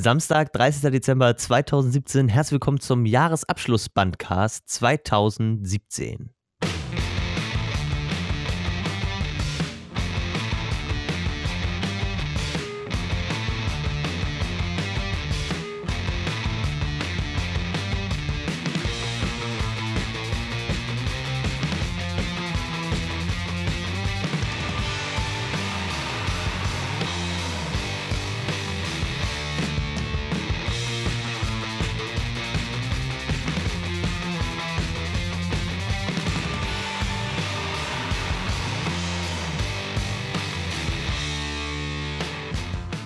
Samstag, 0.00 0.52
30. 0.52 0.92
Dezember 0.92 1.36
2017. 1.36 2.28
Herzlich 2.28 2.52
willkommen 2.52 2.78
zum 2.78 3.04
Jahresabschluss-Bandcast 3.04 4.68
2017. 4.68 6.30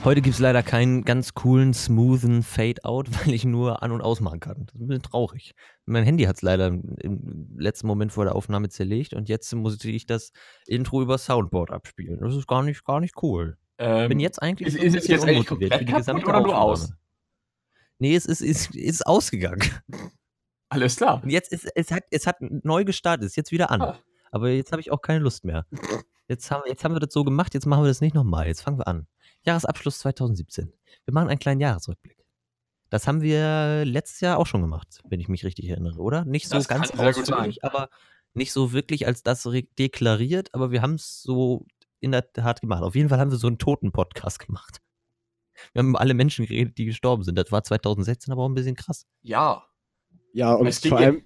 Heute 0.04 0.20
gibt 0.20 0.34
es 0.34 0.40
leider 0.40 0.64
keinen 0.64 1.04
ganz 1.04 1.32
coolen, 1.32 1.72
smoothen 1.72 2.42
Fade-Out, 2.42 3.08
weil 3.26 3.34
ich 3.34 3.44
nur 3.44 3.84
an- 3.84 3.92
und 3.92 4.00
ausmachen 4.00 4.40
kann. 4.40 4.66
Das 4.66 4.74
ist 4.74 4.80
ein 4.80 4.88
bisschen 4.88 5.02
traurig. 5.04 5.54
Mein 5.86 6.02
Handy 6.02 6.24
hat 6.24 6.36
es 6.36 6.42
leider 6.42 6.66
im 6.66 7.56
letzten 7.56 7.86
Moment 7.86 8.12
vor 8.12 8.24
der 8.24 8.34
Aufnahme 8.34 8.68
zerlegt 8.68 9.14
und 9.14 9.28
jetzt 9.28 9.54
muss 9.54 9.82
ich 9.84 10.06
das 10.06 10.32
Intro 10.66 11.02
über 11.02 11.18
Soundboard 11.18 11.70
abspielen. 11.70 12.18
Das 12.20 12.34
ist 12.34 12.48
gar 12.48 12.64
nicht, 12.64 12.84
gar 12.84 12.98
nicht 12.98 13.14
cool. 13.22 13.56
Ähm, 13.78 14.08
Bin 14.08 14.18
jetzt 14.18 14.42
eigentlich 14.42 14.68
ist, 14.68 14.76
so 14.76 14.82
ist 14.82 14.96
es 14.96 15.06
jetzt 15.06 15.24
eigentlich 15.24 15.46
komplett 15.46 15.72
für 15.74 15.84
die 15.84 15.92
gesamte 15.92 16.26
oder 16.26 16.40
nur 16.40 16.58
aus? 16.58 16.92
Nee, 18.00 18.16
es 18.16 18.26
ist, 18.26 18.40
ist, 18.40 18.74
ist 18.74 19.06
ausgegangen. 19.06 19.62
Alles 20.68 20.96
klar. 20.96 21.22
Und 21.22 21.30
jetzt 21.30 21.52
ist 21.52 21.68
es 21.76 21.92
hat, 21.92 22.02
es 22.10 22.26
hat 22.26 22.38
neu 22.40 22.84
gestartet, 22.84 23.26
ist 23.26 23.36
jetzt 23.36 23.52
wieder 23.52 23.70
an. 23.70 23.82
Ah. 23.82 23.98
Aber 24.32 24.48
jetzt 24.48 24.72
habe 24.72 24.80
ich 24.80 24.90
auch 24.90 25.00
keine 25.00 25.20
Lust 25.20 25.44
mehr. 25.44 25.64
Jetzt 26.26 26.50
haben, 26.50 26.62
jetzt 26.66 26.82
haben 26.82 26.94
wir 26.94 27.00
das 27.00 27.12
so 27.12 27.22
gemacht, 27.22 27.54
jetzt 27.54 27.66
machen 27.66 27.84
wir 27.84 27.88
das 27.88 28.00
nicht 28.00 28.14
nochmal. 28.14 28.48
Jetzt 28.48 28.62
fangen 28.62 28.78
wir 28.78 28.88
an. 28.88 29.06
Jahresabschluss 29.44 29.98
2017. 30.00 30.72
Wir 31.04 31.14
machen 31.14 31.28
einen 31.28 31.38
kleinen 31.38 31.60
Jahresrückblick. 31.60 32.16
Das 32.90 33.06
haben 33.06 33.22
wir 33.22 33.84
letztes 33.86 34.20
Jahr 34.20 34.38
auch 34.38 34.46
schon 34.46 34.60
gemacht, 34.60 35.00
wenn 35.08 35.18
ich 35.20 35.28
mich 35.28 35.44
richtig 35.44 35.68
erinnere, 35.68 35.98
oder? 36.00 36.24
Nicht 36.24 36.48
so 36.48 36.56
Das 36.56 36.68
ganz 36.68 36.90
ausführlich, 36.90 37.64
aber 37.64 37.88
nicht 38.34 38.52
so 38.52 38.72
wirklich 38.72 39.06
als 39.06 39.22
das 39.22 39.48
deklariert, 39.78 40.54
aber 40.54 40.70
wir 40.70 40.82
haben 40.82 40.94
es 40.94 41.22
so 41.22 41.66
in 42.00 42.12
der 42.12 42.32
Tat 42.32 42.60
gemacht. 42.60 42.82
Auf 42.82 42.94
jeden 42.94 43.08
Fall 43.08 43.18
haben 43.18 43.30
wir 43.30 43.38
so 43.38 43.46
einen 43.46 43.58
Toten-Podcast 43.58 44.38
gemacht. 44.46 44.78
Wir 45.72 45.80
haben 45.80 45.90
über 45.90 46.00
alle 46.00 46.14
Menschen 46.14 46.46
geredet, 46.46 46.76
die 46.78 46.84
gestorben 46.86 47.22
sind. 47.22 47.36
Das 47.38 47.50
war 47.52 47.62
2016 47.62 48.32
aber 48.32 48.42
auch 48.42 48.48
ein 48.48 48.54
bisschen 48.54 48.76
krass. 48.76 49.06
Ja. 49.22 49.64
Ja, 50.34 50.54
und 50.54 50.74
vor 50.74 51.00
ja- 51.00 51.06
allem 51.08 51.22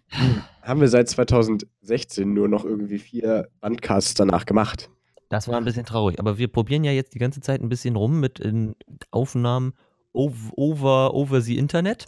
haben 0.62 0.80
wir 0.80 0.88
seit 0.88 1.08
2016 1.08 2.32
nur 2.32 2.48
noch 2.48 2.64
irgendwie 2.64 2.98
vier 2.98 3.48
Bandcasts 3.60 4.14
danach 4.14 4.46
gemacht. 4.46 4.90
Das 5.28 5.48
war 5.48 5.56
ein 5.56 5.64
bisschen 5.64 5.84
traurig, 5.84 6.20
aber 6.20 6.38
wir 6.38 6.48
probieren 6.48 6.84
ja 6.84 6.92
jetzt 6.92 7.14
die 7.14 7.18
ganze 7.18 7.40
Zeit 7.40 7.60
ein 7.60 7.68
bisschen 7.68 7.96
rum 7.96 8.20
mit 8.20 8.38
in 8.38 8.76
Aufnahmen 9.10 9.74
ov- 10.12 10.52
over, 10.56 11.14
over 11.14 11.40
the 11.40 11.58
Internet. 11.58 12.06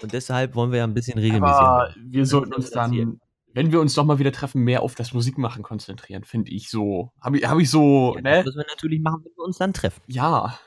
Und 0.00 0.12
deshalb 0.12 0.54
wollen 0.54 0.70
wir 0.70 0.78
ja 0.78 0.84
ein 0.84 0.94
bisschen 0.94 1.18
regelmäßiger. 1.18 1.60
Aber 1.60 1.94
wir 1.96 2.26
sollten 2.26 2.54
uns 2.54 2.66
Das 2.70 2.74
dann, 2.74 3.20
wenn 3.54 3.70
wir 3.72 3.80
uns 3.80 3.94
doch 3.94 4.04
mal 4.04 4.18
wieder 4.18 4.32
treffen, 4.32 4.62
mehr 4.62 4.82
auf 4.82 4.94
das 4.94 5.12
Musikmachen 5.12 5.62
konzentrieren, 5.62 6.24
finde 6.24 6.50
ich 6.52 6.70
so. 6.70 7.10
Habe 7.20 7.38
ich, 7.38 7.48
hab 7.48 7.58
ich 7.58 7.70
so, 7.70 8.14
Ja, 8.16 8.22
das 8.22 8.32
ne? 8.38 8.42
müssen 8.44 8.58
wir 8.58 8.66
natürlich 8.68 9.00
machen, 9.00 9.24
wenn 9.24 9.32
wir 9.36 9.44
uns 9.44 9.58
dann 9.58 9.72
treffen. 9.72 10.00
Ja. 10.06 10.58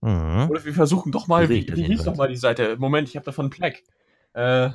Mhm. 0.00 0.48
Oder 0.50 0.64
wir 0.64 0.74
versuchen 0.74 1.12
doch 1.12 1.26
mal, 1.28 1.48
wie, 1.48 1.54
ich 1.60 1.66
das 1.66 1.76
wie 1.78 1.84
hieß 1.84 2.04
doch 2.04 2.16
mal 2.16 2.28
die 2.28 2.36
Seite? 2.36 2.76
Moment, 2.78 3.08
ich 3.08 3.16
habe 3.16 3.24
davon 3.24 3.46
einen 3.46 3.52
Fleck. 3.52 3.84
Äh, 4.32 4.70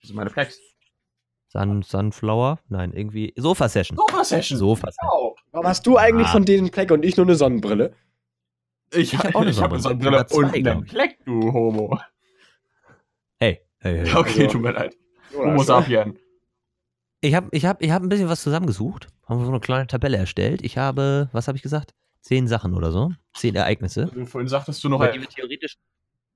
wie 0.00 0.06
sind 0.06 0.16
meine 0.16 0.30
Flecks? 0.30 0.58
Sun, 1.48 1.82
Sunflower? 1.82 2.58
Nein, 2.68 2.92
irgendwie. 2.92 3.32
Sofa-Session. 3.36 3.96
Sofa-Session. 3.96 4.58
Sofa-Session. 4.58 5.08
Genau. 5.10 5.36
Warum 5.52 5.66
hast 5.66 5.86
du 5.86 5.96
eigentlich 5.96 6.26
Ah. 6.28 6.32
von 6.32 6.44
denen 6.44 6.70
Pleck 6.70 6.90
und 6.90 7.04
ich 7.04 7.16
nur 7.16 7.26
eine 7.26 7.34
Sonnenbrille? 7.36 7.94
Ich, 8.92 9.12
Ich 9.14 9.18
hab 9.18 9.34
auch 9.34 9.40
eine 9.42 9.50
ich 9.50 9.60
hab 9.60 9.70
eine 9.72 9.80
Sonnenbrille. 9.80 9.80
Sonnenbrille 9.80 10.16
Oder 10.16 10.26
zwei, 10.26 10.60
und 10.60 10.66
einen 10.68 10.84
ich. 10.84 10.90
Fleck, 10.90 11.18
du 11.24 11.52
Homo. 11.52 11.98
Hey, 13.38 13.60
hey, 13.80 13.98
hey. 14.06 14.14
Okay, 14.14 14.42
Also- 14.42 14.52
tut 14.52 14.62
mir 14.62 14.72
leid. 14.72 14.96
Homo 15.36 15.62
sapien. 15.62 16.18
Ich 17.20 17.34
habe 17.34 17.48
ich 17.52 17.64
hab, 17.64 17.82
ich 17.82 17.90
hab 17.90 18.02
ein 18.02 18.08
bisschen 18.08 18.28
was 18.28 18.42
zusammengesucht. 18.42 19.08
Haben 19.26 19.40
wir 19.40 19.46
so 19.46 19.50
eine 19.50 19.60
kleine 19.60 19.86
Tabelle 19.86 20.16
erstellt. 20.16 20.62
Ich 20.62 20.78
habe, 20.78 21.28
was 21.32 21.48
habe 21.48 21.56
ich 21.56 21.62
gesagt? 21.62 21.92
Zehn 22.20 22.46
Sachen 22.46 22.74
oder 22.74 22.90
so. 22.92 23.12
Zehn 23.34 23.54
Ereignisse. 23.54 24.06
Du 24.12 24.26
vorhin 24.26 24.48
sagtest 24.48 24.82
du 24.84 24.88
noch 24.88 24.98
über 25.00 25.08
die 25.12 25.20
wir 25.20 25.28
theoretisch, 25.28 25.76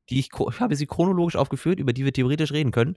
die 0.08 0.18
ich, 0.18 0.30
ich 0.32 0.60
habe 0.60 0.74
sie 0.76 0.86
chronologisch 0.86 1.36
aufgeführt, 1.36 1.78
über 1.78 1.92
die 1.92 2.04
wir 2.04 2.12
theoretisch 2.12 2.52
reden 2.52 2.70
können. 2.72 2.96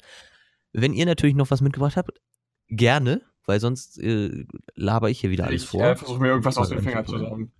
Wenn 0.73 0.93
ihr 0.93 1.05
natürlich 1.05 1.35
noch 1.35 1.49
was 1.51 1.61
mitgebracht 1.61 1.95
habt, 1.97 2.19
gerne, 2.67 3.21
weil 3.45 3.59
sonst 3.59 3.99
äh, 3.99 4.45
laber 4.75 5.09
ich 5.09 5.19
hier 5.19 5.29
wieder 5.29 5.45
alles 5.45 5.63
Ich 5.63 5.69
vor. 5.69 5.83
äh, 5.83 5.95
versuche 5.95 6.19
mir 6.19 6.29
irgendwas 6.29 6.57
aus 6.57 6.69
den 6.69 6.81
Fingern 6.81 7.05
zu 7.05 7.17
sagen. 7.17 7.51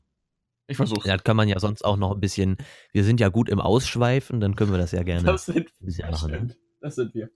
Ich 0.68 0.78
versuche. 0.78 1.08
Ja, 1.08 1.16
das 1.16 1.24
kann 1.24 1.36
man 1.36 1.48
ja 1.50 1.60
sonst 1.60 1.84
auch 1.84 1.98
noch 1.98 2.14
ein 2.14 2.20
bisschen, 2.20 2.58
wir 2.94 3.04
sind 3.04 3.20
ja 3.20 3.30
gut 3.30 3.50
im 3.50 3.60
Ausschweifen, 3.60 4.40
dann 4.40 4.56
können 4.56 4.72
wir 4.72 4.78
das 4.78 4.92
ja 4.92 5.04
gerne 5.04 5.24
Das 5.24 5.46
sind, 5.46 5.70
bisschen 5.80 6.10
das 6.10 6.22
machen. 6.22 6.56
Das 6.80 6.96
sind 6.96 7.14
wir. 7.14 7.30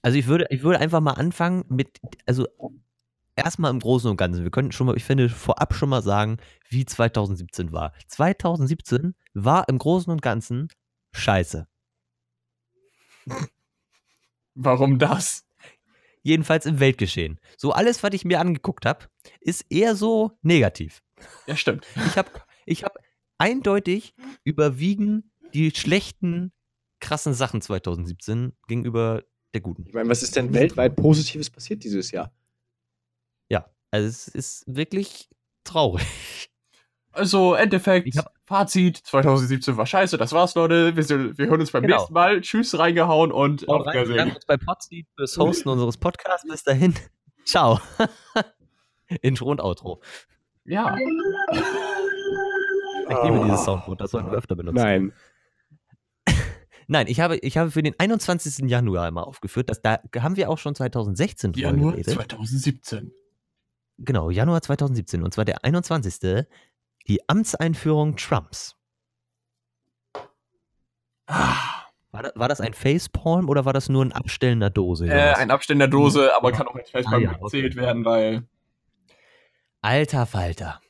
Also 0.00 0.18
ich 0.18 0.26
würde, 0.26 0.46
ich 0.50 0.62
würde 0.62 0.80
einfach 0.80 1.00
mal 1.00 1.12
anfangen 1.12 1.64
mit, 1.68 2.00
also 2.26 2.48
erstmal 3.36 3.70
im 3.70 3.78
Großen 3.80 4.10
und 4.10 4.16
Ganzen. 4.16 4.42
Wir 4.42 4.50
können 4.50 4.72
schon 4.72 4.86
mal, 4.86 4.96
ich 4.96 5.04
finde, 5.04 5.28
vorab 5.28 5.74
schon 5.74 5.90
mal 5.90 6.02
sagen, 6.02 6.38
wie 6.68 6.84
2017 6.84 7.70
war. 7.70 7.92
2017 8.08 9.14
war 9.34 9.68
im 9.68 9.78
Großen 9.78 10.10
und 10.10 10.22
Ganzen 10.22 10.68
scheiße. 11.12 11.68
Warum 14.54 14.98
das? 14.98 15.46
Jedenfalls 16.22 16.66
im 16.66 16.78
Weltgeschehen. 16.78 17.40
So 17.56 17.72
alles, 17.72 18.02
was 18.02 18.12
ich 18.14 18.24
mir 18.24 18.38
angeguckt 18.38 18.86
habe, 18.86 19.06
ist 19.40 19.66
eher 19.70 19.96
so 19.96 20.32
negativ. 20.42 21.02
Ja, 21.46 21.56
stimmt. 21.56 21.86
Ich 22.06 22.16
habe 22.16 22.30
ich 22.64 22.84
hab 22.84 22.96
eindeutig 23.38 24.14
überwiegen 24.44 25.32
die 25.52 25.72
schlechten, 25.72 26.52
krassen 27.00 27.34
Sachen 27.34 27.60
2017 27.60 28.52
gegenüber 28.68 29.24
der 29.52 29.60
guten. 29.60 29.84
Ich 29.86 29.94
meine, 29.94 30.08
was 30.08 30.22
ist 30.22 30.36
denn 30.36 30.54
weltweit 30.54 30.96
Positives 30.96 31.50
passiert 31.50 31.82
dieses 31.84 32.10
Jahr? 32.10 32.32
Ja, 33.48 33.68
also 33.90 34.08
es 34.08 34.28
ist 34.28 34.64
wirklich 34.66 35.28
traurig. 35.64 36.06
Also, 37.12 37.54
Endeffekt, 37.54 38.06
Ich 38.08 38.16
hab- 38.18 38.32
Fazit, 38.46 38.96
2017 38.98 39.76
war 39.76 39.86
scheiße, 39.86 40.16
das 40.18 40.32
war's, 40.32 40.54
Leute. 40.54 40.96
Wir, 40.96 41.08
wir 41.38 41.46
hören 41.46 41.60
uns 41.60 41.70
beim 41.70 41.82
Genau. 41.82 41.96
nächsten 41.98 42.12
Mal. 42.14 42.40
Tschüss, 42.40 42.78
reingehauen 42.78 43.30
und 43.32 43.68
auf 43.68 43.86
rein, 43.86 43.94
Wiedersehen. 44.08 44.34
uns 44.34 44.44
bei 44.46 44.56
Podseed 44.56 45.06
fürs 45.16 45.36
Hosten 45.36 45.68
unseres 45.68 45.96
Podcasts. 45.96 46.48
Bis 46.48 46.62
dahin. 46.64 46.94
Ciao. 47.44 47.80
Intro 49.22 49.50
und 49.50 49.60
Outro. 49.60 50.00
Ja. 50.64 50.96
Ich 53.08 53.16
liebe 53.24 53.40
dieses 53.44 53.64
Soundboard, 53.64 54.00
das 54.00 54.10
sollten 54.12 54.30
wir 54.30 54.38
öfter 54.38 54.54
benutzen. 54.56 54.76
Nein. 54.76 55.12
Nein, 56.88 57.06
ich 57.08 57.20
habe, 57.20 57.36
ich 57.38 57.56
habe 57.58 57.70
für 57.70 57.82
den 57.82 57.94
21. 57.98 58.68
Januar 58.70 59.06
einmal 59.06 59.24
aufgeführt, 59.24 59.70
dass 59.70 59.82
da 59.82 59.98
haben 60.18 60.36
wir 60.36 60.48
auch 60.50 60.58
schon 60.58 60.74
2016 60.74 61.52
drüber 61.52 61.68
Januar 61.68 61.92
geredet. 61.92 62.14
2017. 62.14 63.12
Genau, 63.98 64.30
Januar 64.30 64.62
2017. 64.62 65.22
Und 65.22 65.34
zwar 65.34 65.44
der 65.44 65.64
21. 65.64 66.46
Die 67.08 67.28
Amtseinführung 67.28 68.16
Trumps. 68.16 68.76
Ah, 71.26 71.86
war 72.10 72.22
das, 72.22 72.32
war 72.34 72.48
das 72.48 72.60
ein 72.60 72.74
Facepalm 72.74 73.48
oder 73.48 73.64
war 73.64 73.72
das 73.72 73.88
nur 73.88 74.04
ein 74.04 74.12
abstellender 74.12 74.70
Dose? 74.70 75.06
Äh, 75.06 75.34
ein 75.34 75.50
abstellender 75.50 75.88
Dose, 75.88 76.24
hm. 76.24 76.30
aber 76.36 76.52
kann 76.52 76.66
auch 76.66 76.74
als 76.74 76.90
Facepalm 76.90 77.22
ah, 77.22 77.24
ja, 77.24 77.30
okay. 77.30 77.42
gezählt 77.42 77.76
werden, 77.76 78.04
weil. 78.04 78.44
Alter 79.80 80.26
Falter. 80.26 80.80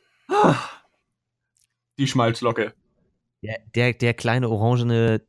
Die 1.98 2.06
Schmalzlocke. 2.06 2.74
Der, 3.42 3.58
der, 3.74 3.92
der 3.92 4.14
kleine 4.14 4.48
orangene 4.48 5.22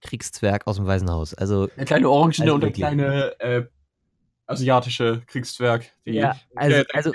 Kriegszwerg 0.00 0.66
aus 0.66 0.76
dem 0.76 0.86
Weißen 0.86 1.10
Haus. 1.10 1.34
Also, 1.34 1.66
der 1.68 1.84
kleine 1.84 2.08
orangene 2.08 2.44
also 2.44 2.54
und 2.54 2.60
der 2.62 2.72
kleine 2.72 3.40
äh, 3.40 3.66
asiatische 4.46 5.22
Kriegszwerg. 5.26 5.92
ja, 6.04 6.36
also, 6.54 6.82
also 6.92 7.12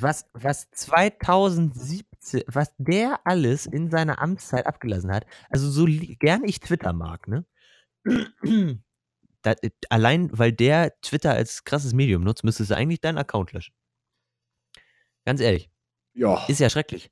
was, 0.00 0.26
was 0.32 0.70
2007 0.70 2.06
was 2.46 2.72
der 2.78 3.20
alles 3.24 3.66
in 3.66 3.90
seiner 3.90 4.20
Amtszeit 4.20 4.66
abgelassen 4.66 5.12
hat, 5.12 5.26
also 5.48 5.70
so 5.70 5.86
gern 5.86 6.44
ich 6.44 6.60
Twitter 6.60 6.92
mag, 6.92 7.28
ne? 7.28 7.44
da, 9.42 9.54
allein 9.88 10.30
weil 10.32 10.52
der 10.52 10.98
Twitter 11.00 11.32
als 11.32 11.64
krasses 11.64 11.92
Medium 11.92 12.22
nutzt, 12.22 12.44
müsstest 12.44 12.70
du 12.70 12.76
eigentlich 12.76 13.00
deinen 13.00 13.18
Account 13.18 13.52
löschen. 13.52 13.74
Ganz 15.24 15.40
ehrlich. 15.40 15.70
Ja. 16.14 16.44
Ist 16.46 16.60
ja 16.60 16.70
schrecklich. 16.70 17.10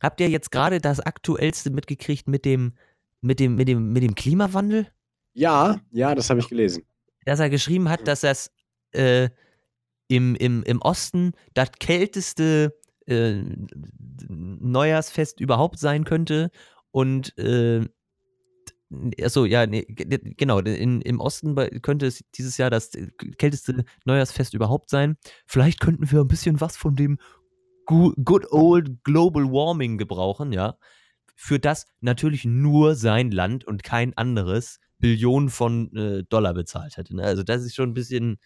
Habt 0.00 0.20
ihr 0.20 0.28
jetzt 0.28 0.50
gerade 0.50 0.80
das 0.80 1.00
aktuellste 1.00 1.70
mitgekriegt 1.70 2.28
mit 2.28 2.44
dem, 2.44 2.76
mit 3.20 3.40
dem, 3.40 3.56
mit 3.56 3.68
dem, 3.68 3.92
mit 3.92 4.02
dem 4.02 4.14
Klimawandel? 4.14 4.86
Ja, 5.32 5.80
ja, 5.90 6.14
das 6.14 6.30
habe 6.30 6.40
ich 6.40 6.48
gelesen. 6.48 6.84
Dass 7.24 7.40
er 7.40 7.50
geschrieben 7.50 7.88
hat, 7.88 8.06
dass 8.06 8.20
das 8.20 8.50
äh, 8.92 9.30
im, 10.08 10.34
im, 10.36 10.62
im 10.62 10.80
Osten 10.82 11.32
das 11.54 11.72
kälteste 11.72 12.78
äh, 13.06 13.42
Neujahrsfest 14.28 15.40
überhaupt 15.40 15.78
sein 15.78 16.04
könnte 16.04 16.50
Und 16.90 17.36
äh, 17.38 17.86
achso, 19.22 19.44
ja, 19.44 19.66
nee, 19.66 19.84
genau. 19.88 20.60
In, 20.60 21.00
Im 21.00 21.20
Osten 21.20 21.54
könnte 21.82 22.06
es 22.06 22.24
dieses 22.34 22.56
Jahr 22.56 22.70
das 22.70 22.90
kälteste 23.38 23.84
Neujahrsfest 24.04 24.54
überhaupt 24.54 24.90
sein. 24.90 25.16
Vielleicht 25.46 25.80
könnten 25.80 26.10
wir 26.10 26.20
ein 26.20 26.28
bisschen 26.28 26.60
was 26.60 26.76
von 26.76 26.94
dem 26.96 27.18
good 27.86 28.46
old 28.50 29.04
global 29.04 29.44
warming 29.44 29.98
gebrauchen, 29.98 30.52
ja. 30.52 30.76
Für 31.36 31.58
das 31.58 31.86
natürlich 32.00 32.44
nur 32.44 32.94
sein 32.94 33.30
Land 33.30 33.66
und 33.66 33.82
kein 33.82 34.16
anderes 34.16 34.80
Billionen 34.98 35.50
von 35.50 35.94
äh, 35.94 36.24
Dollar 36.24 36.54
bezahlt 36.54 36.96
hätte. 36.96 37.14
Ne? 37.14 37.24
Also 37.24 37.42
das 37.42 37.62
ist 37.62 37.74
schon 37.74 37.90
ein 37.90 37.94
bisschen. 37.94 38.38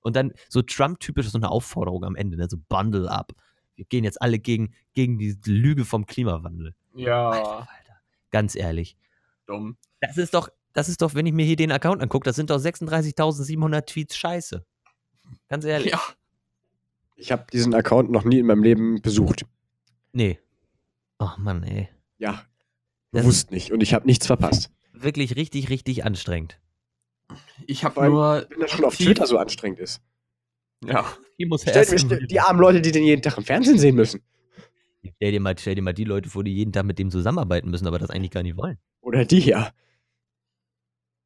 Und 0.00 0.16
dann 0.16 0.32
so 0.48 0.62
Trump-typisch 0.62 1.28
so 1.28 1.38
eine 1.38 1.50
Aufforderung 1.50 2.04
am 2.04 2.16
Ende, 2.16 2.36
ne? 2.36 2.46
so 2.48 2.56
bundle 2.68 3.10
up. 3.10 3.32
Wir 3.76 3.84
gehen 3.86 4.04
jetzt 4.04 4.20
alle 4.20 4.38
gegen, 4.38 4.74
gegen 4.94 5.18
die 5.18 5.36
Lüge 5.46 5.84
vom 5.84 6.06
Klimawandel. 6.06 6.74
Ja, 6.94 7.30
Alter, 7.30 7.58
Alter. 7.60 8.00
Ganz 8.30 8.54
ehrlich. 8.54 8.96
dumm. 9.46 9.76
Das 10.00 10.16
ist 10.16 10.34
doch, 10.34 10.48
das 10.72 10.88
ist 10.88 11.02
doch, 11.02 11.14
wenn 11.14 11.26
ich 11.26 11.32
mir 11.32 11.44
hier 11.44 11.56
den 11.56 11.72
Account 11.72 12.00
angucke, 12.02 12.24
das 12.24 12.36
sind 12.36 12.50
doch 12.50 12.58
36.700 12.58 13.86
Tweets 13.86 14.16
Scheiße. 14.16 14.64
Ganz 15.48 15.64
ehrlich. 15.64 15.92
Ja. 15.92 16.00
Ich 17.16 17.32
habe 17.32 17.44
diesen 17.52 17.74
Account 17.74 18.10
noch 18.10 18.24
nie 18.24 18.38
in 18.38 18.46
meinem 18.46 18.62
Leben 18.62 19.02
besucht. 19.02 19.44
Nee. 20.12 20.38
Ach 21.18 21.36
Mann, 21.38 21.62
ey. 21.62 21.88
Ja, 22.18 22.44
bewusst 23.12 23.50
nicht. 23.50 23.72
Und 23.72 23.82
ich 23.82 23.92
habe 23.94 24.06
nichts 24.06 24.26
verpasst. 24.26 24.70
wirklich 24.92 25.36
richtig, 25.36 25.68
richtig 25.70 26.04
anstrengend. 26.04 26.59
Ich 27.66 27.84
habe 27.84 28.04
nur. 28.06 28.46
Wenn 28.48 28.60
das 28.60 28.70
schon 28.70 28.84
auf 28.84 28.96
Twitter 28.96 29.26
so 29.26 29.38
anstrengend 29.38 29.80
ist. 29.80 30.02
Ja. 30.84 31.06
Ich 31.36 31.48
muss 31.48 31.62
Stell, 31.62 31.98
stell, 31.98 32.26
die 32.26 32.40
armen 32.40 32.60
Leute, 32.60 32.80
die 32.80 32.92
den 32.92 33.04
jeden 33.04 33.22
Tag 33.22 33.36
im 33.38 33.44
Fernsehen 33.44 33.78
sehen 33.78 33.96
müssen. 33.96 34.22
stell, 35.16 35.32
dir 35.32 35.40
mal, 35.40 35.56
stell 35.58 35.74
dir 35.74 35.82
mal 35.82 35.94
die 35.94 36.04
Leute 36.04 36.28
vor, 36.28 36.44
die 36.44 36.54
jeden 36.54 36.72
Tag 36.72 36.84
mit 36.84 36.98
dem 36.98 37.10
zusammenarbeiten 37.10 37.70
müssen, 37.70 37.86
aber 37.86 37.98
das 37.98 38.10
eigentlich 38.10 38.30
gar 38.30 38.42
nicht 38.42 38.56
wollen. 38.56 38.78
Oder 39.00 39.24
die 39.24 39.40
hier. 39.40 39.72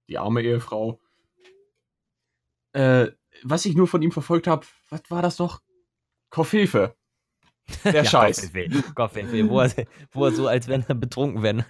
Die 0.09 0.19
arme 0.19 0.43
Ehefrau. 0.43 1.01
Äh, 2.73 3.09
was 3.43 3.65
ich 3.65 3.75
nur 3.75 3.87
von 3.87 4.03
ihm 4.03 4.13
verfolgt 4.13 4.47
habe, 4.47 4.67
was 4.91 5.03
war 5.09 5.23
das 5.23 5.39
noch? 5.39 5.61
Koffefe. 6.31 6.97
Der 7.85 7.95
Ja, 7.95 8.05
Scheiß. 8.05 8.53
Kopfweh, 8.95 9.49
wo, 9.49 9.61
er, 9.61 9.73
wo 10.13 10.27
er 10.27 10.33
so, 10.33 10.49
als 10.49 10.69
wenn 10.69 10.85
er 10.87 10.95
betrunken 10.95 11.43
wäre, 11.43 11.65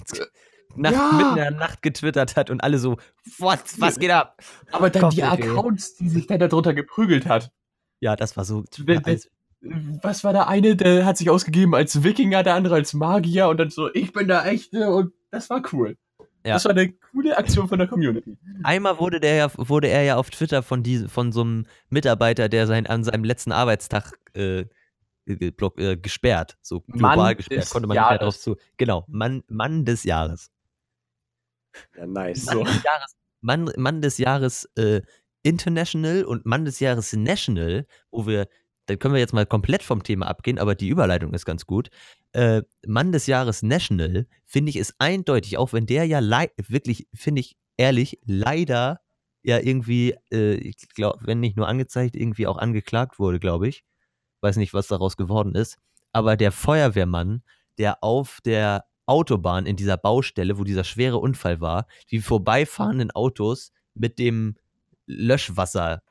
nachts, 0.77 0.97
Ja. 0.99 1.13
mitten 1.17 1.29
in 1.31 1.35
der 1.37 1.51
Nacht 1.53 1.83
getwittert 1.83 2.37
hat 2.37 2.51
und 2.51 2.63
alle 2.63 2.79
so, 2.79 2.97
was, 3.39 3.81
was 3.81 3.99
geht 3.99 4.11
ab? 4.11 4.37
Aber 4.73 4.91
dann 4.91 5.11
die 5.11 5.21
Koffefe. 5.21 5.51
Accounts, 5.51 5.97
die 5.97 6.09
sich 6.09 6.27
dann 6.27 6.39
darunter 6.41 6.75
geprügelt 6.75 7.27
hat. 7.27 7.51
Ja, 8.01 8.17
das 8.17 8.37
war 8.37 8.45
so. 8.45 8.65
Wer- 8.79 9.01
wer- 9.05 9.07
als- 9.07 9.31
Was 10.03 10.25
war 10.25 10.33
der 10.35 10.49
eine, 10.49 10.77
der 10.77 11.07
hat 11.07 11.17
sich 11.17 11.31
ausgegeben 11.31 11.75
als 11.75 12.03
Wikinger, 12.03 12.43
der 12.43 12.55
andere 12.55 12.75
als 12.75 12.93
Magier 12.93 13.49
und 13.49 13.57
dann 13.59 13.71
so, 13.71 13.93
ich 13.95 14.13
bin 14.13 14.29
der 14.29 14.45
Echte 14.45 14.91
und 14.91 15.13
das 15.31 15.49
war 15.49 15.63
cool. 15.73 15.97
Ja. 16.47 16.53
Das 16.53 16.67
war 16.67 16.73
eine 16.73 16.93
coole 17.11 17.39
Aktion 17.39 17.67
von 17.69 17.79
der 17.79 17.89
Community. 17.89 18.37
Einmal 18.63 18.99
wurde, 18.99 19.19
der 19.21 19.35
ja, 19.37 19.51
wurde 19.57 19.89
er 19.89 20.03
ja 20.03 20.17
auf 20.17 20.29
Twitter 20.29 20.63
von, 20.63 20.83
diese, 20.83 21.09
von 21.09 21.33
so 21.33 21.41
einem 21.41 21.65
Mitarbeiter, 21.89 22.51
der 22.51 22.67
sein, 22.67 22.87
an 22.87 23.03
seinem 23.05 23.25
letzten 23.25 23.51
Arbeitstag 23.53 24.13
äh, 24.35 24.67
block- 25.27 25.79
äh, 25.81 25.97
gesperrt, 25.97 26.59
so 26.61 26.81
global 26.83 27.17
Mann 27.17 27.37
gesperrt, 27.39 27.71
konnte 27.71 27.89
man 27.89 27.97
nicht 27.97 28.11
mehr 28.11 28.19
drauf 28.19 28.39
zu. 28.39 28.57
Genau, 28.77 29.07
Mann, 29.09 29.43
Mann 29.49 29.87
des 29.87 30.05
Jahres. 30.05 30.51
Ja, 31.97 32.07
nice. 32.07 32.45
So. 32.45 32.63
Mann 32.63 32.67
des 32.67 32.83
Jahres, 32.83 33.17
Mann, 33.41 33.71
Mann 33.77 34.03
des 34.03 34.19
Jahres 34.19 34.65
äh, 34.77 35.03
International 35.43 36.25
und 36.25 36.47
Mann 36.47 36.65
des 36.65 36.81
Jahres 36.81 37.13
National, 37.13 37.87
wo 38.11 38.27
wir, 38.27 38.49
da 38.87 38.97
können 38.97 39.15
wir 39.15 39.21
jetzt 39.21 39.35
mal 39.35 39.47
komplett 39.47 39.83
vom 39.83 40.03
Thema 40.03 40.27
abgehen, 40.27 40.59
aber 40.59 40.75
die 40.75 40.89
Überleitung 40.89 41.35
ist 41.35 41.45
ganz 41.45 41.67
gut. 41.67 41.91
Äh, 42.33 42.63
Mann 42.87 43.13
des 43.13 43.27
Jahres 43.27 43.63
National, 43.63 44.27
finde 44.45 44.71
ich, 44.71 44.77
ist 44.77 44.95
eindeutig, 44.99 45.59
auch 45.59 45.73
wenn 45.73 45.87
der 45.87 46.05
ja 46.07 46.21
wirklich, 46.69 47.09
finde 47.15 47.41
ich 47.41 47.57
ehrlich, 47.77 48.19
leider 48.25 49.01
ja 49.43 49.59
irgendwie, 49.59 50.17
äh, 50.33 50.55
ich 50.55 50.77
glaube, 50.95 51.19
wenn 51.23 51.41
nicht 51.41 51.57
nur 51.57 51.69
angezeigt, 51.69 52.17
irgendwie 52.17 52.47
auch 52.47 52.57
angeklagt 52.57 53.19
wurde, 53.19 53.39
glaube 53.39 53.69
ich. 53.69 53.85
Weiß 54.41 54.57
nicht, 54.57 54.75
was 54.75 54.89
daraus 54.89 55.17
geworden 55.17 55.55
ist. 55.55 55.79
Aber 56.13 56.37
der 56.37 56.53
Feuerwehrmann, 56.53 57.43
der 57.79 58.03
auf 58.03 58.41
der 58.45 58.85
Autobahn 59.07 59.67
in 59.67 59.77
dieser 59.77 59.97
Baustelle, 59.97 60.59
wo 60.59 60.65
dieser 60.65 60.85
schwere 60.85 61.19
Unfall 61.19 61.61
war, 61.61 61.87
die 62.11 62.21
vorbeifahrenden 62.21 63.11
Autos 63.11 63.73
mit 63.95 64.19
dem 64.19 64.57
Löschwasser 65.07 66.03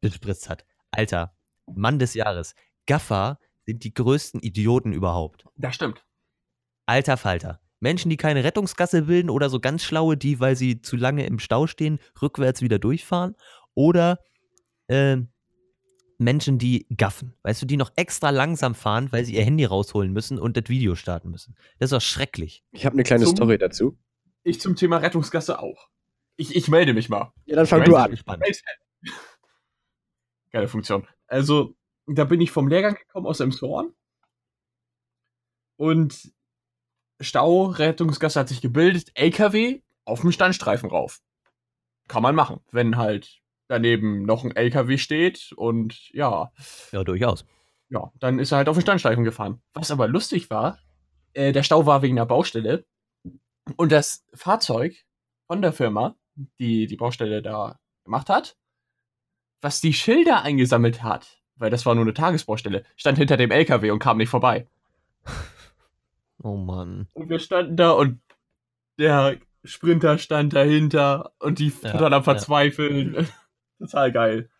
bespritzt 0.00 0.48
hat. 0.48 0.64
Alter, 0.90 1.36
Mann 1.66 1.98
des 1.98 2.14
Jahres. 2.14 2.54
Gaffer 2.86 3.38
sind 3.66 3.84
die 3.84 3.94
größten 3.94 4.40
Idioten 4.40 4.92
überhaupt. 4.92 5.44
Das 5.56 5.74
stimmt. 5.74 6.04
Alter 6.86 7.16
Falter. 7.16 7.60
Menschen, 7.80 8.10
die 8.10 8.16
keine 8.16 8.44
Rettungsgasse 8.44 9.02
bilden 9.02 9.30
oder 9.30 9.50
so 9.50 9.60
ganz 9.60 9.82
schlaue, 9.82 10.16
die, 10.16 10.40
weil 10.40 10.56
sie 10.56 10.80
zu 10.80 10.96
lange 10.96 11.26
im 11.26 11.38
Stau 11.38 11.66
stehen, 11.66 11.98
rückwärts 12.20 12.62
wieder 12.62 12.78
durchfahren. 12.78 13.36
Oder 13.74 14.20
ähm, 14.88 15.28
Menschen, 16.18 16.58
die 16.58 16.86
gaffen. 16.96 17.34
Weißt 17.42 17.60
du, 17.62 17.66
die 17.66 17.76
noch 17.76 17.92
extra 17.96 18.30
langsam 18.30 18.74
fahren, 18.74 19.10
weil 19.12 19.24
sie 19.24 19.34
ihr 19.34 19.44
Handy 19.44 19.64
rausholen 19.64 20.12
müssen 20.12 20.38
und 20.38 20.56
das 20.56 20.68
Video 20.68 20.94
starten 20.94 21.30
müssen. 21.30 21.56
Das 21.78 21.88
ist 21.90 21.92
doch 21.92 22.00
schrecklich. 22.00 22.64
Ich 22.72 22.86
habe 22.86 22.94
eine 22.94 23.02
kleine 23.02 23.24
Zum- 23.24 23.36
Story 23.36 23.58
dazu. 23.58 23.98
Ich 24.42 24.60
zum 24.60 24.76
Thema 24.76 24.98
Rettungsgasse 24.98 25.58
auch. 25.58 25.88
Ich, 26.36 26.54
ich 26.54 26.68
melde 26.68 26.92
mich 26.94 27.08
mal. 27.08 27.32
Ja, 27.46 27.56
dann 27.56 27.66
fang 27.66 27.82
Ich 27.82 27.88
du 27.88 27.96
an. 27.96 28.16
Geile 30.50 30.68
Funktion. 30.68 31.06
Also, 31.26 31.74
da 32.06 32.24
bin 32.24 32.40
ich 32.40 32.50
vom 32.50 32.68
Lehrgang 32.68 32.94
gekommen 32.94 33.26
aus 33.26 33.40
Emshorn. 33.40 33.94
Und 35.76 36.32
Stau, 37.20 37.64
Rettungsgasse 37.66 38.40
hat 38.40 38.48
sich 38.48 38.60
gebildet, 38.60 39.10
LKW 39.14 39.80
auf 40.04 40.20
dem 40.20 40.32
Standstreifen 40.32 40.90
rauf. 40.90 41.20
Kann 42.08 42.22
man 42.22 42.34
machen, 42.34 42.60
wenn 42.70 42.96
halt 42.96 43.40
daneben 43.74 44.22
noch 44.24 44.44
ein 44.44 44.54
LKW 44.54 44.96
steht 44.98 45.52
und 45.56 46.10
ja, 46.12 46.52
Ja, 46.92 47.02
durchaus. 47.04 47.44
ja, 47.88 48.12
dann 48.20 48.38
ist 48.38 48.52
er 48.52 48.58
halt 48.58 48.68
auf 48.68 48.76
den 48.76 48.82
Standstreifen 48.82 49.24
gefahren. 49.24 49.60
Was 49.72 49.90
aber 49.90 50.06
lustig 50.08 50.48
war, 50.50 50.78
äh, 51.32 51.52
der 51.52 51.62
Stau 51.64 51.86
war 51.86 52.02
wegen 52.02 52.16
der 52.16 52.24
Baustelle 52.26 52.84
und 53.76 53.90
das 53.92 54.24
Fahrzeug 54.34 54.94
von 55.46 55.60
der 55.62 55.72
Firma, 55.72 56.16
die 56.58 56.86
die 56.86 56.96
Baustelle 56.96 57.42
da 57.42 57.78
gemacht 58.04 58.28
hat, 58.28 58.56
was 59.60 59.80
die 59.80 59.92
Schilder 59.92 60.42
eingesammelt 60.42 61.02
hat, 61.02 61.42
weil 61.56 61.70
das 61.70 61.84
war 61.86 61.94
nur 61.94 62.04
eine 62.04 62.14
Tagesbaustelle, 62.14 62.84
stand 62.96 63.18
hinter 63.18 63.36
dem 63.36 63.50
LKW 63.50 63.90
und 63.90 63.98
kam 63.98 64.18
nicht 64.18 64.28
vorbei. 64.30 64.66
Oh 66.42 66.56
Mann. 66.56 67.08
Und 67.14 67.30
wir 67.30 67.38
standen 67.38 67.76
da 67.76 67.92
und 67.92 68.20
der 68.98 69.38
Sprinter 69.64 70.18
stand 70.18 70.52
dahinter 70.52 71.32
und 71.38 71.58
die 71.58 71.72
Ja, 71.82 71.92
total 71.92 72.12
am 72.12 72.22
ja. 72.22 73.24
Total 73.78 74.12
geil. 74.12 74.50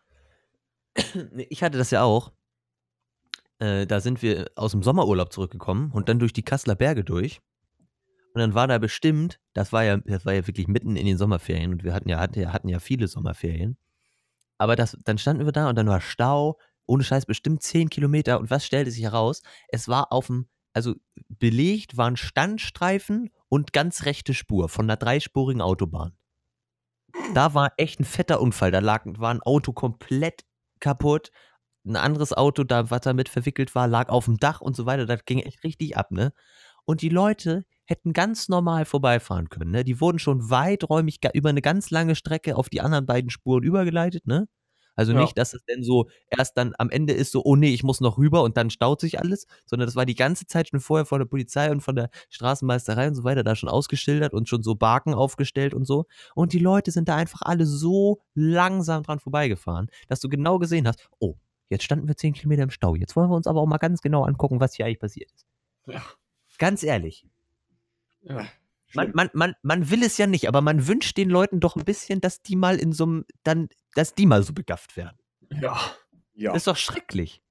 Ich 1.50 1.62
hatte 1.62 1.78
das 1.78 1.90
ja 1.90 2.02
auch. 2.02 2.33
Äh, 3.59 3.87
da 3.87 4.00
sind 4.00 4.23
wir 4.23 4.50
aus 4.56 4.73
dem 4.73 4.83
Sommerurlaub 4.83 5.33
zurückgekommen 5.33 5.90
und 5.92 6.09
dann 6.09 6.18
durch 6.18 6.33
die 6.33 6.42
Kasseler 6.42 6.76
Berge 6.76 7.04
durch. 7.04 7.40
Und 8.35 8.40
dann 8.40 8.54
war 8.54 8.66
da 8.66 8.78
bestimmt, 8.78 9.40
das 9.52 9.73
war 9.73 9.85
ja, 9.85 9.97
das 9.99 10.26
war 10.26 10.35
ja 10.35 10.47
wirklich 10.47 10.66
mitten 10.66 10.97
in 10.97 11.06
den 11.06 11.16
Sommerferien 11.16 11.73
und 11.73 11.85
wir 11.85 11.94
hatten 11.94 12.09
ja, 12.09 12.18
hatten 12.18 12.38
ja, 12.38 12.52
hatten 12.52 12.68
ja 12.68 12.80
viele 12.80 13.06
Sommerferien. 13.06 13.76
Aber 14.59 14.76
das, 14.76 14.99
dann 15.04 15.18
standen 15.18 15.44
wir 15.44 15.52
da 15.52 15.68
und 15.68 15.76
dann 15.76 15.87
war 15.87 16.00
Stau, 16.00 16.59
ohne 16.87 17.04
Scheiß 17.04 17.26
bestimmt 17.26 17.62
10 17.62 17.90
Kilometer. 17.90 18.40
Und 18.40 18.50
was 18.50 18.66
stellte 18.66 18.90
sich 18.90 19.04
heraus? 19.04 19.42
Es 19.68 19.88
war 19.88 20.12
auf 20.12 20.26
dem, 20.26 20.49
also 20.73 20.94
belegt 21.28 21.97
waren 21.97 22.16
Standstreifen 22.16 23.30
und 23.49 23.73
ganz 23.73 24.04
rechte 24.04 24.35
Spur 24.35 24.68
von 24.68 24.87
einer 24.87 24.97
dreispurigen 24.97 25.62
Autobahn. 25.62 26.16
Da 27.35 27.54
war 27.54 27.73
echt 27.76 28.00
ein 28.00 28.04
fetter 28.04 28.40
Unfall. 28.40 28.71
Da 28.71 28.78
lag, 28.80 29.04
war 29.06 29.33
ein 29.33 29.42
Auto 29.42 29.73
komplett 29.73 30.44
kaputt. 30.80 31.30
Ein 31.87 31.97
anderes 31.97 32.33
Auto, 32.33 32.64
da, 32.64 32.90
was 32.90 33.02
damit 33.02 33.28
verwickelt 33.28 33.75
war, 33.75 33.88
lag 33.88 34.09
auf 34.09 34.25
dem 34.26 34.38
Dach 34.38 34.61
und 34.61 34.75
so 34.76 34.87
weiter. 34.87 35.06
Das 35.06 35.25
ging 35.25 35.40
echt 35.40 35.64
richtig 35.64 35.97
ab, 35.97 36.11
ne? 36.11 36.33
Und 36.87 37.02
die 37.02 37.09
Leute 37.09 37.64
hätten 37.87 38.12
ganz 38.12 38.49
normal 38.49 38.85
vorbeifahren 38.85 39.49
können, 39.49 39.71
ne? 39.71 39.85
Die 39.85 40.00
wurden 40.00 40.18
schon 40.18 40.50
weiträumig 40.50 41.21
über 41.35 41.50
eine 41.50 41.62
ganz 41.62 41.90
lange 41.90 42.14
Strecke 42.14 42.56
auf 42.56 42.68
die 42.71 42.80
anderen 42.80 43.06
beiden 43.06 43.30
Spuren 43.30 43.62
übergeleitet, 43.62 44.26
ne? 44.26 44.49
Also 44.96 45.12
Ja. 45.12 45.20
nicht, 45.20 45.36
dass 45.36 45.54
es 45.54 45.64
denn 45.64 45.82
so 45.82 46.08
erst 46.28 46.56
dann 46.56 46.74
am 46.78 46.90
Ende 46.90 47.12
ist 47.12 47.32
so, 47.32 47.42
oh 47.44 47.56
nee, 47.56 47.72
ich 47.72 47.82
muss 47.82 48.00
noch 48.00 48.18
rüber 48.18 48.42
und 48.42 48.56
dann 48.56 48.70
staut 48.70 49.00
sich 49.00 49.18
alles, 49.18 49.46
sondern 49.66 49.86
das 49.86 49.96
war 49.96 50.06
die 50.06 50.14
ganze 50.14 50.46
Zeit 50.46 50.68
schon 50.68 50.80
vorher 50.80 51.04
von 51.06 51.18
der 51.20 51.26
Polizei 51.26 51.70
und 51.70 51.80
von 51.80 51.96
der 51.96 52.10
Straßenmeisterei 52.30 53.08
und 53.08 53.14
so 53.14 53.24
weiter 53.24 53.42
da 53.42 53.56
schon 53.56 53.68
ausgeschildert 53.68 54.32
und 54.32 54.48
schon 54.48 54.62
so 54.62 54.74
Barken 54.74 55.14
aufgestellt 55.14 55.74
und 55.74 55.84
so. 55.84 56.06
Und 56.34 56.52
die 56.52 56.58
Leute 56.58 56.90
sind 56.90 57.08
da 57.08 57.16
einfach 57.16 57.42
alle 57.42 57.66
so 57.66 58.20
langsam 58.34 59.02
dran 59.02 59.18
vorbeigefahren, 59.20 59.88
dass 60.08 60.20
du 60.20 60.28
genau 60.28 60.58
gesehen 60.58 60.86
hast, 60.86 61.08
oh, 61.18 61.34
jetzt 61.68 61.84
standen 61.84 62.06
wir 62.08 62.16
10 62.16 62.34
Kilometer 62.34 62.62
im 62.62 62.70
Stau. 62.70 62.94
Jetzt 62.94 63.16
wollen 63.16 63.30
wir 63.30 63.36
uns 63.36 63.46
aber 63.46 63.60
auch 63.60 63.66
mal 63.66 63.78
ganz 63.78 64.00
genau 64.00 64.24
angucken, 64.24 64.60
was 64.60 64.74
hier 64.74 64.86
eigentlich 64.86 65.00
passiert 65.00 65.30
ist. 65.32 65.46
Ja. 65.86 66.02
Ganz 66.58 66.82
ehrlich. 66.82 67.26
Ja. 68.22 68.46
Man, 68.94 69.10
man, 69.14 69.30
man, 69.32 69.54
man 69.62 69.90
will 69.90 70.02
es 70.02 70.18
ja 70.18 70.26
nicht, 70.26 70.46
aber 70.48 70.60
man 70.60 70.86
wünscht 70.86 71.16
den 71.16 71.28
Leuten 71.30 71.60
doch 71.60 71.76
ein 71.76 71.84
bisschen, 71.84 72.20
dass 72.20 72.42
die 72.42 72.56
mal 72.56 72.76
in 72.78 72.92
so 72.92 73.04
einem, 73.04 73.24
dann, 73.42 73.68
dass 73.94 74.14
die 74.14 74.26
mal 74.26 74.42
so 74.42 74.52
begafft 74.52 74.96
werden. 74.96 75.16
ja, 75.50 75.78
Ja. 76.34 76.52
Das 76.52 76.62
ist 76.62 76.66
doch 76.66 76.76
schrecklich. 76.76 77.42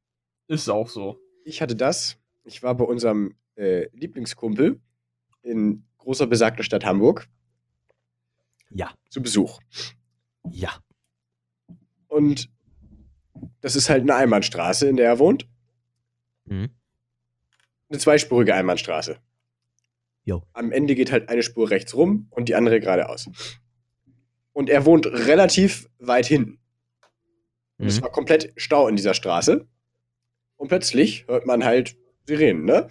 ist 0.47 0.69
auch 0.69 0.89
so. 0.89 1.19
Ich 1.45 1.61
hatte 1.61 1.75
das. 1.75 2.17
Ich 2.45 2.63
war 2.63 2.75
bei 2.75 2.83
unserem 2.85 3.35
äh, 3.55 3.87
Lieblingskumpel 3.93 4.81
in 5.41 5.85
großer 5.97 6.27
besagter 6.27 6.63
Stadt 6.63 6.85
Hamburg 6.85 7.27
Ja, 8.69 8.91
zu 9.09 9.21
Besuch. 9.21 9.59
ja. 10.51 10.71
Und 12.07 12.49
das 13.61 13.75
ist 13.75 13.89
halt 13.89 14.03
eine 14.03 14.15
Einbahnstraße, 14.15 14.87
in 14.87 14.97
der 14.97 15.07
er 15.07 15.19
wohnt. 15.19 15.47
Mhm. 16.45 16.69
Eine 17.89 17.99
zweispurige 17.99 18.53
Einbahnstraße. 18.53 19.17
Jo. 20.25 20.43
Am 20.53 20.71
Ende 20.71 20.95
geht 20.95 21.11
halt 21.11 21.29
eine 21.29 21.43
Spur 21.43 21.69
rechts 21.69 21.95
rum 21.95 22.27
und 22.29 22.47
die 22.49 22.55
andere 22.55 22.79
geradeaus. 22.79 23.29
Und 24.53 24.69
er 24.69 24.85
wohnt 24.85 25.05
relativ 25.07 25.89
weit 25.99 26.25
hinten. 26.25 26.59
Und 27.77 27.87
es 27.87 27.97
Mhm. 27.99 28.03
war 28.03 28.11
komplett 28.11 28.53
Stau 28.55 28.87
in 28.87 28.95
dieser 28.95 29.13
Straße. 29.13 29.67
Und 30.57 30.67
plötzlich 30.67 31.27
hört 31.27 31.45
man 31.45 31.65
halt 31.65 31.97
Sirenen, 32.25 32.63
ne? 32.65 32.87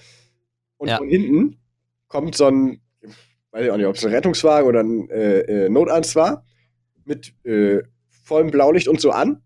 Und 0.76 0.88
Ja. 0.88 0.98
von 0.98 1.08
hinten 1.08 1.58
kommt 2.08 2.34
so 2.34 2.46
ein, 2.46 2.82
weiß 3.52 3.64
ich 3.64 3.70
auch 3.70 3.76
nicht, 3.76 3.86
ob 3.86 3.94
es 3.96 4.04
ein 4.04 4.12
Rettungswagen 4.12 4.68
oder 4.68 4.80
ein 4.82 5.08
äh, 5.08 5.38
äh, 5.66 5.68
Notarzt 5.70 6.14
war, 6.16 6.44
mit 7.04 7.34
äh, 7.46 7.82
vollem 8.08 8.50
Blaulicht 8.50 8.88
und 8.88 9.00
so 9.00 9.10
an 9.10 9.42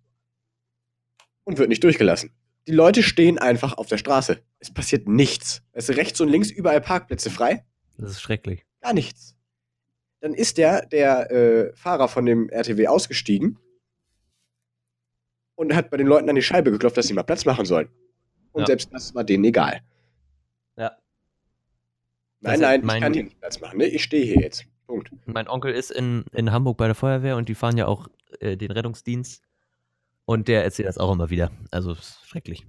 und 1.44 1.58
wird 1.58 1.68
nicht 1.68 1.84
durchgelassen. 1.84 2.30
Die 2.66 2.72
Leute 2.72 3.02
stehen 3.04 3.38
einfach 3.38 3.74
auf 3.78 3.86
der 3.86 3.98
Straße. 3.98 4.42
Es 4.58 4.72
passiert 4.72 5.06
nichts. 5.06 5.62
Es 5.72 5.88
ist 5.88 5.96
rechts 5.96 6.20
und 6.20 6.28
links 6.28 6.50
überall 6.50 6.80
Parkplätze 6.80 7.30
frei. 7.30 7.64
Das 7.98 8.10
ist 8.10 8.20
schrecklich. 8.20 8.64
Gar 8.80 8.92
nichts. 8.94 9.36
Dann 10.20 10.34
ist 10.34 10.58
der, 10.58 10.86
der 10.86 11.30
äh, 11.30 11.72
Fahrer 11.76 12.08
von 12.08 12.26
dem 12.26 12.48
RTW 12.48 12.88
ausgestiegen 12.88 13.58
und 15.54 15.74
hat 15.74 15.90
bei 15.90 15.96
den 15.96 16.06
Leuten 16.06 16.28
an 16.28 16.34
die 16.36 16.42
Scheibe 16.42 16.70
geklopft, 16.70 16.96
dass 16.96 17.06
sie 17.06 17.14
mal 17.14 17.22
Platz 17.22 17.44
machen 17.44 17.64
sollen. 17.66 17.88
Und 18.52 18.62
Ja. 18.62 18.66
selbst 18.66 18.92
das 18.92 19.14
war 19.14 19.24
denen 19.24 19.44
egal. 19.44 19.80
Ja. 20.76 20.96
Nein, 22.40 22.60
nein, 22.60 22.80
ich 22.82 23.00
kann 23.00 23.12
hier 23.14 23.24
nicht 23.24 23.38
Platz 23.40 23.60
machen. 23.60 23.78
Ne? 23.78 23.86
Ich 23.86 24.02
stehe 24.02 24.24
hier 24.24 24.40
jetzt. 24.42 24.64
Punkt. 24.86 25.10
Mein 25.26 25.48
Onkel 25.48 25.72
ist 25.74 25.90
in, 25.90 26.24
in 26.32 26.52
Hamburg 26.52 26.76
bei 26.76 26.86
der 26.86 26.94
Feuerwehr 26.94 27.36
und 27.36 27.48
die 27.48 27.54
fahren 27.54 27.76
ja 27.76 27.86
auch 27.86 28.08
äh, 28.40 28.56
den 28.56 28.70
Rettungsdienst. 28.70 29.42
Und 30.24 30.48
der 30.48 30.64
erzählt 30.64 30.88
das 30.88 30.98
auch 30.98 31.12
immer 31.12 31.30
wieder. 31.30 31.50
Also 31.70 31.92
es 31.92 31.98
ist 31.98 32.26
schrecklich. 32.28 32.66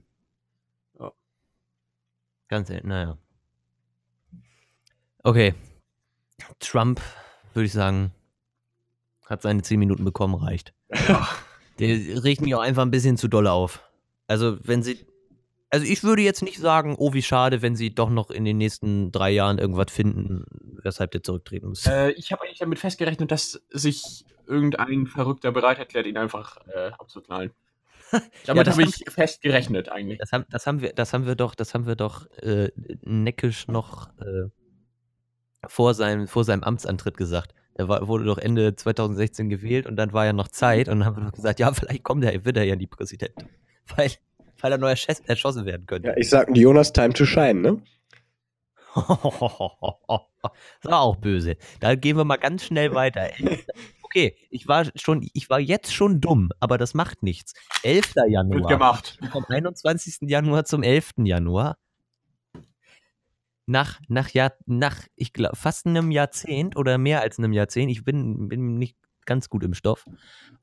Ja. 1.00 1.12
Ganz 2.48 2.69
ehrlich, 2.69 2.86
naja. 2.86 3.17
Okay. 5.27 5.53
Trump, 6.60 7.01
würde 7.53 7.65
ich 7.65 7.74
sagen, 7.74 8.13
hat 9.25 9.41
seine 9.41 9.62
10 9.62 9.77
Minuten 9.77 10.05
bekommen, 10.05 10.36
reicht. 10.36 10.74
Der 11.79 12.24
regt 12.24 12.39
mich 12.39 12.55
auch 12.55 12.62
einfach 12.62 12.84
ein 12.84 12.91
bisschen 12.91 13.17
zu 13.17 13.27
doll 13.27 13.46
auf. 13.48 13.84
Also, 14.27 14.57
wenn 14.65 14.84
sie. 14.84 15.05
Also, 15.69 15.86
ich 15.86 16.01
würde 16.05 16.22
jetzt 16.22 16.43
nicht 16.43 16.60
sagen, 16.60 16.96
oh, 16.98 17.13
wie 17.13 17.22
schade, 17.22 17.62
wenn 17.62 17.75
sie 17.75 17.93
doch 17.93 18.10
noch 18.10 18.31
in 18.31 18.46
den 18.46 18.57
nächsten 18.57 19.12
drei 19.12 19.31
Jahren 19.31 19.57
irgendwas 19.57 19.91
finden, 19.91 20.46
weshalb 20.81 21.12
der 21.12 21.24
zurücktreten 21.24 21.67
muss. 21.67 21.86
Äh, 21.86 22.12
ich 22.12 22.31
habe 22.31 22.43
eigentlich 22.43 22.60
damit 22.60 22.79
festgerechnet, 22.79 23.29
dass 23.29 23.62
sich 23.69 24.24
irgendein 24.46 25.07
Verrückter 25.07 25.51
bereit 25.51 25.77
erklärt, 25.77 26.07
ihn 26.07 26.15
einfach 26.15 26.55
äh, 26.74 26.91
abzuknallen. 26.98 27.51
Damit 28.46 28.65
das 28.65 28.77
habe 28.77 28.88
ich 28.88 29.03
festgerechnet 29.10 29.89
eigentlich. 29.89 30.19
Das 30.19 30.31
haben, 30.31 30.46
das 30.50 30.65
haben 30.65 30.79
wir, 30.79 30.93
das 30.93 31.12
haben 31.12 31.25
wir 31.25 31.36
doch, 31.36 31.53
das 31.53 31.74
haben 31.74 31.86
wir 31.86 31.98
doch 31.98 32.27
äh, 32.38 32.72
neckisch 33.03 33.67
noch 33.67 34.07
äh, 34.22 34.50
vor, 35.68 35.94
seinem, 35.94 36.28
vor 36.28 36.44
seinem 36.44 36.64
Amtsantritt 36.64 37.18
gesagt. 37.18 37.54
Er 37.76 37.88
war, 37.88 38.08
wurde 38.08 38.26
doch 38.26 38.38
Ende 38.40 38.76
2016 38.76 39.50
gewählt 39.50 39.86
und 39.86 39.96
dann 39.98 40.12
war 40.14 40.26
ja 40.26 40.34
noch 40.34 40.48
Zeit 40.48 40.90
und 40.90 41.00
dann 41.00 41.06
haben 41.06 41.24
wir 41.24 41.32
gesagt, 41.32 41.60
ja, 41.60 41.72
vielleicht 41.72 42.04
kommt 42.04 42.24
er, 42.26 42.44
wird 42.46 42.58
er 42.58 42.64
ja 42.64 42.76
die 42.76 42.88
Präsident. 42.88 43.34
Weil, 43.96 44.12
weil 44.60 44.72
er 44.72 44.78
neu 44.78 44.90
erschoss- 44.92 45.22
erschossen 45.28 45.66
werden 45.66 45.86
könnte. 45.86 46.10
Ja, 46.10 46.18
ich 46.18 46.30
sag 46.30 46.56
Jonas, 46.58 46.92
time 46.92 47.14
to 47.14 47.26
shine, 47.26 47.54
ne? 47.62 47.82
das 48.96 50.92
war 50.92 51.02
auch 51.02 51.16
böse. 51.18 51.56
Da 51.80 51.96
gehen 51.96 52.18
wir 52.18 52.24
mal 52.24 52.38
ganz 52.38 52.64
schnell 52.66 52.94
weiter. 52.94 53.30
Okay, 54.10 54.38
ich 54.50 54.70
war 54.70 54.86
schon, 54.96 55.28
ich 55.34 55.50
war 55.50 55.60
jetzt 55.60 55.94
schon 55.94 56.22
dumm, 56.22 56.50
aber 56.62 56.78
das 56.78 56.94
macht 56.94 57.24
nichts. 57.24 57.54
11. 57.84 58.16
Wird 58.16 58.30
Januar. 58.30 58.70
gemacht. 58.70 59.20
vom 59.34 59.44
21. 59.50 60.20
Januar 60.30 60.64
zum 60.64 60.82
11. 60.82 61.12
Januar. 61.18 61.76
Nach, 63.70 64.00
nach, 64.08 64.30
Jahr, 64.30 64.54
nach 64.66 65.04
ich 65.18 65.34
glaube, 65.34 65.58
fast 65.58 65.86
einem 65.86 66.10
Jahrzehnt 66.10 66.78
oder 66.78 66.98
mehr 66.98 67.20
als 67.22 67.38
einem 67.38 67.52
Jahrzehnt, 67.52 67.92
ich 67.92 68.06
bin, 68.06 68.48
bin 68.48 68.78
nicht 68.78 68.96
ganz 69.26 69.50
gut 69.50 69.62
im 69.66 69.74
Stoff, 69.74 70.06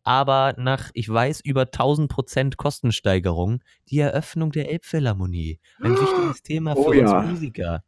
aber 0.04 0.54
nach, 0.56 0.90
ich 0.94 1.06
weiß, 1.10 1.42
über 1.42 1.62
1000 1.66 2.10
Prozent 2.10 2.56
Kostensteigerung, 2.56 3.62
die 3.90 3.98
Eröffnung 3.98 4.52
der 4.52 4.70
Elbphilharmonie. 4.70 5.60
Ein 5.82 6.00
wichtiges 6.00 6.42
Thema 6.42 6.72
für 6.74 6.80
Oh 6.80 6.88
uns 6.92 6.98
ja. 7.10 7.20
Musiker. 7.20 7.84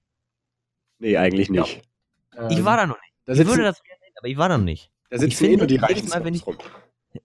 Nee, 0.99 1.17
eigentlich 1.17 1.49
nicht. 1.49 1.81
Ich 2.51 2.63
war 2.63 2.77
da 2.77 2.87
noch 2.87 2.97
nicht. 3.01 3.15
Da 3.25 3.33
Ich 3.33 3.39
würde 3.47 3.63
das 3.63 3.83
gerne 3.83 4.01
sehen, 4.03 4.15
aber 4.19 4.29
ich 4.29 4.37
war 4.37 4.49
da 4.51 4.59
noch 4.59 4.65
nicht. 4.67 4.93
da 5.09 5.17
ich 5.17 5.23
sitzen 5.23 5.37
finde, 5.37 5.55
eh 5.55 5.57
nur 5.57 5.67
die 5.67 5.77
reichen 5.77 6.09
Mal, 6.11 6.25
wenn 6.25 6.35
ich- 6.35 6.47
rum. 6.47 6.59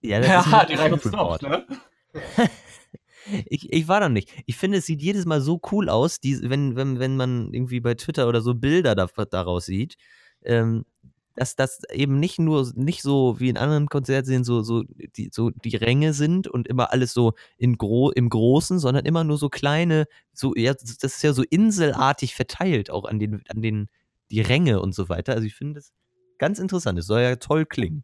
Ja, 0.01 0.19
das 0.21 0.27
ist 0.45 0.51
Ja, 0.51 0.59
ein 0.61 0.67
die 0.67 0.73
reichen 0.75 1.11
ne? 1.41 1.67
Ich, 3.45 3.71
ich 3.71 3.87
war 3.87 3.99
da 3.99 4.09
nicht. 4.09 4.31
Ich 4.45 4.57
finde, 4.57 4.79
es 4.79 4.85
sieht 4.85 5.01
jedes 5.01 5.25
Mal 5.25 5.41
so 5.41 5.59
cool 5.71 5.89
aus, 5.89 6.19
die, 6.19 6.49
wenn, 6.49 6.75
wenn, 6.75 6.99
wenn 6.99 7.17
man 7.17 7.53
irgendwie 7.53 7.79
bei 7.79 7.93
Twitter 7.93 8.27
oder 8.27 8.41
so 8.41 8.53
Bilder 8.55 8.95
da, 8.95 9.07
daraus 9.25 9.65
sieht, 9.65 9.95
ähm, 10.43 10.85
dass 11.35 11.55
das 11.55 11.81
eben 11.91 12.19
nicht 12.19 12.39
nur, 12.39 12.69
nicht 12.75 13.01
so 13.01 13.39
wie 13.39 13.49
in 13.49 13.57
anderen 13.57 13.87
Konzertsälen 13.87 14.43
so, 14.43 14.61
so, 14.61 14.83
die, 15.15 15.29
so 15.31 15.49
die 15.49 15.75
Ränge 15.75 16.13
sind 16.13 16.47
und 16.47 16.67
immer 16.67 16.91
alles 16.91 17.13
so 17.13 17.33
in 17.57 17.77
gro 17.77 18.11
im 18.11 18.29
Großen, 18.29 18.79
sondern 18.79 19.05
immer 19.05 19.23
nur 19.23 19.37
so 19.37 19.49
kleine, 19.49 20.07
so, 20.33 20.53
ja, 20.55 20.73
das 20.73 20.97
ist 21.01 21.23
ja 21.23 21.33
so 21.33 21.43
inselartig 21.49 22.35
verteilt, 22.35 22.89
auch 22.89 23.05
an 23.05 23.19
den, 23.19 23.43
an 23.47 23.61
den, 23.61 23.87
die 24.29 24.41
Ränge 24.41 24.81
und 24.81 24.93
so 24.93 25.09
weiter. 25.09 25.33
Also 25.33 25.45
ich 25.45 25.55
finde 25.55 25.75
das 25.75 25.93
ganz 26.37 26.59
interessant. 26.59 26.99
Es 26.99 27.05
soll 27.05 27.21
ja 27.21 27.35
toll 27.37 27.65
klingen. 27.65 28.03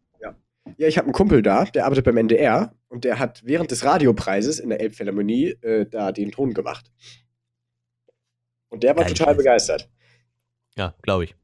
Ja, 0.77 0.87
ich 0.87 0.97
habe 0.97 1.05
einen 1.05 1.13
Kumpel 1.13 1.41
da, 1.41 1.65
der 1.65 1.85
arbeitet 1.85 2.05
beim 2.05 2.17
NDR 2.17 2.73
und 2.89 3.03
der 3.03 3.19
hat 3.19 3.41
während 3.45 3.71
des 3.71 3.83
Radiopreises 3.83 4.59
in 4.59 4.69
der 4.69 4.81
Elbphilharmonie 4.81 5.49
äh, 5.61 5.85
da 5.85 6.11
den 6.11 6.31
Ton 6.31 6.53
gemacht. 6.53 6.91
Und 8.69 8.83
der 8.83 8.95
war 8.95 9.03
Geil, 9.03 9.13
total 9.13 9.27
Scheiß. 9.33 9.37
begeistert. 9.37 9.89
Ja, 10.75 10.93
glaube 11.01 11.25
ich. 11.25 11.35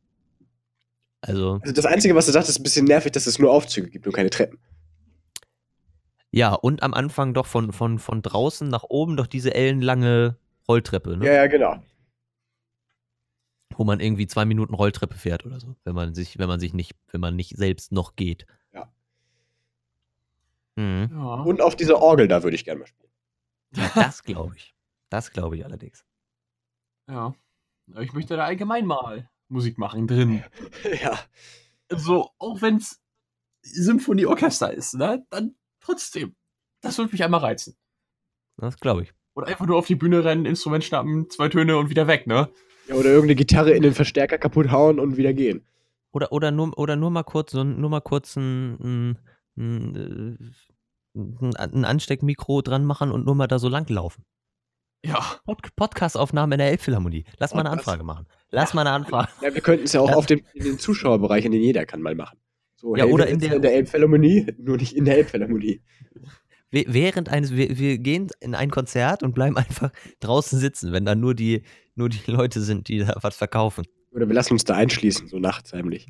Also, 1.22 1.60
Also 1.62 1.74
das 1.74 1.86
Einzige, 1.86 2.16
was 2.16 2.28
er 2.28 2.34
sagt, 2.34 2.50
ist 2.50 2.60
ein 2.60 2.64
bisschen 2.64 2.86
nervig, 2.86 3.12
dass 3.14 3.28
es 3.28 3.40
nur 3.40 3.52
Aufzüge 3.52 3.90
gibt 3.90 4.06
und 4.06 4.14
keine 4.14 4.30
Treppen. 4.30 4.60
Ja, 6.32 6.54
und 6.54 6.84
am 6.84 6.94
Anfang 6.94 7.34
doch 7.34 7.46
von, 7.46 7.72
von, 7.72 8.00
von 8.00 8.22
draußen 8.22 8.68
nach 8.68 8.84
oben 8.84 9.16
doch 9.18 9.28
diese 9.28 9.54
ellenlange 9.54 10.38
Rolltreppe, 10.68 11.16
ne? 11.16 11.26
Ja, 11.28 11.34
ja, 11.34 11.48
genau. 11.48 11.82
Wo 13.76 13.84
man 13.84 14.00
irgendwie 14.00 14.28
zwei 14.28 14.44
Minuten 14.46 14.74
Rolltreppe 14.74 15.16
fährt 15.16 15.46
oder 15.46 15.60
so, 15.60 15.76
wenn 15.84 15.96
man 15.96 16.14
sich, 16.14 16.38
wenn 16.40 16.48
man 16.48 16.60
sich 16.60 16.74
nicht, 16.74 16.94
wenn 17.12 17.22
man 17.22 17.36
nicht 17.36 17.56
selbst 17.56 17.92
noch 17.92 18.16
geht. 18.16 18.46
Mhm. 20.76 21.10
Ja. 21.12 21.36
Und 21.44 21.62
auf 21.62 21.76
dieser 21.76 22.02
Orgel 22.02 22.28
da 22.28 22.44
würde 22.44 22.56
ich 22.56 22.66
gerne 22.66 22.80
mal 22.80 22.88
spielen. 22.88 23.12
Ja, 23.76 23.92
das 23.96 24.24
glaube 24.24 24.56
ich. 24.56 24.74
Das 25.10 25.32
glaube 25.32 25.58
ich 25.58 25.66
allerdings. 25.66 26.06
ja. 27.10 27.34
Ich 28.00 28.14
möchte 28.14 28.38
da 28.38 28.46
allgemein 28.46 28.86
mal 28.86 29.30
Musik 29.50 29.78
machen 29.78 30.08
drin. 30.08 30.44
ja. 31.02 31.20
So, 31.90 32.30
auch 32.40 32.62
wenn 32.62 32.78
es 32.78 33.02
Symphonieorchester 33.62 34.74
ist, 34.74 34.96
ne? 34.96 35.26
Dann 35.30 35.56
trotzdem. 35.82 36.36
Das 36.82 36.98
würde 36.98 37.12
mich 37.12 37.24
einmal 37.24 37.42
reizen. 37.42 37.76
Das 38.58 38.78
glaube 38.80 39.04
ich. 39.04 39.14
Oder 39.36 39.48
einfach 39.48 39.66
nur 39.66 39.78
auf 39.78 39.88
die 39.88 39.96
Bühne 39.96 40.24
rennen, 40.24 40.46
Instrument 40.46 40.84
schnappen, 40.84 41.30
zwei 41.30 41.50
Töne 41.50 41.78
und 41.78 41.90
wieder 41.90 42.08
weg, 42.08 42.28
ne? 42.28 42.50
ja. 42.88 42.96
Oder 42.96 43.10
irgendeine 43.10 43.36
Gitarre 43.36 43.72
in 43.72 43.82
den 43.82 43.94
Verstärker 43.94 44.38
kaputt 44.38 44.72
hauen 44.72 45.00
und 45.00 45.18
wieder 45.18 45.34
gehen. 45.34 45.66
Oder, 46.12 46.32
oder, 46.32 46.52
nur, 46.52 46.78
oder 46.78 46.96
nur 46.96 47.10
mal 47.10 47.24
kurz, 47.24 47.52
so, 47.52 47.64
nur 47.64 47.90
mal 47.90 48.02
kurz 48.02 48.36
ein, 48.36 48.78
ein, 48.80 49.20
ein, 49.58 50.52
äh, 51.16 51.52
ein, 51.58 51.86
Ansteckmikro 51.86 52.62
dran 52.62 52.86
machen 52.86 53.12
und 53.12 53.26
nur 53.26 53.36
mal 53.36 53.48
da 53.48 53.60
so 53.60 53.70
lang 53.70 53.88
laufen. 53.90 54.24
Ja. 55.06 55.20
Pod 55.46 55.76
Podcast-Aufnahme 55.76 56.56
in 56.56 56.60
der 56.60 56.70
Elbphilharmonie. 56.70 57.26
Lass 57.38 57.54
mal 57.54 57.60
eine. 57.62 57.72
Anfrage 57.72 58.04
machen. 58.04 58.26
Lass 58.52 58.74
mal 58.74 58.82
eine 58.82 58.92
Anfrage. 58.92 59.30
Ja, 59.42 59.54
wir 59.54 59.62
könnten 59.62 59.86
es 59.86 59.94
ja 59.94 60.00
auch 60.02 60.10
Ja. 60.10 60.16
auf 60.16 60.26
dem, 60.26 60.42
in 60.54 60.64
den 60.64 60.80
Zuschauerbereich, 60.80 61.44
in 61.46 61.52
den 61.52 61.62
jeder 61.62 61.86
kann, 61.86 62.02
mal 62.02 62.16
machen. 62.16 62.38
So, 62.76 62.96
Ja, 62.96 63.04
hey, 63.06 63.12
oder 63.12 63.28
in 63.28 63.40
der- 63.40 63.56
in 63.56 63.62
der 63.62 63.74
Elbphilharmonie, 63.76 64.54
nur 64.58 64.78
nicht 64.78 64.96
in 64.96 65.06
der 65.06 65.18
Elbphilharmonie. 65.18 65.82
Während 66.72 67.30
eines, 67.30 67.54
wir, 67.54 67.78
wir 67.78 68.00
gehen 68.00 68.30
in 68.40 68.56
ein 68.56 68.72
Konzert 68.72 69.22
und 69.24 69.36
bleiben 69.36 69.58
einfach 69.58 69.92
draußen 70.22 70.58
sitzen, 70.58 70.92
wenn 70.92 71.06
da 71.06 71.14
nur 71.16 71.36
die, 71.36 71.64
nur 71.96 72.10
die 72.10 72.32
Leute 72.32 72.62
sind, 72.62 72.88
die 72.88 73.00
da 73.00 73.16
was 73.22 73.36
verkaufen. 73.36 73.86
Oder 74.12 74.28
wir 74.28 74.34
lassen 74.34 74.54
uns 74.54 74.64
da 74.64 74.76
einschließen, 74.76 75.28
so 75.28 75.38
nachts 75.38 75.74
heimlich. 75.74 76.08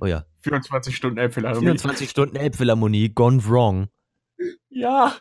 Oh 0.00 0.06
ja. 0.06 0.24
24 0.40 0.94
Stunden 0.96 1.18
Elbphilharmonie. 1.18 1.64
24 1.66 2.10
Stunden 2.10 2.36
Elbphilharmonie, 2.36 3.08
gone 3.10 3.44
wrong. 3.46 3.88
Ja. 4.68 5.14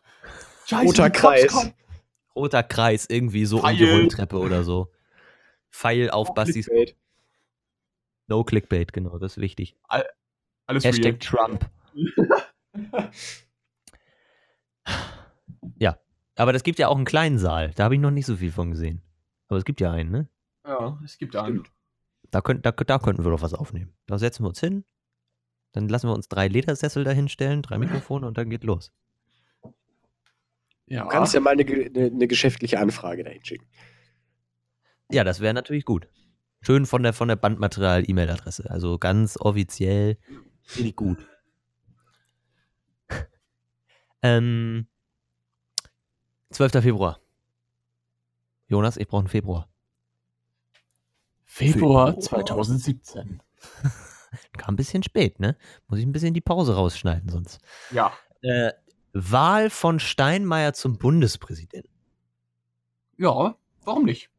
Scheiße, 0.68 0.86
Roter 0.86 1.10
Kreis. 1.10 1.48
kommen. 1.48 1.74
Roter 2.36 2.64
Kreis, 2.64 3.06
irgendwie 3.10 3.46
so 3.46 3.62
um 3.62 3.70
die 3.70 3.78
Pfeil. 3.78 3.94
Rolltreppe 3.94 4.38
oder 4.38 4.64
so. 4.64 4.92
Pfeil 5.72 6.10
auf 6.10 6.34
Bastis. 6.34 6.66
Clickbait. 6.66 6.96
No 8.28 8.44
Clickbait, 8.44 8.92
genau, 8.92 9.18
das 9.18 9.34
ist 9.38 9.42
wichtig. 9.42 9.78
Alles 10.68 10.84
Hashtag 10.84 11.20
Trump. 11.20 11.70
Ja, 15.78 15.98
aber 16.36 16.54
das 16.54 16.64
gibt 16.64 16.80
ja 16.80 16.88
auch 16.88 16.96
einen 16.96 17.06
kleinen 17.06 17.38
Saal. 17.38 17.72
Da 17.76 17.86
habe 17.86 17.96
ich 17.96 18.02
noch 18.02 18.12
nicht 18.12 18.26
so 18.26 18.38
viel 18.38 18.52
von 18.52 18.72
gesehen. 18.72 19.02
Aber 19.48 19.58
es 19.58 19.66
gibt 19.66 19.82
ja 19.82 19.92
einen, 19.92 20.12
ne? 20.12 20.30
real. 20.66 20.80
Ja, 20.80 21.00
es 21.04 21.18
gibt 21.18 21.36
einen. 21.36 21.60
Stimmt. 21.60 21.75
Da, 22.32 22.42
könnt, 22.42 22.66
da, 22.66 22.72
da 22.72 23.00
könnten 23.00 23.24
wir 23.24 23.32
doch 23.32 23.42
was 23.42 23.54
aufnehmen. 23.54 23.94
Da 24.06 24.18
setzen 24.18 24.44
wir 24.44 24.50
uns 24.50 24.60
hin, 24.60 24.86
dann 25.72 25.90
lassen 25.90 26.08
wir 26.08 26.14
uns 26.14 26.28
drei 26.28 26.48
Ledersessel 26.48 27.04
dahinstellen, 27.04 27.62
drei 27.62 27.78
Mikrofone 27.78 28.28
und 28.28 28.38
dann 28.38 28.50
geht 28.50 28.64
los. 28.64 28.92
Ja. 30.88 31.04
Du 31.04 31.10
kannst 31.10 31.34
ja 31.34 31.40
mal 31.40 31.52
eine, 31.52 31.66
eine, 31.66 32.06
eine 32.06 32.28
geschäftliche 32.28 32.80
Anfrage 32.80 33.24
dahin 33.24 33.44
schicken. 33.44 33.66
Ja, 35.12 35.24
das 35.24 35.40
wäre 35.40 35.54
natürlich 35.54 35.86
gut. 35.86 36.08
Schön 36.62 36.86
von 36.86 37.04
der, 37.04 37.14
von 37.14 37.28
der 37.28 37.36
Bandmaterial-E-Mail-Adresse. 37.36 38.70
Also 38.70 38.98
ganz 38.98 39.38
offiziell. 39.38 40.18
Finde 40.64 40.90
ich 40.90 40.96
gut. 40.96 41.28
ähm, 44.22 44.88
12. 46.52 46.72
Februar. 46.82 47.20
Jonas, 48.68 48.98
ich 48.98 49.08
brauche 49.08 49.20
einen 49.20 49.28
Februar. 49.28 49.70
Februar 51.56 52.08
Februar. 52.14 52.20
2017. 52.20 53.42
Kam 54.58 54.74
ein 54.74 54.76
bisschen 54.76 55.04
spät, 55.04 55.40
ne? 55.40 55.56
Muss 55.88 56.00
ich 56.00 56.06
ein 56.06 56.12
bisschen 56.12 56.34
die 56.34 56.42
Pause 56.42 56.76
rausschneiden 56.76 57.30
sonst. 57.30 57.60
Ja. 57.92 58.12
Äh, 58.42 58.74
Wahl 59.14 59.70
von 59.70 60.00
Steinmeier 60.00 60.74
zum 60.74 60.98
Bundespräsidenten. 60.98 61.90
Ja, 63.18 63.56
warum 63.86 64.04
nicht? 64.04 64.30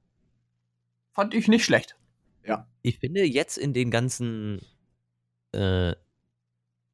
Fand 1.12 1.32
ich 1.32 1.49
nicht 1.49 1.64
schlecht. 1.64 1.96
Ich 2.82 3.00
finde 3.00 3.25
jetzt 3.25 3.58
in 3.58 3.73
den 3.73 3.90
ganzen 3.90 4.61
äh, 5.50 5.92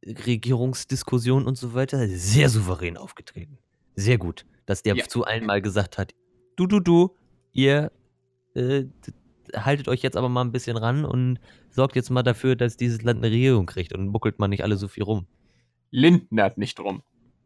Regierungsdiskussionen 0.07 1.47
und 1.47 1.57
so 1.59 1.75
weiter 1.75 2.09
sehr 2.09 2.49
souverän 2.49 2.97
aufgetreten. 2.97 3.59
Sehr 3.95 4.17
gut, 4.17 4.47
dass 4.65 4.83
der 4.83 4.95
Ja. 4.97 5.07
zu 5.07 5.25
allen 5.25 5.45
mal 5.45 5.61
gesagt 5.61 5.99
hat, 5.99 6.15
du, 6.57 6.67
du, 6.67 6.81
du, 6.81 7.15
ihr 7.53 7.93
äh, 8.55 8.85
haltet 9.55 9.89
euch 9.89 10.03
jetzt 10.03 10.17
aber 10.17 10.29
mal 10.29 10.43
ein 10.43 10.53
bisschen 10.53 10.77
ran 10.77 11.05
und 11.05 11.39
sorgt 11.71 11.97
jetzt 11.97 12.11
mal 12.11 12.23
dafür, 12.23 12.57
dass 12.57 12.77
dieses 12.77 13.03
Land 13.03 13.19
eine 13.25 13.33
Regierung 13.33 13.67
kriegt 13.67 13.93
und 13.93 14.09
muckelt 14.09 14.39
man 14.39 14.51
nicht 14.51 14.63
alle 14.63 14.77
so 14.77 14.89
viel 14.89 15.03
rum. 15.05 15.27
Lindnert 15.91 16.59
nicht 16.59 16.81
rum. 16.81 17.03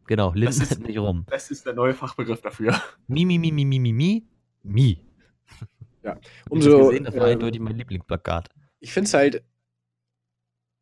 Genau, 0.07 0.31
Linden 0.33 0.61
ist- 0.61 0.79
nicht 0.79 0.97
rum. 0.99 1.25
Das 1.29 1.51
ist 1.51 1.65
der 1.65 1.73
neue 1.73 1.93
Fachbegriff 1.93 2.41
dafür. 2.41 2.79
Mi, 3.07 3.25
mi, 3.25 3.37
mi, 3.37 3.51
mi, 3.51 3.65
mi, 3.65 3.79
mi, 3.79 3.93
mi, 3.93 4.27
mi. 4.63 5.03
Umso, 6.49 6.77
das, 6.77 6.87
gesehen, 6.87 7.03
das 7.03 7.15
war 7.15 7.27
ähm, 7.27 7.33
eindeutig 7.33 7.59
mein 7.59 7.75
Lieblingsplakat. 7.77 8.49
Ich 8.79 8.93
finde 8.93 9.07
es 9.07 9.13
halt 9.13 9.43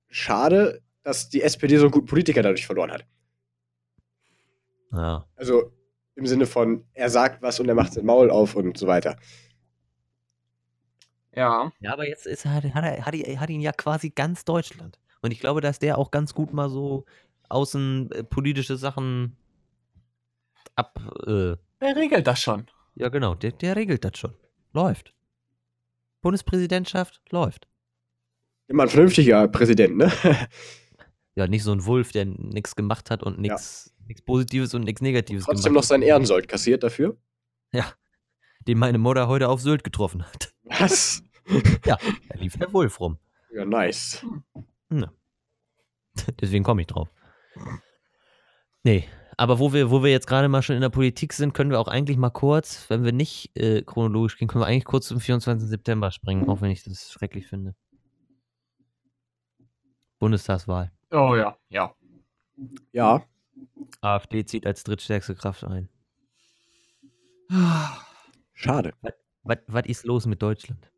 schade, 0.09 0.81
dass 1.03 1.29
die 1.29 1.41
SPD 1.41 1.77
so 1.77 1.85
einen 1.85 1.91
guten 1.91 2.05
Politiker 2.05 2.43
dadurch 2.43 2.65
verloren 2.65 2.91
hat. 2.91 3.05
Ja. 4.91 5.25
Also 5.35 5.71
im 6.15 6.25
Sinne 6.25 6.45
von, 6.45 6.85
er 6.93 7.09
sagt 7.09 7.41
was 7.41 7.59
und 7.59 7.67
er 7.67 7.75
macht 7.75 7.93
sein 7.93 8.05
Maul 8.05 8.29
auf 8.29 8.55
und 8.55 8.77
so 8.77 8.87
weiter. 8.87 9.17
Ja. 11.35 11.71
Ja, 11.79 11.93
aber 11.93 12.07
jetzt 12.07 12.25
ist, 12.25 12.45
hat, 12.45 12.63
hat, 12.63 12.83
er, 12.83 13.05
hat, 13.05 13.13
hat 13.15 13.49
ihn 13.49 13.61
ja 13.61 13.71
quasi 13.71 14.09
ganz 14.09 14.45
Deutschland. 14.45 14.99
Und 15.21 15.31
ich 15.31 15.39
glaube, 15.39 15.61
dass 15.61 15.79
der 15.79 15.97
auch 15.97 16.11
ganz 16.11 16.33
gut 16.33 16.53
mal 16.53 16.69
so 16.69 17.05
außenpolitische 17.49 18.77
Sachen 18.77 19.35
ab. 20.75 20.99
Äh, 21.27 21.55
Wer 21.79 21.95
regelt 21.95 22.27
das 22.27 22.39
schon? 22.41 22.67
ja, 22.95 23.09
genau, 23.09 23.35
der, 23.35 23.51
der 23.51 23.75
regelt 23.75 24.05
das 24.05 24.17
schon. 24.17 24.33
Läuft. 24.73 25.13
Bundespräsidentschaft 26.21 27.21
läuft. 27.31 27.67
Immer 28.67 28.83
ein 28.83 28.89
vernünftiger 28.89 29.47
Präsident, 29.47 29.97
ne? 29.97 30.11
Ja, 31.35 31.47
nicht 31.47 31.63
so 31.63 31.73
ein 31.73 31.85
Wolf, 31.85 32.13
der 32.13 32.23
nichts 32.25 32.75
gemacht 32.77 33.11
hat 33.11 33.21
und 33.21 33.39
nichts 33.39 33.93
Positives 34.25 34.73
und 34.73 34.85
nichts 34.85 35.01
Negatives 35.01 35.43
Trotzdem 35.43 35.73
noch 35.73 35.81
gemacht 35.81 35.87
sein 35.87 36.01
Ehrensold 36.01 36.47
kassiert 36.47 36.81
dafür. 36.81 37.17
hat, 37.73 37.93
den 38.67 38.77
meine 38.79 38.97
Mutter 38.97 39.27
heute 39.27 39.49
auf 39.49 39.61
Sylt 39.61 39.83
getroffen 39.83 40.25
hat. 40.25 40.53
Was? 40.63 41.23
Da 41.83 41.99
lief 42.33 42.57
der 42.57 42.73
Wolf 42.73 42.99
rum. 42.99 43.19
Ja, 43.53 43.65
nice. 43.65 44.25
Deswegen 46.41 46.63
komme 46.63 46.81
ich 46.81 46.87
drauf. 46.87 47.07
Nee, 48.83 49.07
aber 49.37 49.59
wo 49.59 49.71
wir, 49.71 49.91
wo 49.91 50.01
wir 50.01 50.09
jetzt 50.09 50.25
gerade 50.25 50.47
mal 50.47 50.63
schon 50.63 50.75
in 50.75 50.81
der 50.81 50.89
Politik 50.89 51.33
sind, 51.33 51.53
können 51.53 51.69
wir 51.69 51.79
auch 51.79 51.87
eigentlich 51.87 52.17
mal 52.17 52.31
kurz, 52.31 52.89
wenn 52.89 53.03
wir 53.03 53.11
nicht 53.11 53.55
äh, 53.55 53.83
chronologisch 53.83 54.39
gehen, 54.39 54.47
können 54.47 54.63
wir 54.63 54.67
eigentlich 54.67 54.85
kurz 54.85 55.07
zum 55.07 55.19
24. 55.19 55.69
September 55.69 56.09
springen, 56.09 56.49
auch 56.49 56.61
wenn 56.61 56.71
ich 56.71 56.83
das 56.83 57.11
schrecklich 57.11 57.45
finde. 57.45 57.75
Bundestagswahl. 60.17 60.91
Oh 61.11 61.35
ja, 61.35 61.57
ja. 61.69 61.93
Ja, 62.91 63.23
AfD 64.01 64.45
zieht 64.45 64.65
als 64.65 64.83
drittstärkste 64.83 65.35
Kraft 65.35 65.63
ein. 65.63 65.89
Schade. 68.55 68.93
Was, 69.43 69.85
ist 69.85 70.05
los 70.05 70.25
mit 70.25 70.41
Deutschland? 70.41 70.91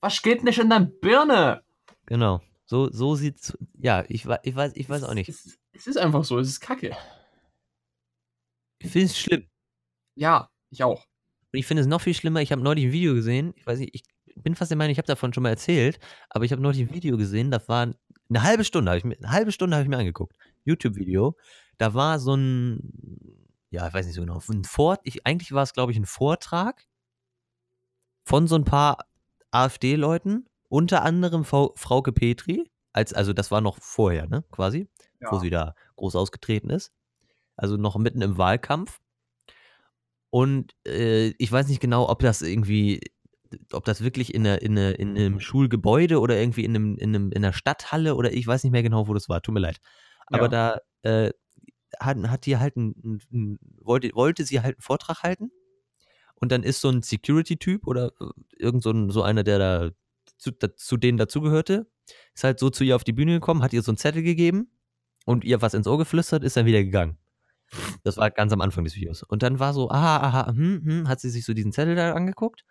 Was 0.00 0.22
geht 0.22 0.42
nicht 0.42 0.58
in 0.58 0.70
deiner 0.70 0.86
Birne? 0.86 1.62
Genau. 2.06 2.40
So, 2.64 2.90
so 2.90 3.14
sieht's. 3.14 3.56
Ja, 3.78 4.04
ich, 4.08 4.26
ich, 4.42 4.56
weiß, 4.56 4.72
ich 4.74 4.88
weiß 4.88 5.04
auch 5.04 5.14
nicht. 5.14 5.28
Es, 5.28 5.58
es 5.72 5.86
ist 5.86 5.98
einfach 5.98 6.24
so, 6.24 6.38
es 6.38 6.48
ist 6.48 6.60
kacke. 6.60 6.96
Ich 8.78 8.90
finde 8.90 9.06
es 9.06 9.18
schlimm. 9.18 9.46
Ja, 10.16 10.48
ich 10.70 10.82
auch. 10.82 11.06
Und 11.52 11.58
ich 11.58 11.66
finde 11.66 11.82
es 11.82 11.86
noch 11.86 12.00
viel 12.00 12.14
schlimmer. 12.14 12.40
Ich 12.40 12.50
habe 12.50 12.62
neulich 12.62 12.86
ein 12.86 12.92
Video 12.92 13.14
gesehen. 13.14 13.52
Ich 13.56 13.66
weiß 13.66 13.78
nicht, 13.78 13.94
ich 13.94 14.04
bin 14.42 14.54
fast 14.54 14.70
der 14.70 14.78
Meinung, 14.78 14.92
ich 14.92 14.98
habe 14.98 15.06
davon 15.06 15.32
schon 15.32 15.42
mal 15.42 15.50
erzählt, 15.50 15.98
aber 16.30 16.44
ich 16.44 16.52
habe 16.52 16.62
neulich 16.62 16.80
ein 16.80 16.94
Video 16.94 17.16
gesehen. 17.16 17.50
Das 17.50 17.68
war 17.68 17.82
eine 18.28 18.42
halbe 18.42 18.64
Stunde, 18.64 18.90
habe 18.90 18.98
ich 18.98 19.04
mir, 19.04 19.16
eine 19.16 19.30
halbe 19.30 19.52
Stunde 19.52 19.76
habe 19.76 19.84
ich 19.84 19.90
mir 19.90 19.98
angeguckt. 19.98 20.36
YouTube-Video. 20.64 21.36
Da 21.78 21.94
war 21.94 22.18
so 22.18 22.34
ein, 22.34 22.80
ja, 23.72 23.88
ich 23.88 23.94
weiß 23.94 24.04
nicht 24.04 24.14
so 24.14 24.20
genau, 24.20 24.40
ein 24.50 24.64
Vort, 24.64 25.00
ich, 25.04 25.26
eigentlich 25.26 25.52
war 25.52 25.62
es, 25.62 25.72
glaube 25.72 25.92
ich, 25.92 25.98
ein 25.98 26.04
Vortrag 26.04 26.86
von 28.22 28.46
so 28.46 28.54
ein 28.54 28.64
paar 28.64 28.98
AfD-Leuten, 29.50 30.46
unter 30.68 31.02
anderem 31.02 31.44
Frau, 31.44 31.72
Frauke 31.76 32.12
Petri, 32.12 32.70
als, 32.92 33.14
also 33.14 33.32
das 33.32 33.50
war 33.50 33.62
noch 33.62 33.78
vorher, 33.78 34.28
ne, 34.28 34.44
quasi, 34.50 34.88
wo 35.30 35.38
sie 35.38 35.50
da 35.50 35.74
groß 35.96 36.16
ausgetreten 36.16 36.68
ist. 36.68 36.92
Also 37.56 37.76
noch 37.76 37.96
mitten 37.96 38.20
im 38.22 38.36
Wahlkampf. 38.36 39.00
Und 40.30 40.74
äh, 40.86 41.28
ich 41.38 41.50
weiß 41.50 41.68
nicht 41.68 41.80
genau, 41.80 42.08
ob 42.08 42.18
das 42.20 42.42
irgendwie, 42.42 43.00
ob 43.72 43.84
das 43.84 44.02
wirklich 44.02 44.34
in, 44.34 44.46
einer, 44.46 44.60
in, 44.60 44.78
einer, 44.78 44.98
in 44.98 45.16
einem 45.16 45.40
Schulgebäude 45.40 46.20
oder 46.20 46.38
irgendwie 46.38 46.64
in, 46.64 46.76
einem, 46.76 46.96
in, 46.98 47.14
einem, 47.14 47.32
in 47.32 47.44
einer 47.44 47.52
Stadthalle 47.52 48.16
oder 48.16 48.32
ich 48.32 48.46
weiß 48.46 48.64
nicht 48.64 48.72
mehr 48.72 48.82
genau, 48.82 49.08
wo 49.08 49.14
das 49.14 49.28
war. 49.28 49.40
Tut 49.40 49.54
mir 49.54 49.60
leid. 49.60 49.80
Aber 50.26 50.48
da 50.48 50.80
äh, 51.02 51.30
hat, 52.00 52.16
hat 52.28 52.46
die 52.46 52.56
halt 52.58 52.76
ein, 52.76 53.20
ein, 53.32 53.58
wollte, 53.80 54.10
wollte 54.14 54.44
sie 54.44 54.60
halt 54.60 54.76
einen 54.76 54.82
Vortrag 54.82 55.22
halten. 55.22 55.50
Und 56.34 56.50
dann 56.50 56.64
ist 56.64 56.80
so 56.80 56.88
ein 56.88 57.02
Security-Typ 57.02 57.86
oder 57.86 58.12
äh, 58.20 58.26
irgend 58.58 58.82
so, 58.82 58.90
ein, 58.90 59.10
so 59.10 59.22
einer, 59.22 59.44
der 59.44 59.58
da 59.58 59.90
zu, 60.38 60.50
da, 60.50 60.74
zu 60.74 60.96
denen 60.96 61.18
dazugehörte, 61.18 61.86
ist 62.34 62.44
halt 62.44 62.58
so 62.58 62.70
zu 62.70 62.84
ihr 62.84 62.96
auf 62.96 63.04
die 63.04 63.12
Bühne 63.12 63.32
gekommen, 63.34 63.62
hat 63.62 63.72
ihr 63.72 63.82
so 63.82 63.92
einen 63.92 63.98
Zettel 63.98 64.22
gegeben 64.22 64.70
und 65.24 65.44
ihr 65.44 65.62
was 65.62 65.74
ins 65.74 65.86
Ohr 65.86 65.98
geflüstert, 65.98 66.42
ist 66.42 66.56
dann 66.56 66.66
wieder 66.66 66.82
gegangen. 66.82 67.18
Das 68.02 68.16
war 68.16 68.30
ganz 68.30 68.52
am 68.52 68.60
Anfang 68.60 68.84
des 68.84 68.96
Videos. 68.96 69.22
Und 69.22 69.42
dann 69.42 69.58
war 69.58 69.72
so, 69.72 69.90
aha, 69.90 70.18
aha, 70.18 70.46
hm, 70.48 70.82
hm, 70.84 71.08
hat 71.08 71.20
sie 71.20 71.30
sich 71.30 71.44
so 71.44 71.54
diesen 71.54 71.72
Zettel 71.72 71.94
da 71.94 72.12
angeguckt. 72.12 72.64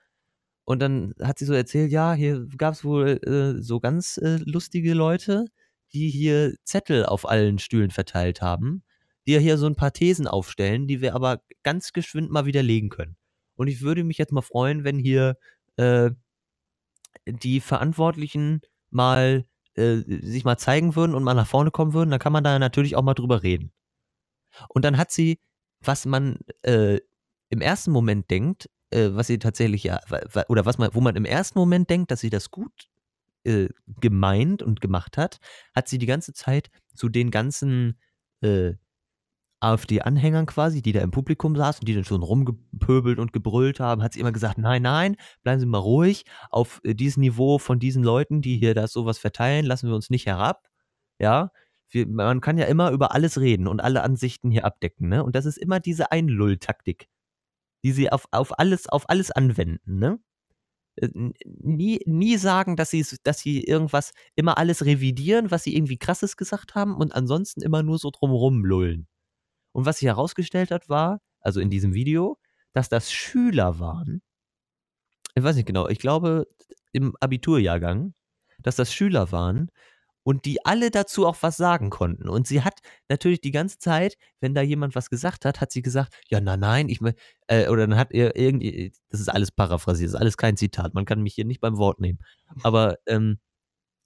Und 0.63 0.79
dann 0.79 1.13
hat 1.21 1.39
sie 1.39 1.45
so 1.45 1.53
erzählt, 1.53 1.91
ja, 1.91 2.13
hier 2.13 2.45
gab 2.57 2.73
es 2.73 2.83
wohl 2.83 3.19
äh, 3.25 3.61
so 3.61 3.79
ganz 3.79 4.17
äh, 4.17 4.37
lustige 4.45 4.93
Leute, 4.93 5.45
die 5.93 6.09
hier 6.09 6.55
Zettel 6.63 7.05
auf 7.05 7.27
allen 7.27 7.59
Stühlen 7.59 7.89
verteilt 7.91 8.41
haben, 8.41 8.83
die 9.25 9.33
ja 9.33 9.39
hier 9.39 9.57
so 9.57 9.67
ein 9.67 9.75
paar 9.75 9.93
Thesen 9.93 10.27
aufstellen, 10.27 10.87
die 10.87 11.01
wir 11.01 11.15
aber 11.15 11.41
ganz 11.63 11.93
geschwind 11.93 12.31
mal 12.31 12.45
widerlegen 12.45 12.89
können. 12.89 13.17
Und 13.55 13.67
ich 13.67 13.81
würde 13.81 14.03
mich 14.03 14.17
jetzt 14.17 14.31
mal 14.31 14.41
freuen, 14.41 14.83
wenn 14.83 14.97
hier 14.97 15.37
äh, 15.75 16.11
die 17.25 17.59
Verantwortlichen 17.59 18.61
mal 18.89 19.45
äh, 19.75 19.97
sich 20.07 20.43
mal 20.43 20.57
zeigen 20.57 20.95
würden 20.95 21.15
und 21.15 21.23
mal 21.23 21.33
nach 21.33 21.47
vorne 21.47 21.71
kommen 21.71 21.93
würden, 21.93 22.09
dann 22.09 22.19
kann 22.19 22.33
man 22.33 22.43
da 22.43 22.57
natürlich 22.59 22.95
auch 22.95 23.03
mal 23.03 23.13
drüber 23.13 23.43
reden. 23.43 23.71
Und 24.69 24.83
dann 24.83 24.97
hat 24.97 25.11
sie, 25.11 25.39
was 25.79 26.05
man 26.05 26.39
äh, 26.63 26.99
im 27.49 27.61
ersten 27.61 27.91
Moment 27.91 28.29
denkt, 28.29 28.69
äh, 28.89 29.09
was 29.11 29.27
sie 29.27 29.39
tatsächlich 29.39 29.83
ja, 29.83 29.99
oder 30.49 30.65
was 30.65 30.77
man, 30.77 30.93
wo 30.93 31.01
man 31.01 31.15
im 31.15 31.25
ersten 31.25 31.59
Moment 31.59 31.89
denkt, 31.89 32.11
dass 32.11 32.19
sie 32.19 32.29
das 32.29 32.51
gut 32.51 32.89
äh, 33.43 33.69
gemeint 33.99 34.61
und 34.61 34.81
gemacht 34.81 35.17
hat, 35.17 35.39
hat 35.73 35.87
sie 35.87 35.97
die 35.97 36.05
ganze 36.05 36.33
Zeit 36.33 36.69
zu 36.93 37.09
den 37.09 37.31
ganzen 37.31 37.99
äh, 38.41 38.73
AfD-Anhängern 39.61 40.45
quasi, 40.47 40.81
die 40.81 40.91
da 40.91 41.01
im 41.01 41.11
Publikum 41.11 41.55
saßen, 41.55 41.85
die 41.85 41.93
dann 41.95 42.03
schon 42.05 42.23
rumgepöbelt 42.23 43.19
und 43.19 43.33
gebrüllt 43.33 43.79
haben, 43.79 44.03
hat 44.03 44.13
sie 44.13 44.19
immer 44.19 44.31
gesagt, 44.31 44.57
nein, 44.57 44.81
nein, 44.81 45.15
bleiben 45.43 45.59
Sie 45.59 45.65
mal 45.65 45.77
ruhig, 45.79 46.25
auf 46.49 46.81
äh, 46.83 46.95
dieses 46.95 47.17
Niveau 47.17 47.59
von 47.59 47.79
diesen 47.79 48.03
Leuten, 48.03 48.41
die 48.41 48.57
hier 48.57 48.73
das 48.75 48.91
sowas 48.93 49.17
verteilen, 49.19 49.65
lassen 49.65 49.87
wir 49.89 49.95
uns 49.95 50.09
nicht 50.09 50.25
herab, 50.25 50.67
ja, 51.19 51.51
wir, 51.89 52.07
man 52.07 52.41
kann 52.41 52.57
ja 52.57 52.65
immer 52.65 52.91
über 52.91 53.13
alles 53.13 53.39
reden 53.39 53.67
und 53.67 53.81
alle 53.81 54.03
Ansichten 54.03 54.51
hier 54.51 54.65
abdecken, 54.65 55.09
ne, 55.09 55.23
und 55.23 55.35
das 55.35 55.45
ist 55.45 55.57
immer 55.57 55.79
diese 55.79 56.11
Einlull-Taktik, 56.11 57.07
die 57.83 57.91
sie 57.93 58.11
auf, 58.11 58.27
auf 58.31 58.59
alles, 58.59 58.87
auf 58.89 59.09
alles 59.09 59.31
anwenden, 59.31 59.99
ne, 59.99 60.19
Äh, 60.97 61.09
nie, 61.45 62.01
nie 62.05 62.37
sagen, 62.37 62.75
dass 62.75 62.89
sie, 62.91 63.05
dass 63.23 63.39
sie 63.39 63.63
irgendwas, 63.63 64.13
immer 64.35 64.57
alles 64.57 64.85
revidieren, 64.85 65.51
was 65.51 65.63
sie 65.63 65.75
irgendwie 65.75 65.97
krasses 65.97 66.37
gesagt 66.37 66.75
haben 66.75 66.95
und 66.95 67.15
ansonsten 67.15 67.61
immer 67.61 67.83
nur 67.83 67.97
so 67.99 68.11
drumrum 68.11 68.65
lullen. 68.65 69.07
Und 69.71 69.85
was 69.85 69.99
sich 69.99 70.07
herausgestellt 70.07 70.71
hat, 70.71 70.89
war, 70.89 71.21
also 71.39 71.59
in 71.59 71.69
diesem 71.69 71.93
Video, 71.93 72.37
dass 72.73 72.89
das 72.89 73.11
Schüler 73.11 73.79
waren. 73.79 74.21
Ich 75.35 75.43
weiß 75.43 75.55
nicht 75.55 75.65
genau, 75.65 75.87
ich 75.87 75.99
glaube, 75.99 76.47
im 76.91 77.15
Abiturjahrgang, 77.19 78.13
dass 78.59 78.75
das 78.75 78.93
Schüler 78.93 79.31
waren 79.31 79.71
und 80.23 80.45
die 80.45 80.65
alle 80.65 80.91
dazu 80.91 81.25
auch 81.25 81.37
was 81.41 81.57
sagen 81.57 81.89
konnten. 81.89 82.29
Und 82.29 82.47
sie 82.47 82.61
hat 82.61 82.79
natürlich 83.09 83.41
die 83.41 83.51
ganze 83.51 83.79
Zeit, 83.79 84.17
wenn 84.39 84.53
da 84.53 84.61
jemand 84.61 84.95
was 84.95 85.09
gesagt 85.09 85.45
hat, 85.45 85.61
hat 85.61 85.71
sie 85.71 85.81
gesagt, 85.81 86.13
ja, 86.29 86.39
na 86.41 86.57
nein, 86.57 86.89
ich 86.89 87.01
mein, 87.01 87.15
äh, 87.47 87.67
oder 87.69 87.87
dann 87.87 87.97
hat 87.97 88.11
er 88.11 88.35
irgendwie, 88.35 88.91
das 89.09 89.19
ist 89.19 89.29
alles 89.29 89.51
paraphrasiert, 89.51 90.09
das 90.09 90.15
ist 90.15 90.19
alles 90.19 90.37
kein 90.37 90.57
Zitat, 90.57 90.93
man 90.93 91.05
kann 91.05 91.21
mich 91.21 91.33
hier 91.35 91.45
nicht 91.45 91.61
beim 91.61 91.77
Wort 91.77 91.99
nehmen. 91.99 92.19
Aber 92.63 92.97
ähm, 93.07 93.39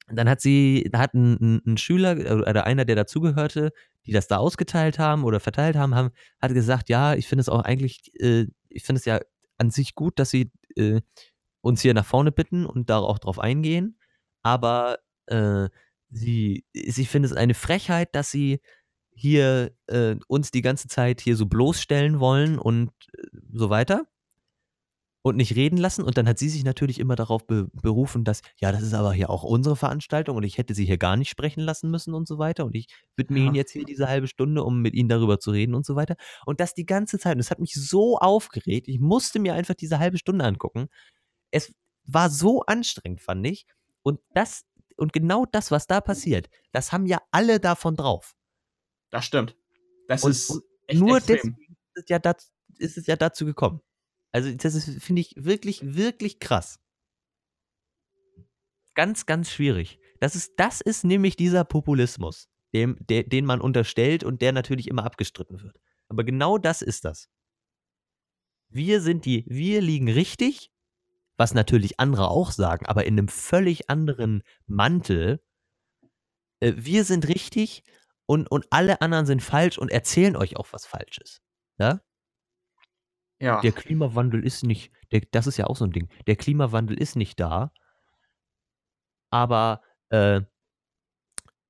dann 0.08 0.30
hat 0.30 0.42
sie, 0.42 0.88
da 0.92 1.00
hat 1.00 1.14
ein, 1.14 1.62
ein, 1.66 1.78
Schüler 1.78 2.38
oder 2.38 2.66
einer, 2.66 2.86
der 2.86 2.96
dazugehörte, 2.96 3.72
die 4.06 4.12
das 4.12 4.28
da 4.28 4.38
ausgeteilt 4.38 5.00
haben 5.00 5.24
oder 5.24 5.40
verteilt 5.40 5.76
haben, 5.76 5.96
haben 5.96 6.12
hat 6.42 6.54
gesagt, 6.54 6.90
ja, 6.90 7.16
ich 7.16 7.28
finde 7.28 7.42
es 7.42 7.50
auch 7.50 7.62
eigentlich, 7.62 8.12
äh, 8.20 8.48
ich 8.70 8.84
finde 8.84 9.00
es 9.00 9.06
ja 9.06 9.20
an 9.58 9.72
sich 9.72 9.96
gut, 9.96 10.20
dass 10.20 10.30
sie 10.30 10.52
äh, 10.76 11.02
uns 11.62 11.82
hier 11.82 11.94
nach 11.94 12.06
vorne 12.06 12.32
bitten 12.32 12.66
und 12.66 12.90
da 12.90 13.00
auch 13.00 13.18
drauf 13.18 13.40
eingehen, 13.40 13.98
aber 14.44 15.00
äh, 15.26 15.70
sie, 16.12 16.66
sie 16.74 17.06
findet 17.06 17.32
es 17.32 17.38
eine 17.38 17.56
Frechheit, 17.56 18.14
dass 18.14 18.30
sie 18.30 18.62
hier 19.16 19.72
äh, 19.88 20.16
uns 20.28 20.52
die 20.52 20.62
ganze 20.62 20.88
Zeit 20.88 21.22
hier 21.22 21.36
so 21.36 21.48
bloßstellen 21.48 22.20
wollen 22.20 22.60
und 22.60 22.92
äh, 23.14 23.28
so 23.54 23.70
weiter 23.70 24.06
und 25.26 25.38
nicht 25.38 25.56
reden 25.56 25.78
lassen. 25.78 26.04
Und 26.04 26.20
dann 26.20 26.28
hat 26.28 26.38
sie 26.38 26.50
sich 26.50 26.64
natürlich 26.64 27.00
immer 27.00 27.16
darauf 27.16 27.48
be 27.48 27.68
berufen, 27.74 28.24
dass, 28.24 28.42
ja, 28.58 28.72
das 28.72 28.84
ist 28.84 28.94
aber 28.94 29.12
hier 29.12 29.32
auch 29.32 29.42
unsere 29.42 29.76
Veranstaltung 29.76 30.38
und 30.38 30.44
ich 30.44 30.60
hätte 30.60 30.76
sie 30.76 30.86
hier 30.86 31.00
gar 31.00 31.18
nicht 31.18 31.32
sprechen 31.32 31.62
lassen 31.62 31.90
müssen 31.90 32.14
und 32.14 32.28
so 32.28 32.38
weiter. 32.38 32.64
Und 32.64 32.76
ich 32.76 32.86
widme 33.16 33.40
ja. 33.40 33.46
ihnen 33.46 33.56
jetzt 33.56 33.72
hier 33.72 33.86
diese 33.86 34.08
halbe 34.08 34.28
Stunde, 34.28 34.64
um 34.64 34.84
mit 34.84 34.94
ihnen 34.94 35.10
darüber 35.10 35.40
zu 35.40 35.50
reden 35.50 35.74
und 35.74 35.84
so 35.84 35.96
weiter. 35.96 36.16
Und 36.46 36.60
das 36.60 36.76
die 36.76 36.86
ganze 36.86 37.18
Zeit. 37.18 37.34
Und 37.34 37.40
es 37.40 37.50
hat 37.50 37.58
mich 37.58 37.74
so 37.74 38.20
aufgeregt. 38.20 38.88
Ich 38.88 39.00
musste 39.00 39.40
mir 39.40 39.56
einfach 39.56 39.74
diese 39.74 39.98
halbe 39.98 40.20
Stunde 40.20 40.46
angucken. 40.46 40.90
Es 41.50 41.74
war 42.04 42.30
so 42.30 42.62
anstrengend, 42.62 43.20
fand 43.20 43.48
ich. 43.48 43.66
Und 44.04 44.20
das, 44.36 44.62
und 44.96 45.12
genau 45.12 45.48
das, 45.48 45.72
was 45.72 45.88
da 45.88 46.02
passiert, 46.02 46.52
das 46.72 46.92
haben 46.92 47.08
ja 47.08 47.18
alle 47.32 47.60
davon 47.60 47.96
drauf. 47.96 48.36
Das 49.10 49.26
stimmt. 49.26 49.58
Das 50.08 50.24
und, 50.24 50.30
ist 50.30 50.52
und 50.52 50.64
nur 51.00 51.18
extrem. 51.18 51.38
deswegen 51.38 51.78
ist 51.96 52.04
es 52.04 52.10
ja 52.10 52.20
dazu, 52.20 52.48
ist 52.78 52.98
es 53.00 53.08
ja 53.08 53.16
dazu 53.16 53.44
gekommen. 53.48 53.82
Also, 54.36 54.54
das 54.54 54.84
finde 55.02 55.22
ich, 55.22 55.34
wirklich, 55.38 55.96
wirklich 55.96 56.42
krass. 56.42 56.78
Ganz, 58.94 59.26
ganz 59.26 59.50
schwierig. 59.50 59.98
Das 60.20 60.36
ist, 60.36 60.56
das 60.58 60.82
ist 60.82 61.06
nämlich 61.06 61.38
dieser 61.38 61.64
Populismus, 61.64 62.50
dem, 62.74 62.98
der, 63.00 63.24
den 63.24 63.46
man 63.46 63.62
unterstellt 63.62 64.26
und 64.26 64.42
der 64.42 64.52
natürlich 64.52 64.90
immer 64.90 65.06
abgestritten 65.06 65.62
wird. 65.64 65.80
Aber 66.10 66.26
genau 66.26 66.58
das 66.58 66.82
ist 66.82 67.06
das. 67.06 67.30
Wir 68.68 69.00
sind 69.00 69.24
die, 69.24 69.46
wir 69.48 69.80
liegen 69.80 70.10
richtig, 70.10 70.70
was 71.38 71.54
natürlich 71.54 72.02
andere 72.02 72.28
auch 72.30 72.52
sagen, 72.52 72.88
aber 72.88 73.06
in 73.06 73.18
einem 73.18 73.30
völlig 73.30 73.90
anderen 73.90 74.44
Mantel. 74.66 75.42
Äh, 76.60 76.74
wir 76.76 77.06
sind 77.06 77.30
richtig 77.30 77.84
und, 78.26 78.52
und 78.52 78.66
alle 78.70 79.00
anderen 79.00 79.28
sind 79.28 79.42
falsch 79.42 79.78
und 79.78 79.92
erzählen 79.92 80.36
euch 80.36 80.58
auch 80.58 80.68
was 80.74 80.86
Falsches. 80.86 81.42
Ja? 81.78 82.02
Ja. 83.40 83.62
Der 83.62 83.72
Klimawandel 83.72 84.46
ist 84.46 84.64
nicht, 84.64 84.92
der, 85.12 85.22
das 85.32 85.48
ist 85.48 85.58
ja 85.58 85.68
auch 85.68 85.76
so 85.76 85.86
ein 85.86 85.92
Ding. 85.92 86.10
Der 86.28 86.36
Klimawandel 86.36 86.98
ist 86.98 87.16
nicht 87.16 87.40
da, 87.40 87.72
aber 89.30 89.82
äh, 90.10 90.42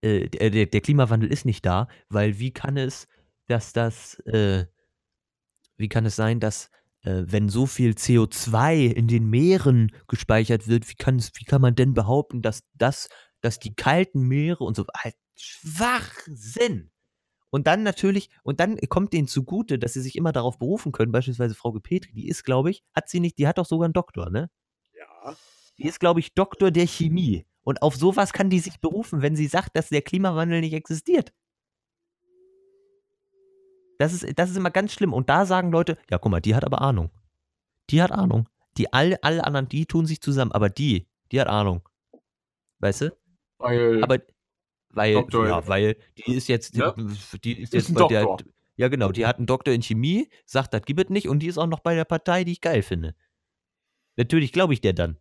äh, 0.01 0.29
der, 0.29 0.67
der, 0.67 0.81
Klimawandel 0.81 1.31
ist 1.31 1.45
nicht 1.45 1.65
da, 1.65 1.87
weil 2.09 2.37
wie 2.37 2.51
kann 2.51 2.77
es, 2.77 3.07
dass 3.47 3.73
das, 3.73 4.19
äh, 4.25 4.65
wie 5.77 5.89
kann 5.89 6.05
es 6.05 6.15
sein, 6.15 6.39
dass 6.39 6.69
äh, 7.01 7.23
wenn 7.25 7.49
so 7.49 7.65
viel 7.65 7.91
CO2 7.91 8.91
in 8.91 9.07
den 9.07 9.29
Meeren 9.29 9.91
gespeichert 10.07 10.67
wird, 10.67 10.89
wie 10.89 10.95
kann, 10.95 11.17
es, 11.17 11.31
wie 11.35 11.45
kann 11.45 11.61
man 11.61 11.75
denn 11.75 11.93
behaupten, 11.93 12.41
dass 12.41 12.63
das, 12.73 13.09
dass 13.41 13.59
die 13.59 13.75
kalten 13.75 14.21
Meere 14.21 14.63
und 14.63 14.75
so, 14.75 14.85
halt 14.95 15.15
Schwachsinn. 15.35 16.91
Und 17.55 17.67
dann 17.67 17.83
natürlich, 17.83 18.29
und 18.43 18.59
dann 18.59 18.77
kommt 18.89 19.13
denen 19.13 19.29
zugute, 19.29 19.79
dass 19.79 19.93
sie 19.93 20.01
sich 20.01 20.17
immer 20.17 20.33
darauf 20.33 20.59
berufen 20.59 20.91
können, 20.91 21.13
beispielsweise 21.13 21.55
Frau 21.55 21.71
Gepetri, 21.71 22.11
die 22.11 22.27
ist, 22.27 22.43
glaube 22.43 22.69
ich, 22.69 22.83
hat 22.93 23.07
sie 23.07 23.21
nicht, 23.21 23.37
die 23.37 23.47
hat 23.47 23.57
doch 23.57 23.65
sogar 23.65 23.85
einen 23.85 23.93
Doktor, 23.93 24.29
ne? 24.29 24.49
Ja. 24.93 25.33
Die 25.77 25.85
ist, 25.85 26.01
glaube 26.01 26.19
ich, 26.19 26.33
Doktor 26.33 26.69
der 26.69 26.85
Chemie. 26.85 27.45
Und 27.63 27.81
auf 27.81 27.95
sowas 27.95 28.33
kann 28.33 28.49
die 28.49 28.59
sich 28.59 28.81
berufen, 28.81 29.21
wenn 29.21 29.37
sie 29.37 29.47
sagt, 29.47 29.77
dass 29.77 29.87
der 29.87 30.01
Klimawandel 30.01 30.59
nicht 30.59 30.73
existiert. 30.73 31.31
Das 33.99 34.11
ist, 34.11 34.37
das 34.37 34.49
ist 34.49 34.57
immer 34.57 34.71
ganz 34.71 34.91
schlimm. 34.91 35.13
Und 35.13 35.29
da 35.29 35.45
sagen 35.45 35.71
Leute, 35.71 35.97
ja, 36.09 36.17
guck 36.17 36.33
mal, 36.33 36.41
die 36.41 36.55
hat 36.55 36.65
aber 36.65 36.81
Ahnung. 36.81 37.09
Die 37.89 38.01
hat 38.01 38.11
Ahnung. 38.11 38.49
Die 38.77 38.91
alle, 38.91 39.23
alle 39.23 39.45
anderen, 39.45 39.69
die 39.69 39.85
tun 39.85 40.05
sich 40.05 40.19
zusammen, 40.19 40.51
aber 40.51 40.67
die, 40.67 41.07
die 41.31 41.39
hat 41.39 41.47
Ahnung. 41.47 41.87
Weißt 42.79 42.99
du? 42.99 43.17
Weil 43.59 44.03
aber 44.03 44.19
weil, 44.95 45.13
Doktor. 45.13 45.47
ja, 45.47 45.67
weil 45.67 45.97
die 46.17 46.33
ist 46.35 46.47
jetzt, 46.47 46.75
Ja. 46.75 46.93
die, 47.43 47.53
ist 47.53 47.73
Ist 47.73 47.73
jetzt 47.73 47.89
ein 47.89 47.95
bei 47.95 48.07
der, 48.07 48.37
ja 48.77 48.87
genau, 48.87 49.11
die 49.11 49.25
hat 49.25 49.37
einen 49.37 49.45
Doktor 49.47 49.73
in 49.73 49.81
Chemie, 49.81 50.29
sagt, 50.45 50.73
das 50.73 50.81
gibt 50.83 50.99
es 50.99 51.09
nicht 51.09 51.27
und 51.27 51.39
die 51.39 51.47
ist 51.47 51.57
auch 51.57 51.67
noch 51.67 51.79
bei 51.79 51.95
der 51.95 52.05
Partei, 52.05 52.43
die 52.43 52.53
ich 52.53 52.61
geil 52.61 52.81
finde. 52.81 53.15
Natürlich 54.17 54.51
glaube 54.51 54.73
ich 54.73 54.81
der 54.81 54.93
dann. 54.93 55.17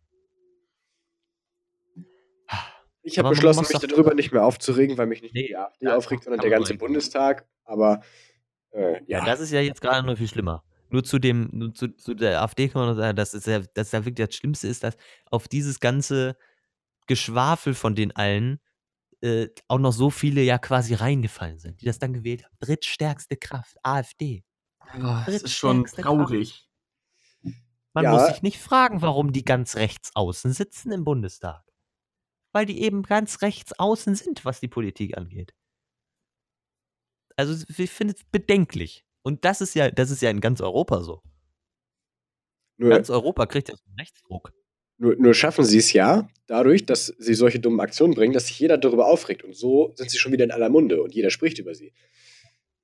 Ich 3.06 3.18
habe 3.18 3.28
beschlossen, 3.30 3.66
mich 3.70 3.90
darüber 3.90 4.14
nicht 4.14 4.32
mehr 4.32 4.44
aufzuregen, 4.44 4.96
weil 4.96 5.06
mich 5.06 5.20
nicht 5.20 5.34
Nee, 5.34 5.48
die 5.48 5.56
AfD 5.56 5.86
ja, 5.86 5.96
aufregt, 5.96 6.24
sondern 6.24 6.40
der 6.40 6.50
ganze 6.50 6.70
eigentlich. 6.70 6.78
Bundestag. 6.80 7.46
Aber 7.64 8.00
äh, 8.70 8.94
Ja, 9.06 9.18
ja, 9.18 9.24
das 9.26 9.40
ist 9.40 9.50
ja 9.52 9.60
jetzt 9.60 9.82
gerade 9.82 10.06
noch 10.06 10.16
viel 10.16 10.28
schlimmer. 10.28 10.64
Nur 10.88 11.04
zu 11.04 11.18
dem, 11.18 11.50
nur 11.52 11.74
zu, 11.74 11.88
zu 11.88 12.14
der 12.14 12.40
AfD 12.42 12.68
kann 12.68 12.80
man 12.80 12.90
noch 12.90 12.96
sagen, 12.96 13.16
dass 13.16 13.34
es 13.34 13.44
ja, 13.44 13.58
dass 13.74 13.90
da 13.90 14.04
wirklich 14.06 14.26
das 14.26 14.34
Schlimmste 14.36 14.68
ist, 14.68 14.84
dass 14.84 14.96
auf 15.30 15.48
dieses 15.48 15.80
ganze 15.80 16.36
Geschwafel 17.06 17.74
von 17.74 17.94
den 17.94 18.16
allen 18.16 18.58
äh, 19.22 19.48
auch 19.68 19.78
noch 19.78 19.92
so 19.92 20.10
viele 20.10 20.42
ja 20.42 20.58
quasi 20.58 20.94
reingefallen 20.94 21.58
sind, 21.58 21.80
die 21.80 21.86
das 21.86 21.98
dann 21.98 22.12
gewählt 22.12 22.44
haben. 22.44 22.56
Drittstärkste 22.60 23.36
Kraft, 23.36 23.76
AfD. 23.82 24.44
Ja, 24.98 25.24
es 25.26 25.42
ist 25.42 25.52
schon 25.54 25.84
Kraft. 25.84 26.02
traurig. 26.02 26.68
Man 27.94 28.04
Ja. 28.04 28.10
muss 28.12 28.26
sich 28.26 28.42
nicht 28.42 28.58
fragen, 28.58 29.02
warum 29.02 29.32
die 29.32 29.44
ganz 29.44 29.76
rechts 29.76 30.10
außen 30.14 30.52
sitzen 30.52 30.92
im 30.92 31.04
Bundestag. 31.04 31.62
Weil 32.52 32.66
die 32.66 32.82
eben 32.82 33.02
ganz 33.02 33.42
rechts 33.42 33.72
außen 33.78 34.14
sind, 34.14 34.44
was 34.44 34.60
die 34.60 34.68
Politik 34.68 35.16
angeht. 35.16 35.54
Also 37.36 37.64
ich 37.78 37.90
finde 37.90 38.14
es 38.14 38.24
bedenklich. 38.24 39.04
Und 39.22 39.44
das 39.44 39.60
ist 39.60 39.74
ja, 39.74 39.90
das 39.90 40.10
ist 40.10 40.22
ja 40.22 40.30
in 40.30 40.40
ganz 40.40 40.60
Europa 40.60 41.02
so. 41.02 41.22
nur, 42.76 42.90
Ganz 42.90 43.10
Europa 43.10 43.46
kriegt 43.46 43.68
ja 43.68 43.76
so 43.76 43.84
einen 43.86 43.96
Rechtsdruck. 43.98 44.52
Nur, 44.98 45.16
nur 45.16 45.34
schaffen 45.34 45.64
sie 45.64 45.78
es 45.78 45.92
ja 45.92 46.28
dadurch, 46.46 46.86
dass 46.86 47.06
sie 47.06 47.34
solche 47.34 47.58
dummen 47.58 47.80
Aktionen 47.80 48.14
bringen, 48.14 48.32
dass 48.32 48.46
sich 48.46 48.58
jeder 48.58 48.78
darüber 48.78 49.06
aufregt. 49.06 49.42
Und 49.44 49.56
so 49.56 49.92
sind 49.96 50.10
sie 50.10 50.18
schon 50.18 50.32
wieder 50.32 50.44
in 50.44 50.50
aller 50.50 50.68
Munde 50.68 51.02
und 51.02 51.14
jeder 51.14 51.30
spricht 51.30 51.58
über 51.58 51.74
sie. 51.74 51.92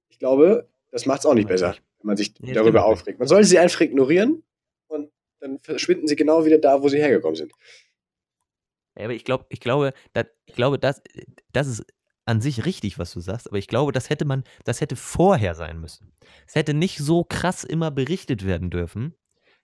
Ich 0.09 0.18
glaube, 0.18 0.68
das 0.90 1.07
macht 1.07 1.20
es 1.20 1.27
auch 1.27 1.35
nicht 1.35 1.49
besser, 1.49 1.77
wenn 1.99 2.07
man 2.07 2.16
sich 2.16 2.35
Nee, 2.40 2.53
darüber 2.53 2.85
aufregt. 2.85 3.18
Man 3.18 3.29
sollte 3.29 3.46
sie 3.46 3.59
einfach 3.59 3.81
ignorieren 3.81 4.42
und 4.88 5.11
dann 5.40 5.59
verschwinden 5.61 6.09
sie 6.09 6.16
genau 6.16 6.44
wieder 6.44 6.59
da, 6.59 6.83
wo 6.83 6.88
sie 6.88 6.99
hergekommen 6.99 7.37
sind. 7.37 7.53
Ja, 8.99 9.05
aber 9.05 9.14
ich, 9.14 9.25
glaub, 9.25 9.46
ich 9.49 9.61
glaube, 9.61 9.92
dat, 10.12 10.31
ich 10.46 10.55
glaube 10.55 10.79
das, 10.79 11.01
das 11.53 11.68
ist 11.68 11.85
an 12.27 12.40
sich 12.40 12.64
richtig, 12.64 12.99
was 12.99 13.12
du 13.12 13.20
sagst, 13.20 13.49
aber 13.49 13.59
ich 13.59 13.66
glaube, 13.66 13.92
das 13.92 14.11
hätte 14.11 14.25
man, 14.25 14.44
das 14.64 14.81
hätte 14.81 14.96
vorher 14.96 15.55
sein 15.55 15.81
müssen. 15.81 16.12
Es 16.46 16.55
hätte 16.55 16.75
nicht 16.75 16.99
so 16.99 17.25
krass 17.25 17.64
immer 17.64 17.90
berichtet 17.90 18.44
werden 18.44 18.70
dürfen, 18.70 19.14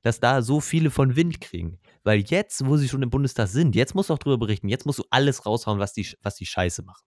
dass 0.07 0.21
da 0.21 0.40
so 0.40 0.61
viele 0.61 0.92
von 0.92 1.16
Wind 1.16 1.40
kriegen. 1.40 1.81
Weil 2.05 2.21
jetzt, 2.21 2.64
wo 2.64 2.77
sie 2.77 2.88
schon 2.88 3.03
im 3.03 3.11
Bundestag 3.11 3.49
sind, 3.49 3.75
jetzt 3.75 3.97
musst 3.97 4.09
du 4.09 4.14
auch 4.14 4.19
drüber 4.19 4.38
berichten, 4.38 4.69
jetzt 4.69 4.87
musst 4.87 5.01
du 5.01 5.05
alles 5.11 5.45
raushauen, 5.45 5.81
was 5.81 5.92
die, 5.92 6.07
was 6.23 6.37
die 6.37 6.47
Scheiße 6.47 6.85
machen. 6.85 7.05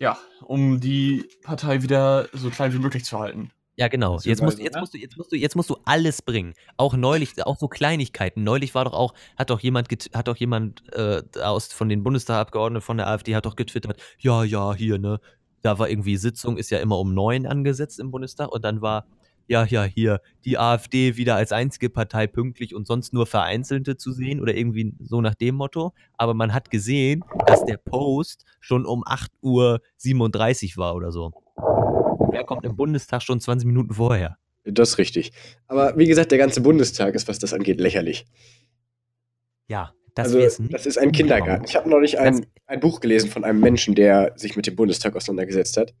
Ja, 0.00 0.18
um 0.42 0.80
die 0.80 1.28
Partei 1.44 1.82
wieder 1.82 2.28
so 2.32 2.50
klein 2.50 2.72
wie 2.72 2.80
möglich 2.80 3.04
zu 3.04 3.20
halten. 3.20 3.52
Ja, 3.76 3.86
genau. 3.86 4.18
Jetzt 4.18 4.42
musst, 4.42 4.58
jetzt, 4.58 4.74
ne? 4.74 4.80
musst 4.80 4.94
du, 4.94 4.98
jetzt, 4.98 5.16
musst 5.16 5.30
du, 5.30 5.36
jetzt 5.36 5.54
musst 5.54 5.70
du 5.70 5.76
alles 5.84 6.22
bringen. 6.22 6.54
Auch 6.76 6.94
neulich, 6.94 7.40
auch 7.46 7.56
so 7.56 7.68
Kleinigkeiten. 7.68 8.42
Neulich 8.42 8.74
war 8.74 8.84
doch 8.84 8.92
auch, 8.92 9.14
hat 9.36 9.50
doch 9.50 9.60
jemand, 9.60 9.88
hat 10.14 10.26
doch 10.26 10.36
jemand 10.36 10.82
äh, 10.92 11.22
aus 11.40 11.72
von 11.72 11.88
den 11.88 12.02
Bundestagabgeordneten 12.02 12.84
von 12.84 12.96
der 12.96 13.06
AfD 13.06 13.36
hat 13.36 13.46
doch 13.46 13.54
getwittert, 13.54 14.00
ja, 14.18 14.42
ja, 14.42 14.74
hier, 14.74 14.98
ne, 14.98 15.20
da 15.62 15.78
war 15.78 15.88
irgendwie 15.88 16.16
Sitzung, 16.16 16.56
ist 16.56 16.70
ja 16.70 16.78
immer 16.78 16.98
um 16.98 17.14
neun 17.14 17.46
angesetzt 17.46 18.00
im 18.00 18.10
Bundestag 18.10 18.50
und 18.52 18.64
dann 18.64 18.82
war, 18.82 19.06
ja, 19.48 19.64
ja, 19.64 19.84
hier, 19.84 20.20
die 20.44 20.58
AfD 20.58 21.16
wieder 21.16 21.34
als 21.34 21.52
einzige 21.52 21.88
Partei 21.88 22.26
pünktlich 22.26 22.74
und 22.74 22.86
sonst 22.86 23.14
nur 23.14 23.26
Vereinzelte 23.26 23.96
zu 23.96 24.12
sehen 24.12 24.40
oder 24.40 24.54
irgendwie 24.54 24.94
so 25.00 25.20
nach 25.22 25.34
dem 25.34 25.56
Motto. 25.56 25.94
Aber 26.18 26.34
man 26.34 26.52
hat 26.52 26.70
gesehen, 26.70 27.24
dass 27.46 27.64
der 27.64 27.78
Post 27.78 28.44
schon 28.60 28.84
um 28.84 29.02
8.37 29.04 30.76
Uhr 30.76 30.84
war 30.84 30.94
oder 30.94 31.10
so. 31.10 31.32
Wer 32.30 32.44
kommt 32.44 32.66
im 32.66 32.76
Bundestag 32.76 33.22
schon 33.22 33.40
20 33.40 33.66
Minuten 33.66 33.94
vorher? 33.94 34.36
Das 34.64 34.90
ist 34.90 34.98
richtig. 34.98 35.32
Aber 35.66 35.96
wie 35.96 36.06
gesagt, 36.06 36.30
der 36.30 36.38
ganze 36.38 36.60
Bundestag 36.60 37.14
ist, 37.14 37.26
was 37.26 37.38
das 37.38 37.54
angeht, 37.54 37.80
lächerlich. 37.80 38.26
Ja, 39.66 39.92
das 40.14 40.34
also, 40.34 40.62
das 40.68 40.84
ist 40.84 40.98
ein 40.98 41.12
Kindergarten. 41.12 41.64
Ich 41.64 41.74
habe 41.74 41.88
neulich 41.88 42.18
ein, 42.18 42.44
ein 42.66 42.80
Buch 42.80 43.00
gelesen 43.00 43.30
von 43.30 43.44
einem 43.44 43.60
Menschen, 43.60 43.94
der 43.94 44.32
sich 44.36 44.56
mit 44.56 44.66
dem 44.66 44.76
Bundestag 44.76 45.16
auseinandergesetzt 45.16 45.78
hat. 45.78 45.94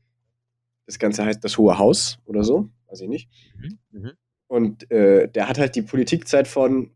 Das 0.88 0.98
Ganze 0.98 1.22
heißt 1.22 1.44
Das 1.44 1.58
Hohe 1.58 1.76
Haus 1.78 2.18
oder 2.24 2.42
so, 2.44 2.70
weiß 2.86 3.02
ich 3.02 3.08
nicht. 3.08 3.28
Mhm, 3.56 3.78
mhm. 3.90 4.12
Und 4.46 4.90
äh, 4.90 5.28
der 5.28 5.46
hat 5.46 5.58
halt 5.58 5.76
die 5.76 5.82
Politikzeit 5.82 6.48
von 6.48 6.90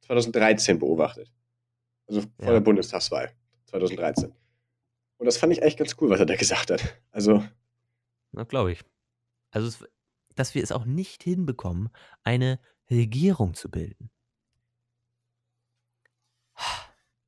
2013 0.00 0.80
beobachtet. 0.80 1.30
Also 2.08 2.22
vor 2.22 2.30
Ja. 2.46 2.52
der 2.54 2.60
Bundestagswahl 2.60 3.30
2013. 3.66 4.32
Und 5.18 5.26
das 5.26 5.36
fand 5.36 5.52
ich 5.52 5.62
echt 5.62 5.78
ganz 5.78 5.94
cool, 6.00 6.10
was 6.10 6.18
er 6.18 6.26
da 6.26 6.34
gesagt 6.34 6.72
hat. 6.72 7.00
Also, 7.12 7.44
Na, 8.32 8.42
glaube 8.42 8.72
ich. 8.72 8.80
Also, 9.52 9.68
es, 9.68 9.84
dass 10.34 10.56
wir 10.56 10.64
es 10.64 10.72
auch 10.72 10.84
nicht 10.84 11.22
hinbekommen, 11.22 11.90
eine 12.24 12.58
Regierung 12.90 13.54
zu 13.54 13.70
bilden. 13.70 14.10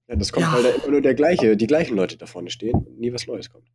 ja, 0.09 0.17
das 0.17 0.33
kommt, 0.33 0.47
Ja. 0.47 0.53
weil 0.53 0.65
da 0.65 0.71
immer 0.71 0.89
nur 0.89 1.01
der 1.01 1.15
gleiche, 1.15 1.57
die 1.57 1.69
gleichen 1.69 1.95
Leute 1.97 2.17
da 2.17 2.27
vorne 2.27 2.51
stehen 2.51 2.75
und 2.75 2.99
nie 2.99 3.13
was 3.13 3.29
Neues 3.29 3.51
kommt. 3.51 3.71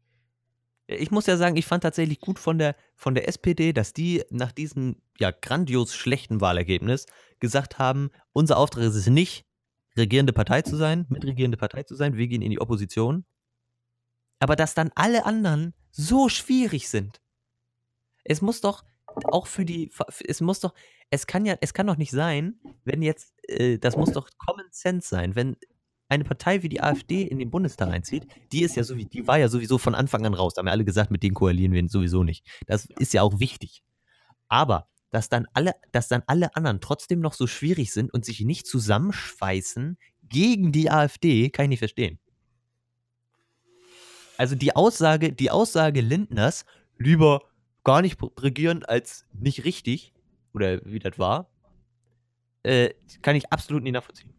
Ich 1.00 1.12
muss 1.12 1.26
ja 1.26 1.38
sagen, 1.38 1.56
ich 1.56 1.66
fand 1.66 1.84
tatsächlich 1.84 2.20
gut 2.20 2.40
von 2.40 2.58
der, 2.58 2.76
von 2.96 3.16
der 3.16 3.28
SPD, 3.28 3.74
dass 3.74 3.94
die 3.94 4.24
nach 4.30 4.52
diesem 4.52 4.98
ja 5.20 5.32
grandios 5.32 5.96
schlechten 5.96 6.42
Wahlergebnis 6.42 7.06
gesagt 7.40 7.80
haben, 7.80 8.12
unser 8.34 8.58
Auftrag 8.58 8.84
ist 8.84 8.96
es 8.96 9.08
nicht, 9.08 9.46
regierende 9.98 10.34
Partei 10.34 10.62
zu 10.62 10.76
sein, 10.76 11.06
mitregierende 11.10 11.58
Partei 11.58 11.84
zu 11.84 11.96
sein, 11.96 12.18
wir 12.18 12.28
gehen 12.28 12.42
in 12.42 12.52
die 12.52 12.62
Opposition. 12.62 13.26
Aber 14.40 14.56
dass 14.56 14.74
dann 14.74 14.92
alle 14.96 15.26
anderen 15.26 15.74
so 15.92 16.30
schwierig 16.30 16.90
sind. 16.90 17.22
Es 18.24 18.42
muss 18.42 18.62
doch 18.62 18.84
auch 19.06 19.48
für 19.48 19.66
die, 19.66 19.92
es 20.26 20.42
muss 20.42 20.62
doch, 20.62 20.74
es 21.10 21.28
kann 21.28 21.46
ja, 21.46 21.56
es 21.62 21.74
kann 21.74 21.88
doch 21.88 21.98
nicht 21.98 22.12
sein, 22.12 22.60
wenn 22.86 23.02
jetzt, 23.02 23.34
äh, 23.50 23.78
das 23.78 23.98
muss 23.98 24.12
doch 24.12 24.30
Common 24.38 24.68
Sense 24.72 25.08
sein, 25.08 25.36
wenn 25.36 25.58
eine 26.12 26.26
Partei 26.26 26.62
wie 26.62 26.70
die 26.70 26.82
AfD 26.82 27.24
in 27.24 27.40
den 27.40 27.50
Bundestag 27.50 27.90
einzieht, 27.90 28.28
die 28.52 28.64
ist 28.64 28.76
ja 28.76 28.84
sowieso, 28.84 29.08
die 29.08 29.28
war 29.28 29.40
ja 29.40 29.48
sowieso 29.48 29.78
von 29.78 29.96
Anfang 29.96 30.26
an 30.26 30.34
raus. 30.34 30.54
Da 30.54 30.60
haben 30.60 30.68
ja 30.68 30.74
alle 30.74 30.84
gesagt, 30.84 31.10
mit 31.10 31.24
denen 31.24 31.34
koalieren 31.34 31.72
wir 31.72 31.88
sowieso 31.88 32.24
nicht. 32.24 32.46
Das 32.68 32.86
ist 33.00 33.14
ja 33.14 33.22
auch 33.22 33.40
wichtig. 33.40 33.82
Aber 34.50 34.90
dass 35.10 35.30
dann 35.30 35.48
alle, 35.54 35.74
dass 35.94 36.10
dann 36.10 36.24
alle 36.28 36.54
anderen 36.56 36.82
trotzdem 36.82 37.22
noch 37.22 37.34
so 37.34 37.48
schwierig 37.48 37.94
sind 37.94 38.14
und 38.14 38.26
sich 38.26 38.42
nicht 38.42 38.68
zusammenschweißen 38.68 39.98
gegen 40.24 40.74
die 40.74 40.92
AfD, 40.92 41.50
kann 41.50 41.66
ich 41.66 41.70
nicht 41.70 41.80
verstehen. 41.80 42.20
Also 44.38 44.56
die 44.56 44.76
Aussage, 44.76 45.32
die 45.32 45.50
Aussage 45.50 46.02
Lindners, 46.02 46.66
lieber 46.98 47.44
gar 47.86 48.02
nicht 48.02 48.20
regieren 48.38 48.84
als 48.84 49.26
nicht 49.32 49.64
richtig, 49.64 50.14
oder 50.54 50.82
wie 50.84 51.00
das 51.00 51.18
war, 51.18 51.50
äh, 52.64 52.90
kann 53.22 53.38
ich 53.38 53.52
absolut 53.52 53.84
nicht 53.84 53.94
nachvollziehen 53.94 54.34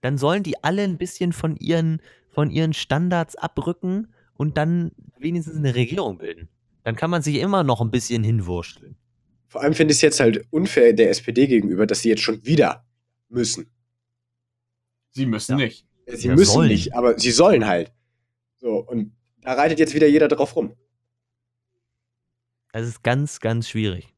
dann 0.00 0.18
sollen 0.18 0.42
die 0.42 0.62
alle 0.62 0.82
ein 0.82 0.98
bisschen 0.98 1.32
von 1.32 1.56
ihren, 1.56 2.00
von 2.30 2.50
ihren 2.50 2.72
Standards 2.72 3.36
abrücken 3.36 4.08
und 4.34 4.56
dann 4.56 4.92
wenigstens 5.18 5.56
eine 5.56 5.74
Regierung 5.74 6.18
bilden. 6.18 6.48
Dann 6.84 6.96
kann 6.96 7.10
man 7.10 7.22
sich 7.22 7.36
immer 7.36 7.62
noch 7.62 7.80
ein 7.80 7.90
bisschen 7.90 8.24
hinwurschteln. 8.24 8.96
Vor 9.48 9.62
allem 9.62 9.74
finde 9.74 9.92
ich 9.92 9.98
es 9.98 10.02
jetzt 10.02 10.20
halt 10.20 10.44
unfair 10.50 10.92
der 10.92 11.10
SPD 11.10 11.46
gegenüber, 11.46 11.86
dass 11.86 12.00
sie 12.02 12.08
jetzt 12.08 12.22
schon 12.22 12.44
wieder 12.46 12.84
müssen. 13.28 13.70
Sie 15.10 15.26
müssen 15.26 15.58
Ja. 15.58 15.64
nicht. 15.66 15.86
Sie 16.06 16.28
Ja, 16.28 16.34
müssen 16.34 16.52
sollen. 16.54 16.68
nicht, 16.68 16.94
aber 16.94 17.18
sie 17.18 17.30
sollen 17.30 17.66
halt. 17.66 17.92
So, 18.56 18.78
und 18.78 19.12
da 19.42 19.52
reitet 19.54 19.78
jetzt 19.78 19.94
wieder 19.94 20.06
jeder 20.06 20.28
drauf 20.28 20.56
rum. 20.56 20.74
Das 22.72 22.86
ist 22.86 23.02
ganz, 23.02 23.40
ganz 23.40 23.68
schwierig. 23.68 24.14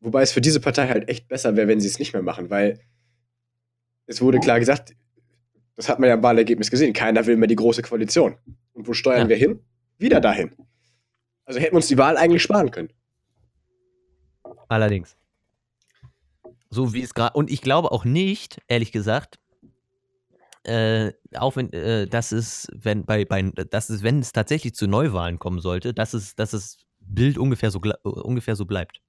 Wobei 0.00 0.22
es 0.22 0.32
für 0.32 0.40
diese 0.40 0.60
Partei 0.60 0.88
halt 0.88 1.08
echt 1.08 1.28
besser 1.28 1.56
wäre, 1.56 1.68
wenn 1.68 1.80
sie 1.80 1.88
es 1.88 1.98
nicht 1.98 2.12
mehr 2.12 2.22
machen, 2.22 2.50
weil 2.50 2.80
es 4.10 4.20
wurde 4.20 4.40
klar 4.40 4.58
gesagt, 4.58 4.96
das 5.76 5.88
hat 5.88 6.00
man 6.00 6.08
ja 6.08 6.16
im 6.16 6.22
Wahlergebnis 6.22 6.68
gesehen, 6.70 6.92
keiner 6.92 7.24
will 7.26 7.36
mehr 7.36 7.46
die 7.46 7.54
große 7.56 7.80
Koalition. 7.82 8.36
Und 8.72 8.88
wo 8.88 8.92
steuern 8.92 9.22
Ja. 9.22 9.28
wir 9.28 9.36
hin? 9.36 9.60
Wieder 9.98 10.20
dahin. 10.20 10.50
Also 11.44 11.60
hätten 11.60 11.72
wir 11.72 11.76
uns 11.76 11.86
die 11.86 11.96
Wahl 11.96 12.16
eigentlich 12.16 12.42
sparen 12.42 12.70
können. 12.72 12.92
Allerdings. 14.68 15.16
So 16.70 16.92
wie 16.92 17.02
es 17.02 17.14
gerade. 17.14 17.36
Und 17.36 17.50
ich 17.50 17.62
glaube 17.62 17.92
auch 17.92 18.04
nicht, 18.04 18.60
ehrlich 18.66 18.90
gesagt, 18.90 19.38
äh, 20.64 21.12
auch 21.36 21.54
wenn, 21.56 21.72
äh, 21.72 22.06
dass 22.06 22.32
es, 22.32 22.66
wenn 22.74 23.04
bei, 23.04 23.24
bei, 23.24 23.42
dass 23.42 23.90
es, 23.90 24.02
wenn 24.02 24.18
es 24.18 24.32
tatsächlich 24.32 24.74
zu 24.74 24.88
Neuwahlen 24.88 25.38
kommen 25.38 25.60
sollte, 25.60 25.94
dass 25.94 26.14
es, 26.14 26.34
dass 26.34 26.52
es 26.52 26.78
Bild 26.98 27.38
ungefähr 27.38 27.70
so, 27.70 27.80
äh, 27.82 28.08
ungefähr 28.08 28.56
so 28.56 28.66
bleibt. 28.66 29.00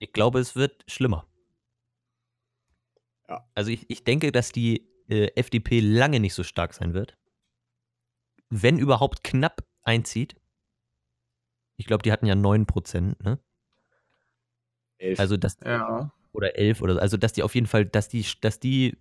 Ich 0.00 0.12
glaube, 0.12 0.40
es 0.40 0.56
wird 0.56 0.82
schlimmer. 0.88 1.29
Ja. 3.30 3.46
Also 3.54 3.70
ich, 3.70 3.88
ich 3.88 4.02
denke, 4.04 4.32
dass 4.32 4.50
die 4.50 4.88
äh, 5.08 5.28
FDP 5.36 5.80
lange 5.80 6.18
nicht 6.20 6.34
so 6.34 6.42
stark 6.42 6.74
sein 6.74 6.92
wird. 6.94 7.16
Wenn 8.50 8.78
überhaupt 8.78 9.22
knapp 9.22 9.64
einzieht. 9.82 10.34
Ich 11.76 11.86
glaube, 11.86 12.02
die 12.02 12.12
hatten 12.12 12.26
ja 12.26 12.34
9%, 12.34 13.22
ne? 13.22 13.38
Elf. 14.98 15.18
Also 15.18 15.36
dass 15.36 15.56
Ja. 15.64 16.12
oder 16.32 16.56
11 16.56 16.82
oder 16.82 16.94
so. 16.94 17.00
Also 17.00 17.16
dass 17.16 17.32
die 17.32 17.42
auf 17.42 17.54
jeden 17.54 17.68
Fall, 17.68 17.86
dass 17.86 18.08
die, 18.08 18.26
dass 18.40 18.58
die 18.60 18.98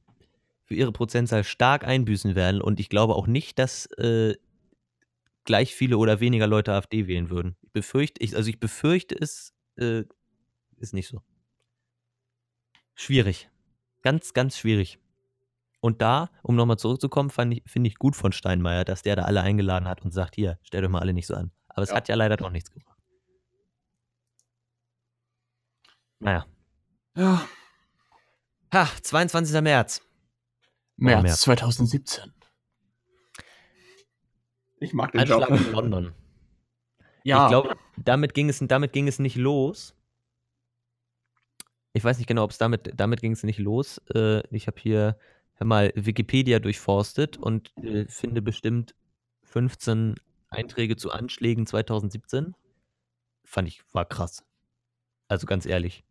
für 0.64 0.76
ihre 0.76 0.92
Prozentzahl 0.92 1.44
stark 1.44 1.84
einbüßen 1.84 2.36
werden 2.36 2.62
und 2.62 2.80
ich 2.80 2.90
glaube 2.90 3.16
auch 3.16 3.28
nicht, 3.28 3.58
dass 3.58 3.88
äh, 3.98 4.36
gleich 5.44 5.74
viele 5.74 5.98
oder 5.98 6.20
weniger 6.20 6.46
Leute 6.46 6.74
AfD 6.74 7.08
wählen 7.08 7.32
würden. 7.32 7.58
Ich 7.64 7.72
befürchte, 7.72 8.22
ich, 8.24 8.36
also 8.36 8.48
ich 8.50 8.60
befürchte 8.60 9.16
es 9.20 9.54
äh, 9.78 10.04
ist 10.78 10.94
nicht 10.94 11.08
so. 11.08 11.22
Schwierig. 12.94 13.50
Ganz, 14.02 14.34
ganz 14.34 14.58
schwierig. 14.58 15.00
Und 15.82 16.02
da, 16.02 16.30
um 16.44 16.56
nochmal 16.56 16.78
zurückzukommen, 16.78 17.30
finde 17.30 17.62
ich 17.84 17.96
gut 17.96 18.16
von 18.16 18.32
Steinmeier, 18.34 18.84
dass 18.84 19.02
der 19.02 19.16
da 19.16 19.24
alle 19.24 19.42
eingeladen 19.42 19.88
hat 19.88 20.02
und 20.02 20.12
sagt, 20.12 20.36
hier, 20.36 20.60
stellt 20.62 20.84
euch 20.84 20.90
mal 20.90 21.00
alle 21.00 21.14
nicht 21.14 21.28
so 21.28 21.36
an. 21.36 21.52
Aber 21.70 21.84
es 21.84 21.90
Ja. 21.90 21.96
hat 21.96 22.08
ja 22.10 22.16
leider 22.16 22.36
doch 22.38 22.50
nichts 22.50 22.72
gebracht. 22.72 22.98
Naja. 26.20 26.46
Ja. 27.16 27.48
Ha, 28.74 28.88
22. 29.02 29.62
März. 29.62 30.02
März, 30.98 31.24
März. 31.24 31.42
2017. 31.42 32.34
Ich 34.82 34.94
mag 34.94 35.12
den 35.12 35.22
Anschlag 35.22 35.50
Job. 35.50 35.60
in 35.60 35.72
London. 35.72 36.14
Ja. 37.24 37.46
Ich 37.46 37.50
glaube, 37.50 37.78
damit 37.98 38.34
ging 38.34 38.50
es, 38.50 38.60
damit 38.62 38.94
ging 38.94 39.08
es 39.08 39.20
nicht 39.20 39.36
los. 39.36 39.96
Ich 41.94 42.04
weiß 42.04 42.18
nicht 42.18 42.28
genau, 42.28 42.44
ob 42.44 42.52
es 42.52 42.58
damit, 42.58 42.92
damit 42.96 43.22
ging 43.22 43.32
es 43.32 43.44
nicht 43.44 43.60
los. 43.60 44.00
Äh, 44.14 44.44
ich 44.56 44.68
habe 44.68 44.80
hier 44.80 45.18
mal 45.60 45.92
Wikipedia 45.96 46.60
durchforstet 46.60 47.38
und 47.38 47.76
äh, 47.78 48.06
finde 48.08 48.42
bestimmt 48.42 48.96
15 49.44 50.16
Einträge 50.50 50.96
zu 50.96 51.12
Anschlägen 51.12 51.66
2017. 51.66 52.56
Fand 53.44 53.68
ich, 53.68 53.82
war 53.92 54.06
krass. 54.06 54.46
Also 55.28 55.48
ganz 55.48 55.66
ehrlich. 55.66 56.04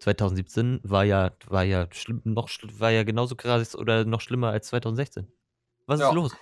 2017 0.00 0.80
war 0.82 1.04
ja, 1.04 1.32
war 1.46 1.64
ja 1.64 1.88
schlimm, 1.92 2.20
noch, 2.24 2.48
war 2.78 2.90
ja 2.90 3.02
genauso 3.02 3.36
krass 3.36 3.74
oder 3.76 4.04
noch 4.04 4.20
schlimmer 4.20 4.50
als 4.50 4.68
2016. 4.68 5.26
Was 5.86 6.00
Ja. 6.00 6.08
ist 6.08 6.14
los? 6.14 6.36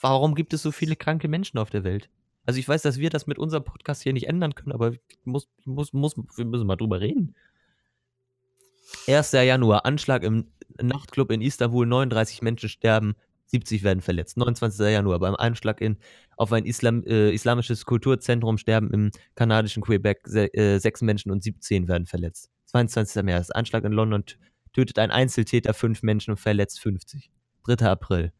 Warum 0.00 0.34
gibt 0.34 0.52
es 0.52 0.62
so 0.62 0.72
viele 0.72 0.96
kranke 0.96 1.28
Menschen 1.28 1.58
auf 1.58 1.70
der 1.70 1.84
Welt? 1.84 2.10
Also 2.44 2.58
ich 2.58 2.68
weiß, 2.68 2.82
dass 2.82 2.98
wir 2.98 3.10
das 3.10 3.26
mit 3.26 3.38
unserem 3.38 3.64
Podcast 3.64 4.02
hier 4.02 4.12
nicht 4.12 4.28
ändern 4.28 4.54
können, 4.54 4.72
aber 4.72 4.92
muss, 5.24 5.48
muss, 5.64 5.92
muss, 5.92 6.16
wir 6.36 6.44
müssen 6.44 6.66
mal 6.66 6.76
drüber 6.76 7.00
reden. 7.00 7.34
1. 9.06 9.32
Januar, 9.32 9.84
Anschlag 9.84 10.22
im 10.22 10.46
Nachtclub 10.80 11.30
in 11.30 11.40
Istanbul, 11.40 11.86
39 11.86 12.42
Menschen 12.42 12.68
sterben, 12.68 13.14
70 13.46 13.82
werden 13.82 14.00
verletzt. 14.00 14.36
29. 14.36 14.80
Januar, 14.80 15.18
beim 15.18 15.34
Anschlag 15.34 15.80
in, 15.80 15.98
auf 16.36 16.52
ein 16.52 16.64
Islam, 16.64 17.04
äh, 17.04 17.30
islamisches 17.30 17.84
Kulturzentrum 17.84 18.56
sterben 18.56 18.90
im 18.90 19.10
kanadischen 19.34 19.82
Quebec 19.82 20.22
se, 20.24 20.52
äh, 20.54 20.78
sechs 20.78 21.02
Menschen 21.02 21.30
und 21.30 21.42
17 21.42 21.86
werden 21.86 22.06
verletzt. 22.06 22.50
22. 22.66 23.22
März, 23.22 23.50
Anschlag 23.50 23.84
in 23.84 23.92
London 23.92 24.24
tötet 24.72 24.98
ein 24.98 25.10
Einzeltäter 25.10 25.74
fünf 25.74 26.02
Menschen 26.02 26.30
und 26.30 26.38
verletzt 26.38 26.80
50. 26.80 27.30
3. 27.64 27.86
April, 27.86 28.32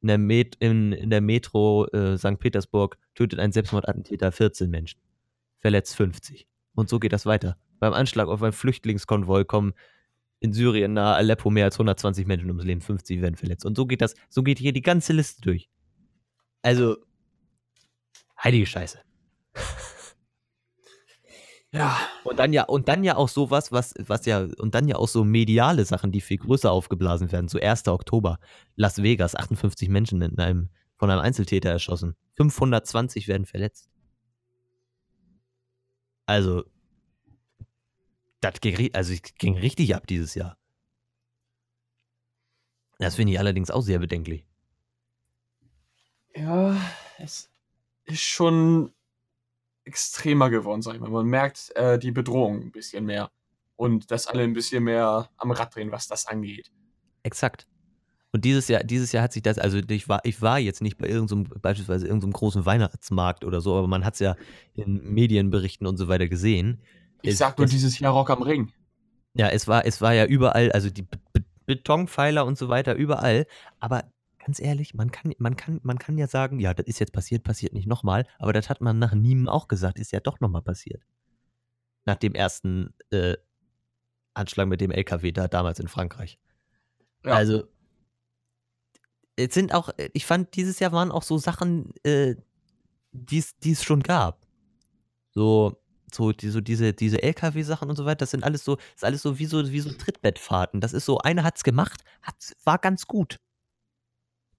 in 0.00 0.08
der, 0.08 0.18
Met 0.18 0.56
in, 0.56 0.92
in 0.92 1.10
der 1.10 1.20
Metro 1.20 1.86
äh, 1.88 2.16
St. 2.16 2.38
Petersburg 2.38 2.96
tötet 3.14 3.38
ein 3.38 3.52
Selbstmordattentäter 3.52 4.32
14 4.32 4.70
Menschen, 4.70 5.00
verletzt 5.58 5.94
50. 5.96 6.48
Und 6.74 6.88
so 6.88 6.98
geht 6.98 7.12
das 7.12 7.26
weiter. 7.26 7.58
Beim 7.78 7.92
Anschlag 7.92 8.28
auf 8.28 8.42
ein 8.42 8.52
Flüchtlingskonvoi 8.52 9.44
kommen 9.44 9.74
in 10.40 10.52
Syrien 10.52 10.92
nahe 10.92 11.14
Aleppo 11.14 11.50
mehr 11.50 11.64
als 11.64 11.76
120 11.76 12.26
Menschen 12.26 12.48
ums 12.48 12.64
Leben, 12.64 12.80
50 12.80 13.20
werden 13.20 13.36
verletzt. 13.36 13.64
Und 13.64 13.76
so 13.76 13.86
geht 13.86 14.00
das, 14.00 14.14
so 14.28 14.42
geht 14.42 14.58
hier 14.58 14.72
die 14.72 14.82
ganze 14.82 15.12
Liste 15.12 15.40
durch. 15.40 15.68
Also, 16.62 16.96
heilige 18.42 18.66
Scheiße. 18.66 19.00
ja. 21.72 21.96
Und 22.24 22.38
dann 22.38 22.52
ja, 22.52 22.64
und 22.64 22.88
dann 22.88 23.04
ja 23.04 23.16
auch 23.16 23.28
sowas, 23.28 23.72
was, 23.72 23.94
was 23.98 24.26
ja, 24.26 24.46
und 24.58 24.74
dann 24.74 24.88
ja 24.88 24.96
auch 24.96 25.08
so 25.08 25.24
mediale 25.24 25.84
Sachen, 25.84 26.12
die 26.12 26.20
viel 26.20 26.38
größer 26.38 26.70
aufgeblasen 26.70 27.32
werden. 27.32 27.48
So 27.48 27.58
1. 27.58 27.88
Oktober, 27.88 28.38
Las 28.74 29.02
Vegas, 29.02 29.34
58 29.34 29.88
Menschen 29.88 30.20
in 30.22 30.38
einem, 30.38 30.70
von 30.96 31.10
einem 31.10 31.20
Einzeltäter 31.20 31.70
erschossen. 31.70 32.14
520 32.36 33.28
werden 33.28 33.46
verletzt. 33.46 33.88
Also, 36.26 36.64
das 38.50 38.60
ging, 38.60 38.94
also, 38.94 39.12
es 39.12 39.22
ging 39.22 39.56
richtig 39.56 39.94
ab 39.94 40.06
dieses 40.06 40.34
Jahr. 40.34 40.56
Das 42.98 43.16
finde 43.16 43.32
ich 43.32 43.38
allerdings 43.38 43.70
auch 43.70 43.82
sehr 43.82 43.98
bedenklich. 43.98 44.46
Ja, 46.34 46.76
es 47.18 47.50
ist 48.04 48.22
schon 48.22 48.92
extremer 49.84 50.50
geworden, 50.50 50.82
sag 50.82 50.94
ich 50.94 51.00
mal. 51.00 51.10
Man 51.10 51.26
merkt 51.26 51.74
äh, 51.76 51.98
die 51.98 52.10
Bedrohung 52.12 52.62
ein 52.62 52.72
bisschen 52.72 53.04
mehr. 53.04 53.30
und 53.76 54.10
dass 54.10 54.26
alle 54.26 54.42
ein 54.42 54.54
bisschen 54.54 54.84
mehr 54.84 55.28
am 55.36 55.50
Rad 55.50 55.74
drehen, 55.74 55.92
was 55.92 56.08
das 56.08 56.26
angeht. 56.26 56.70
Exakt. 57.22 57.66
Und 58.32 58.44
dieses 58.44 58.68
Jahr, 58.68 58.84
dieses 58.84 59.12
Jahr 59.12 59.24
hat 59.24 59.32
sich 59.32 59.42
das, 59.42 59.58
also 59.58 59.78
ich 59.78 60.08
war, 60.08 60.20
ich 60.24 60.42
war 60.42 60.58
jetzt 60.58 60.82
nicht 60.82 60.98
bei 60.98 61.08
irgendeinem, 61.08 61.44
beispielsweise 61.60 62.06
irgendeinem 62.06 62.32
großen 62.32 62.66
Weihnachtsmarkt 62.66 63.44
oder 63.44 63.60
so, 63.60 63.76
aber 63.76 63.86
man 63.88 64.04
hat 64.04 64.14
es 64.14 64.20
ja 64.20 64.36
in 64.74 65.02
Medienberichten 65.02 65.86
und 65.86 65.96
so 65.96 66.08
weiter 66.08 66.28
gesehen. 66.28 66.82
Ich 67.22 67.32
Es- 67.32 67.38
sag 67.38 67.58
nur 67.58 67.64
es- 67.66 67.70
dieses 67.70 67.98
Jahr 67.98 68.12
Rock 68.12 68.30
am 68.30 68.42
Ring. 68.42 68.72
Ja, 69.34 69.48
es 69.48 69.68
war, 69.68 69.84
es 69.84 70.00
war 70.00 70.12
ja 70.14 70.24
überall, 70.26 70.72
also 70.72 70.90
die 70.90 71.02
Be 71.02 71.18
Be 71.32 71.44
Betonpfeiler 71.66 72.46
und 72.46 72.56
so 72.56 72.68
weiter, 72.68 72.94
überall. 72.94 73.44
Aber 73.80 74.04
ganz 74.38 74.60
ehrlich, 74.60 74.94
man 74.94 75.10
kann, 75.10 75.34
man 75.38 75.56
kann, 75.56 75.80
man 75.82 75.98
kann 75.98 76.16
ja 76.16 76.28
sagen, 76.28 76.60
ja, 76.60 76.72
das 76.74 76.86
ist 76.86 77.00
jetzt 77.00 77.12
passiert, 77.12 77.42
passiert 77.42 77.72
nicht 77.72 77.88
nochmal, 77.88 78.24
aber 78.38 78.52
das 78.52 78.70
hat 78.70 78.80
man 78.80 79.00
nach 79.00 79.12
Nîmes 79.14 79.48
auch 79.48 79.66
gesagt, 79.66 79.98
ist 79.98 80.12
ja 80.12 80.20
doch 80.20 80.38
nochmal 80.38 80.62
passiert. 80.62 81.02
Nach 82.04 82.14
dem 82.14 82.34
ersten 82.36 82.94
äh, 83.10 83.36
Anschlag 84.34 84.68
mit 84.68 84.80
dem 84.80 84.92
LKW 84.92 85.32
da 85.32 85.48
damals 85.48 85.80
in 85.80 85.88
Frankreich. 85.88 86.38
Ja. 87.24 87.32
Also, 87.32 87.64
es 89.34 89.52
sind 89.52 89.74
auch, 89.74 89.90
ich 90.12 90.24
fand, 90.24 90.54
dieses 90.54 90.78
Jahr 90.78 90.92
waren 90.92 91.10
auch 91.10 91.24
so 91.24 91.36
Sachen, 91.36 91.92
äh, 92.04 92.36
die 93.12 93.42
es 93.72 93.82
schon 93.82 94.02
gab. 94.04 94.46
So, 95.32 95.82
so, 96.12 96.32
die, 96.32 96.48
so 96.48 96.60
diese, 96.60 96.92
diese 96.92 97.22
LKW-Sachen 97.22 97.88
und 97.90 97.96
so 97.96 98.04
weiter, 98.04 98.18
das 98.18 98.30
sind 98.30 98.44
alles 98.44 98.64
so, 98.64 98.76
ist 98.94 99.04
alles 99.04 99.22
so 99.22 99.38
wie 99.38 99.46
so, 99.46 99.70
wie 99.70 99.80
so 99.80 99.90
Trittbettfahrten. 99.92 100.80
Das 100.80 100.92
ist 100.92 101.04
so, 101.04 101.18
einer 101.18 101.44
hat's 101.44 101.64
gemacht, 101.64 102.02
hat's, 102.22 102.54
war 102.64 102.78
ganz 102.78 103.06
gut. 103.06 103.38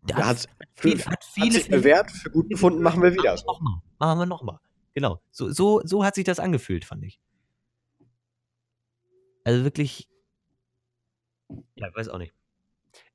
Der 0.04 0.18
Ja, 0.18 0.26
hat, 0.26 0.28
hat's, 0.28 0.48
viel, 0.76 1.00
hat 1.00 1.08
hat 1.08 1.24
viele 1.26 1.54
sich 1.54 1.70
bewährt, 1.70 2.12
für 2.12 2.30
gut 2.30 2.50
befunden, 2.50 2.82
machen 2.82 3.02
wir 3.02 3.14
wieder. 3.14 3.34
Machen 3.34 3.46
wir 3.46 3.54
nochmal. 3.54 3.82
Machen 4.00 4.20
wir 4.20 4.26
nochmal. 4.26 4.60
Genau. 4.94 5.22
So, 5.32 5.52
so, 5.52 5.82
so 5.84 6.04
hat 6.04 6.16
sich 6.16 6.24
das 6.24 6.40
angefühlt, 6.40 6.86
fand 6.86 7.04
ich. 7.04 7.20
Also 9.44 9.64
wirklich. 9.64 10.10
Ja, 11.76 11.88
weiß 11.96 12.10
auch 12.10 12.18
nicht. 12.18 12.34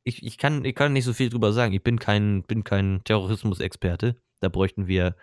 Ich, 0.04 0.22
ich, 0.22 0.38
kann, 0.38 0.64
ich 0.64 0.74
kann 0.74 0.92
nicht 0.92 1.04
so 1.04 1.12
viel 1.12 1.28
drüber 1.28 1.52
sagen. 1.52 1.72
Ich 1.74 1.82
bin 1.82 1.98
kein, 1.98 2.42
bin 2.44 2.64
kein 2.64 3.02
Terrorismusexperte. 3.04 4.16
Da 4.40 4.48
bräuchten 4.48 4.86
wir, 4.86 5.16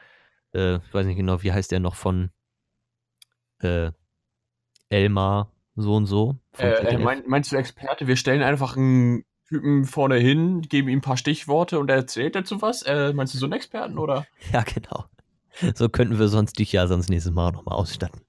äh, 0.53 0.77
ich 0.77 0.93
weiß 0.93 1.05
nicht 1.05 1.17
genau, 1.17 1.41
wie 1.43 1.51
heißt 1.51 1.71
der 1.71 1.79
noch 1.79 1.95
von 1.95 2.29
äh, 3.63 3.91
Elmar 4.89 5.51
so 5.75 5.95
und 5.95 6.05
so. 6.07 6.35
Äh, 6.57 6.67
äh, 6.67 6.97
mein, 6.97 7.23
meinst 7.27 7.51
du 7.51 7.55
Experte? 7.55 8.07
Wir 8.07 8.15
stellen 8.15 8.41
einfach 8.41 8.75
einen 8.75 9.23
Typen 9.47 9.85
vorne 9.85 10.17
hin, 10.17 10.61
geben 10.61 10.89
ihm 10.89 10.99
ein 10.99 11.01
paar 11.01 11.17
Stichworte 11.17 11.79
und 11.79 11.89
er 11.89 11.95
erzählt 11.97 12.35
dazu 12.35 12.61
was? 12.61 12.83
Äh, 12.83 13.13
meinst 13.13 13.33
du 13.33 13.37
so 13.37 13.45
einen 13.45 13.53
Experten 13.53 13.97
oder? 13.97 14.25
ja, 14.53 14.63
genau. 14.63 15.05
So 15.75 15.89
könnten 15.89 16.19
wir 16.19 16.27
sonst 16.27 16.59
dich 16.59 16.71
ja 16.71 16.87
sonst 16.87 17.09
nächstes 17.09 17.33
Mal 17.33 17.51
nochmal 17.51 17.75
ausstatten. 17.75 18.21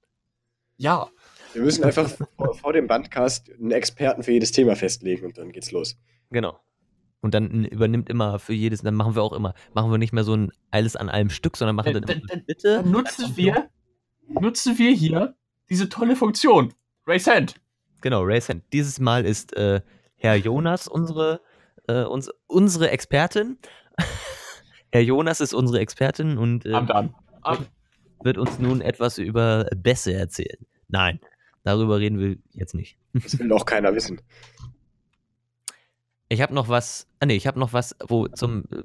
Ja. 0.77 1.09
Wir 1.53 1.61
müssen 1.61 1.83
einfach 1.83 2.09
vor, 2.37 2.55
vor 2.55 2.73
dem 2.73 2.87
Bandcast 2.87 3.51
einen 3.51 3.71
Experten 3.71 4.23
für 4.23 4.31
jedes 4.31 4.51
Thema 4.51 4.75
festlegen 4.75 5.25
und 5.25 5.37
dann 5.37 5.51
geht's 5.51 5.71
los. 5.71 5.97
Genau. 6.29 6.59
Und 7.21 7.35
dann 7.35 7.65
übernimmt 7.65 8.09
immer 8.09 8.39
für 8.39 8.53
jedes, 8.53 8.81
dann 8.81 8.95
machen 8.95 9.15
wir 9.15 9.21
auch 9.21 9.33
immer, 9.33 9.53
machen 9.73 9.91
wir 9.91 9.97
nicht 9.99 10.13
mehr 10.13 10.23
so 10.23 10.33
ein 10.33 10.51
alles 10.71 10.95
an 10.95 11.09
einem 11.09 11.29
Stück, 11.29 11.55
sondern 11.57 11.75
machen 11.75 11.93
dann, 11.93 12.03
Dann- 12.03 12.21
dann- 12.27 12.45
bitte. 12.45 12.77
Dann 12.77 12.91
nutzen 12.91 13.37
wir, 13.37 13.69
nutzen 14.39 14.77
wir 14.77 14.91
hier 14.91 15.35
diese 15.69 15.89
tolle 15.89 16.15
Funktion. 16.15 16.73
Raise 17.07 17.31
Hand. 17.31 17.55
Genau, 18.01 18.23
Race 18.23 18.49
Hand. 18.49 18.63
Dieses 18.73 18.99
Mal 18.99 19.25
ist 19.25 19.55
äh, 19.55 19.81
Herr 20.15 20.35
Jonas 20.35 20.87
unsere, 20.87 21.41
äh, 21.87 22.03
uns, 22.03 22.29
unsere 22.47 22.89
Expertin. 22.89 23.57
Herr 24.91 25.01
Jonas 25.01 25.39
ist 25.39 25.53
unsere 25.53 25.79
Expertin 25.79 26.37
und 26.37 26.65
äh, 26.65 26.73
Am 26.73 26.87
dann. 26.87 27.15
Am, 27.41 27.65
wird 28.23 28.37
uns 28.37 28.59
nun 28.59 28.81
etwas 28.81 29.17
über 29.17 29.65
Bässe 29.75 30.13
erzählen. 30.13 30.65
Nein, 30.87 31.19
darüber 31.63 31.99
reden 31.99 32.19
wir 32.19 32.37
jetzt 32.51 32.75
nicht. 32.75 32.97
Das 33.13 33.37
will 33.39 33.51
auch 33.51 33.65
keiner 33.65 33.95
wissen. 33.95 34.21
Ich 36.29 36.41
habe 36.41 36.53
noch 36.53 36.69
was, 36.69 37.07
ah 37.19 37.25
nee, 37.25 37.35
ich 37.35 37.47
habe 37.47 37.59
noch 37.59 37.73
was, 37.73 37.95
wo 38.07 38.27
zum, 38.27 38.65
äh, 38.71 38.83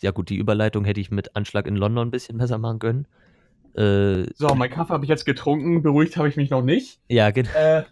ja 0.00 0.10
gut, 0.10 0.28
die 0.28 0.36
Überleitung 0.36 0.84
hätte 0.84 1.00
ich 1.00 1.10
mit 1.10 1.34
Anschlag 1.34 1.66
in 1.66 1.76
London 1.76 2.08
ein 2.08 2.10
bisschen 2.10 2.38
besser 2.38 2.58
machen 2.58 2.78
können. 2.78 3.08
Äh, 3.74 4.26
so, 4.34 4.54
mein 4.54 4.70
Kaffee 4.70 4.92
habe 4.92 5.04
ich 5.04 5.08
jetzt 5.08 5.24
getrunken. 5.24 5.82
Beruhigt 5.82 6.16
habe 6.16 6.28
ich 6.28 6.36
mich 6.36 6.50
noch 6.50 6.62
nicht. 6.62 7.00
ja, 7.08 7.30
genau. 7.30 7.50
Äh, 7.50 7.84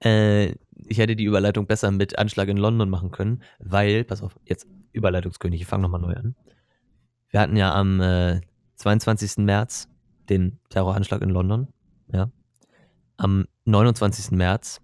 Äh, 0.00 0.54
ich 0.88 0.98
hätte 0.98 1.16
die 1.16 1.24
Überleitung 1.24 1.66
besser 1.66 1.90
mit 1.90 2.18
Anschlag 2.18 2.48
in 2.48 2.56
London 2.56 2.90
machen 2.90 3.10
können, 3.10 3.42
weil, 3.58 4.04
pass 4.04 4.22
auf, 4.22 4.38
jetzt 4.44 4.66
Überleitungskönig, 4.92 5.60
ich 5.60 5.66
fange 5.66 5.82
nochmal 5.82 6.00
neu 6.00 6.14
an. 6.14 6.36
Wir 7.30 7.40
hatten 7.40 7.56
ja 7.56 7.74
am 7.74 8.00
äh, 8.00 8.40
22. 8.76 9.38
März 9.38 9.88
den 10.28 10.58
Terroranschlag 10.70 11.22
in 11.22 11.30
London. 11.30 11.68
Ja. 12.12 12.30
Am 13.16 13.46
29. 13.64 14.30
März 14.32 14.80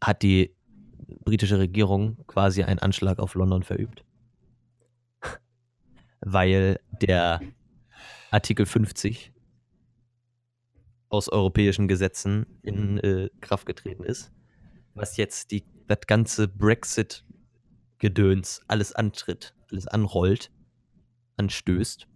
hat 0.00 0.22
die 0.22 0.54
britische 1.24 1.58
Regierung 1.58 2.18
quasi 2.26 2.62
einen 2.62 2.78
Anschlag 2.78 3.18
auf 3.18 3.34
London 3.34 3.62
verübt. 3.62 4.04
Weil 6.22 6.80
der 7.00 7.40
Artikel 8.30 8.64
50 8.64 9.34
aus 11.08 11.28
europäischen 11.28 11.88
Gesetzen 11.88 12.46
in 12.62 12.98
äh, 12.98 13.28
Kraft 13.40 13.66
getreten 13.66 14.04
ist, 14.04 14.30
was 14.94 15.16
jetzt 15.18 15.50
die, 15.50 15.64
das 15.86 15.98
ganze 16.06 16.48
Brexit-Gedöns 16.48 18.62
alles 18.66 18.94
antritt, 18.94 19.54
alles 19.70 19.86
anrollt, 19.86 20.50
anstößt. 21.36 22.08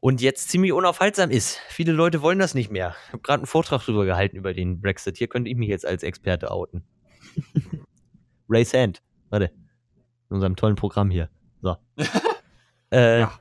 Und 0.00 0.20
jetzt 0.20 0.50
ziemlich 0.50 0.72
unaufhaltsam 0.72 1.30
ist. 1.30 1.58
Viele 1.68 1.92
Leute 1.92 2.20
wollen 2.20 2.38
das 2.38 2.52
nicht 2.52 2.70
mehr. 2.70 2.94
Ich 3.06 3.14
habe 3.14 3.22
gerade 3.22 3.40
einen 3.40 3.46
Vortrag 3.46 3.82
drüber 3.82 4.04
gehalten 4.04 4.36
über 4.36 4.52
den 4.52 4.82
Brexit. 4.82 5.16
Hier 5.16 5.28
könnte 5.28 5.48
ich 5.48 5.56
mich 5.56 5.70
jetzt 5.70 5.86
als 5.86 6.02
Experte 6.02 6.50
outen. 6.50 6.84
Raise 8.50 8.78
Hand. 8.78 9.00
Warte. 9.30 9.46
In 10.28 10.36
unserem 10.36 10.56
tollen 10.56 10.76
Programm 10.76 11.10
hier. 11.10 11.30
So. 11.64 11.76
äh, 12.92 13.20
Ja. 13.20 13.32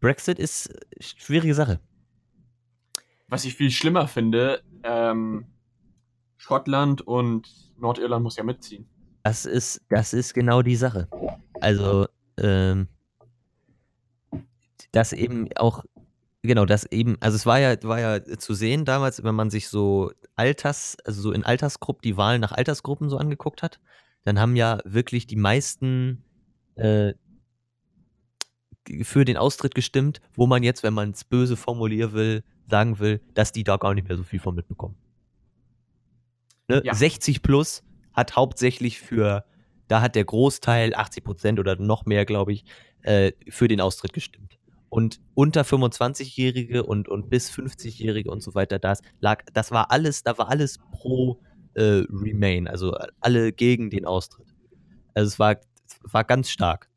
Brexit 0.00 0.40
ist 0.40 0.68
schwierige 1.00 1.54
Sache. 1.54 1.78
was 3.28 3.44
ich 3.44 3.54
viel 3.54 3.70
schlimmer 3.70 4.06
finde, 4.08 4.62
ähm, 4.82 5.46
Schottland 6.36 7.02
und 7.02 7.48
Nordirland 7.78 8.22
muss 8.22 8.36
ja 8.36 8.44
mitziehen. 8.44 8.86
Das 9.22 9.46
ist, 9.46 9.80
das 9.88 10.12
ist 10.12 10.34
genau 10.34 10.60
die 10.60 10.76
Sache. 10.76 11.08
Also, 11.60 12.06
ähm, 12.36 12.88
das 14.92 15.12
eben 15.12 15.48
auch, 15.56 15.84
genau, 16.42 16.66
das 16.66 16.84
eben, 16.92 17.16
also 17.20 17.36
es 17.36 17.46
war 17.46 17.60
ja, 17.60 17.82
war 17.84 18.00
ja 18.00 18.22
zu 18.38 18.54
sehen 18.54 18.84
damals, 18.84 19.22
wenn 19.24 19.34
man 19.34 19.50
sich 19.50 19.68
so 19.68 20.12
Alters, 20.36 20.96
also 21.04 21.22
so 21.22 21.32
in 21.32 21.44
Altersgruppen, 21.44 22.02
die 22.02 22.16
Wahlen 22.16 22.40
nach 22.40 22.52
Altersgruppen 22.52 23.08
so 23.08 23.16
angeguckt 23.16 23.62
hat, 23.62 23.80
dann 24.24 24.40
haben 24.40 24.56
ja 24.56 24.80
wirklich 24.84 25.26
die 25.26 25.36
meisten 25.36 26.24
äh, 26.76 27.14
für 29.02 29.24
den 29.24 29.36
Austritt 29.36 29.74
gestimmt, 29.74 30.20
wo 30.34 30.46
man 30.46 30.62
jetzt, 30.62 30.82
wenn 30.82 30.94
man 30.94 31.10
es 31.10 31.24
böse 31.24 31.56
formulieren 31.56 32.12
will, 32.12 32.42
sagen 32.68 32.98
will, 32.98 33.20
dass 33.34 33.52
die 33.52 33.64
da 33.64 33.76
gar 33.76 33.94
nicht 33.94 34.08
mehr 34.08 34.16
so 34.16 34.22
viel 34.22 34.40
von 34.40 34.54
mitbekommen. 34.54 34.96
Ne? 36.68 36.82
Ja. 36.84 36.94
60 36.94 37.42
plus 37.42 37.82
hat 38.12 38.36
hauptsächlich 38.36 39.00
für, 39.00 39.44
da 39.88 40.00
hat 40.00 40.14
der 40.14 40.24
Großteil, 40.24 40.94
80 40.94 41.24
Prozent 41.24 41.60
oder 41.60 41.76
noch 41.76 42.06
mehr, 42.06 42.24
glaube 42.24 42.52
ich, 42.52 42.64
äh, 43.02 43.32
für 43.48 43.68
den 43.68 43.80
Austritt 43.80 44.12
gestimmt. 44.12 44.58
Und 44.88 45.20
unter 45.34 45.62
25-Jährige 45.62 46.84
und, 46.84 47.08
und 47.08 47.28
bis 47.28 47.50
50-Jährige 47.50 48.30
und 48.30 48.42
so 48.42 48.54
weiter, 48.54 48.78
das 48.78 49.00
lag, 49.20 49.42
das 49.52 49.72
war 49.72 49.90
alles, 49.90 50.22
da 50.22 50.38
war 50.38 50.48
alles 50.48 50.78
pro 50.92 51.40
äh, 51.74 52.04
Remain, 52.10 52.68
also 52.68 52.96
alle 53.20 53.52
gegen 53.52 53.90
den 53.90 54.04
Austritt. 54.06 54.46
Also 55.14 55.28
es 55.28 55.38
war, 55.38 55.56
es 56.04 56.12
war 56.14 56.24
ganz 56.24 56.50
stark. 56.50 56.88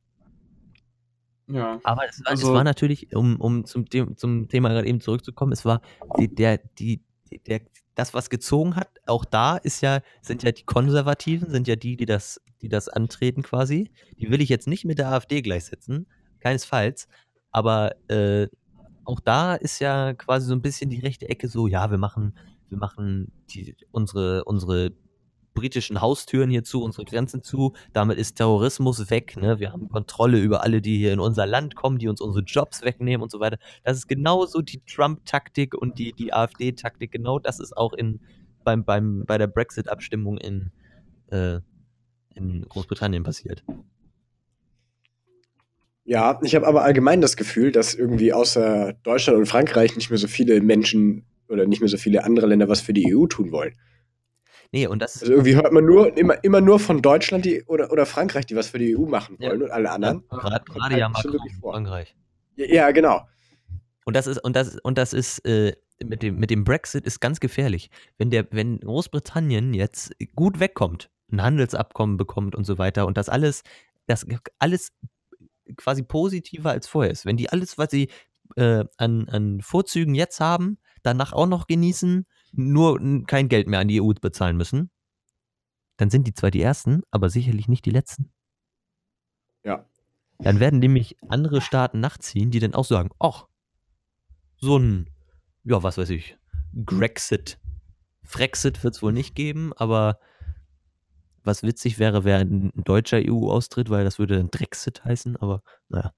Ja. 1.48 1.80
Aber 1.84 2.08
es 2.10 2.20
war, 2.24 2.32
Also- 2.32 2.48
es 2.50 2.54
war 2.54 2.64
natürlich, 2.64 3.16
um, 3.16 3.40
um 3.40 3.66
zum, 3.66 3.86
zum 4.18 4.48
Thema 4.50 4.70
gerade 4.70 4.88
eben 4.88 5.02
zurückzukommen, 5.02 5.52
es 5.54 5.64
war 5.66 5.82
die, 6.20 6.34
der, 6.34 6.58
die, 6.78 7.02
der, 7.48 7.62
das, 7.96 8.14
was 8.14 8.30
gezogen 8.30 8.76
hat, 8.76 8.90
auch 9.08 9.26
da 9.26 9.58
ist 9.58 9.82
ja, 9.82 10.02
sind 10.22 10.44
ja 10.44 10.52
die 10.52 10.64
Konservativen, 10.64 11.50
sind 11.50 11.68
ja 11.68 11.76
die, 11.76 11.98
die 11.98 12.06
das, 12.06 12.42
die 12.62 12.70
das 12.70 12.90
antreten 12.90 13.44
quasi. 13.44 13.92
Die 14.20 14.30
will 14.30 14.42
ich 14.42 14.50
jetzt 14.50 14.68
nicht 14.68 14.86
mit 14.86 15.00
der 15.00 15.12
AfD 15.12 15.42
gleichsetzen, 15.42 16.06
keinesfalls. 16.40 17.08
Aber 17.52 17.96
äh, 18.10 18.48
auch 19.06 19.20
da 19.22 19.56
ist 19.56 19.80
ja 19.80 20.14
quasi 20.14 20.48
so 20.48 20.54
ein 20.54 20.62
bisschen 20.62 20.90
die 20.90 21.00
rechte 21.00 21.30
Ecke 21.30 21.48
so, 21.48 21.68
ja, 21.68 21.90
wir 21.90 21.98
machen, 21.98 22.38
wir 22.70 22.78
machen 22.78 23.32
die, 23.50 23.76
unsere, 23.92 24.44
unsere 24.46 24.92
britischen 25.58 26.02
Haustüren 26.02 26.52
hier 26.52 26.64
zu, 26.64 26.84
unsere 26.84 27.04
Grenzen 27.04 27.42
zu. 27.42 27.74
Damit 27.92 28.20
ist 28.20 28.36
Terrorismus 28.36 29.10
weg. 29.10 29.36
Ne? 29.38 29.60
Wir 29.60 29.74
haben 29.74 29.90
Kontrolle 29.90 30.40
über 30.40 30.62
alle, 30.62 30.82
die 30.82 30.98
hier 30.98 31.14
in 31.14 31.20
unser 31.20 31.48
Land 31.48 31.76
kommen, 31.76 31.98
die 31.98 32.08
uns 32.08 32.22
unsere 32.22 32.46
Jobs 32.46 32.84
wegnehmen 32.84 33.24
und 33.24 33.32
so 33.32 33.40
weiter. 33.40 33.58
Das 33.84 33.98
ist 33.98 34.08
genauso 34.08 34.62
die 34.62 34.82
Trump-Taktik 34.86 35.74
und 35.74 35.98
die, 35.98 36.14
die 36.14 36.32
AfD-Taktik. 36.32 37.12
Genau 37.12 37.40
das 37.40 37.60
ist 37.60 37.76
auch 37.76 37.94
in, 37.94 38.20
beim, 38.64 38.86
beim, 38.86 39.24
bei 39.26 39.40
der 39.40 39.48
Brexit-Abstimmung 39.48 40.38
in, 40.38 40.72
äh, 41.32 41.60
in 42.36 42.62
Großbritannien 42.70 43.24
passiert. 43.24 43.64
Ja, 46.04 46.40
ich 46.44 46.56
habe 46.56 46.68
aber 46.68 46.84
allgemein 46.84 47.20
das 47.20 47.36
Gefühl, 47.36 47.72
dass 47.72 47.96
irgendwie 47.96 48.32
außer 48.32 48.94
Deutschland 49.04 49.40
und 49.40 49.48
Frankreich 49.48 49.96
nicht 49.96 50.10
mehr 50.12 50.20
so 50.20 50.28
viele 50.28 50.62
Menschen 50.62 51.26
oder 51.50 51.66
nicht 51.66 51.80
mehr 51.82 51.90
so 51.90 51.98
viele 51.98 52.24
andere 52.24 52.48
Länder 52.48 52.68
was 52.68 52.82
für 52.82 52.94
die 52.94 53.16
EU 53.16 53.28
tun 53.28 53.52
wollen. 53.52 53.74
Nee, 54.72 54.88
und 54.88 55.02
das 55.02 55.22
Also 55.22 55.34
irgendwie 55.34 55.56
hört 55.56 55.72
man 55.72 55.86
nur 55.86 56.18
immer, 56.18 56.44
immer 56.44 56.60
nur 56.62 56.80
von 56.80 57.02
Deutschland 57.02 57.46
die, 57.46 57.64
oder, 57.64 57.92
oder 57.92 58.06
Frankreich, 58.06 58.46
die 58.46 58.56
was 58.56 58.70
für 58.70 58.80
die 58.80 58.98
EU 58.98 59.06
machen 59.06 59.38
Ja. 59.40 59.50
wollen 59.50 59.64
und 59.64 59.72
alle 59.72 59.90
anderen. 59.90 60.24
gerade 60.28 60.66
kommt 60.66 60.80
gerade 60.80 60.94
halt 60.94 61.00
ja 61.00 61.10
Macron 61.10 61.40
vor. 61.60 61.74
Frankreich. 61.74 62.16
Ja, 62.56 62.66
ja, 62.66 62.92
genau. 62.92 63.22
Und 64.06 64.16
das 64.16 64.28
ist, 64.28 64.40
und 64.44 64.56
das, 64.56 64.78
und 64.80 64.98
das 64.98 65.14
ist 65.14 65.40
äh, 65.46 65.74
mit, 66.04 66.22
dem, 66.22 66.38
mit 66.38 66.50
dem 66.50 66.64
Brexit 66.64 67.06
ist 67.06 67.20
ganz 67.20 67.40
gefährlich. 67.40 67.90
Wenn, 68.18 68.30
der, 68.30 68.48
wenn 68.52 68.80
Großbritannien 68.80 69.74
jetzt 69.74 70.12
gut 70.36 70.60
wegkommt, 70.60 71.10
ein 71.32 71.42
Handelsabkommen 71.42 72.18
bekommt 72.18 72.56
und 72.56 72.64
so 72.66 72.78
weiter 72.78 73.06
und 73.06 73.18
das 73.18 73.30
alles, 73.30 73.64
das 74.06 74.26
alles 74.60 74.92
quasi 75.76 76.04
positiver 76.04 76.72
als 76.72 76.88
vorher 76.88 77.12
ist, 77.12 77.26
wenn 77.26 77.38
die 77.38 77.50
alles, 77.50 77.78
was 77.78 77.92
sie 77.92 78.10
äh, 78.56 78.86
an, 78.98 79.28
an 79.28 79.62
Vorzügen 79.62 80.16
jetzt 80.16 80.40
haben, 80.40 80.78
danach 81.04 81.34
auch 81.34 81.48
noch 81.48 81.68
genießen, 81.68 82.26
nur 82.54 83.00
kein 83.26 83.50
Geld 83.50 83.68
mehr 83.68 83.80
an 83.80 83.88
die 83.88 84.02
EU 84.02 84.14
bezahlen 84.20 84.58
müssen, 84.58 84.90
dann 85.98 86.10
sind 86.10 86.28
die 86.28 86.34
zwar 86.34 86.52
die 86.52 86.62
Ersten, 86.62 87.02
aber 87.12 87.30
sicherlich 87.30 87.68
nicht 87.68 87.86
die 87.86 87.92
Letzten. 87.92 88.32
Ja. 89.64 89.86
Dann 90.40 90.60
werden 90.60 90.80
nämlich 90.80 91.18
andere 91.28 91.62
Staaten 91.62 92.00
nachziehen, 92.00 92.52
die 92.52 92.60
dann 92.60 92.76
auch 92.76 92.86
sagen, 92.86 93.10
ach, 93.20 93.48
so 94.58 94.78
ein, 94.78 95.10
ja, 95.64 95.82
was 95.82 95.98
weiß 95.98 96.10
ich, 96.12 96.38
Grexit. 96.86 97.60
Frexit 98.24 98.84
wird 98.84 98.96
es 98.96 99.02
wohl 99.02 99.14
nicht 99.14 99.36
geben, 99.36 99.74
aber 99.74 100.20
was 101.44 101.64
witzig 101.64 101.98
wäre, 101.98 102.24
wäre 102.24 102.42
ein 102.42 102.72
deutscher 102.76 103.20
EU-Austritt, 103.24 103.90
weil 103.90 104.04
das 104.04 104.20
würde 104.20 104.38
dann 104.38 104.52
Drexit 104.52 105.04
heißen, 105.06 105.38
aber 105.38 105.64
naja. 105.90 106.14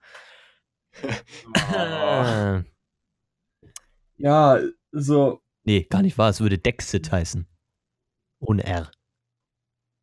Ah. 1.53 2.63
Ja, 4.19 4.59
so. 4.91 5.41
Nee, 5.63 5.83
gar 5.89 6.01
nicht 6.01 6.17
wahr, 6.17 6.29
es 6.29 6.39
würde 6.41 6.57
Dexit 6.57 7.11
heißen. 7.11 7.47
Ohne 8.39 8.63
R. 8.63 8.91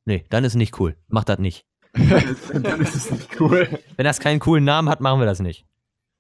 Nee, 0.05 0.25
dann 0.31 0.45
ist 0.45 0.55
nicht 0.55 0.79
cool. 0.81 0.97
Mach 1.09 1.25
das 1.25 1.39
nicht. 1.39 1.67
dann 1.93 2.81
ist 2.81 2.95
es 2.95 3.11
nicht 3.11 3.41
cool. 3.41 3.69
Wenn 3.97 4.05
das 4.05 4.21
keinen 4.21 4.41
coolen 4.41 4.65
Namen 4.65 4.89
hat, 4.89 5.01
machen 5.01 5.21
wir 5.21 5.27
das 5.27 5.41
nicht. 5.41 5.65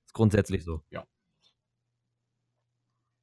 Ist 0.06 0.14
grundsätzlich 0.14 0.64
so. 0.64 0.82
Ja. 0.90 1.04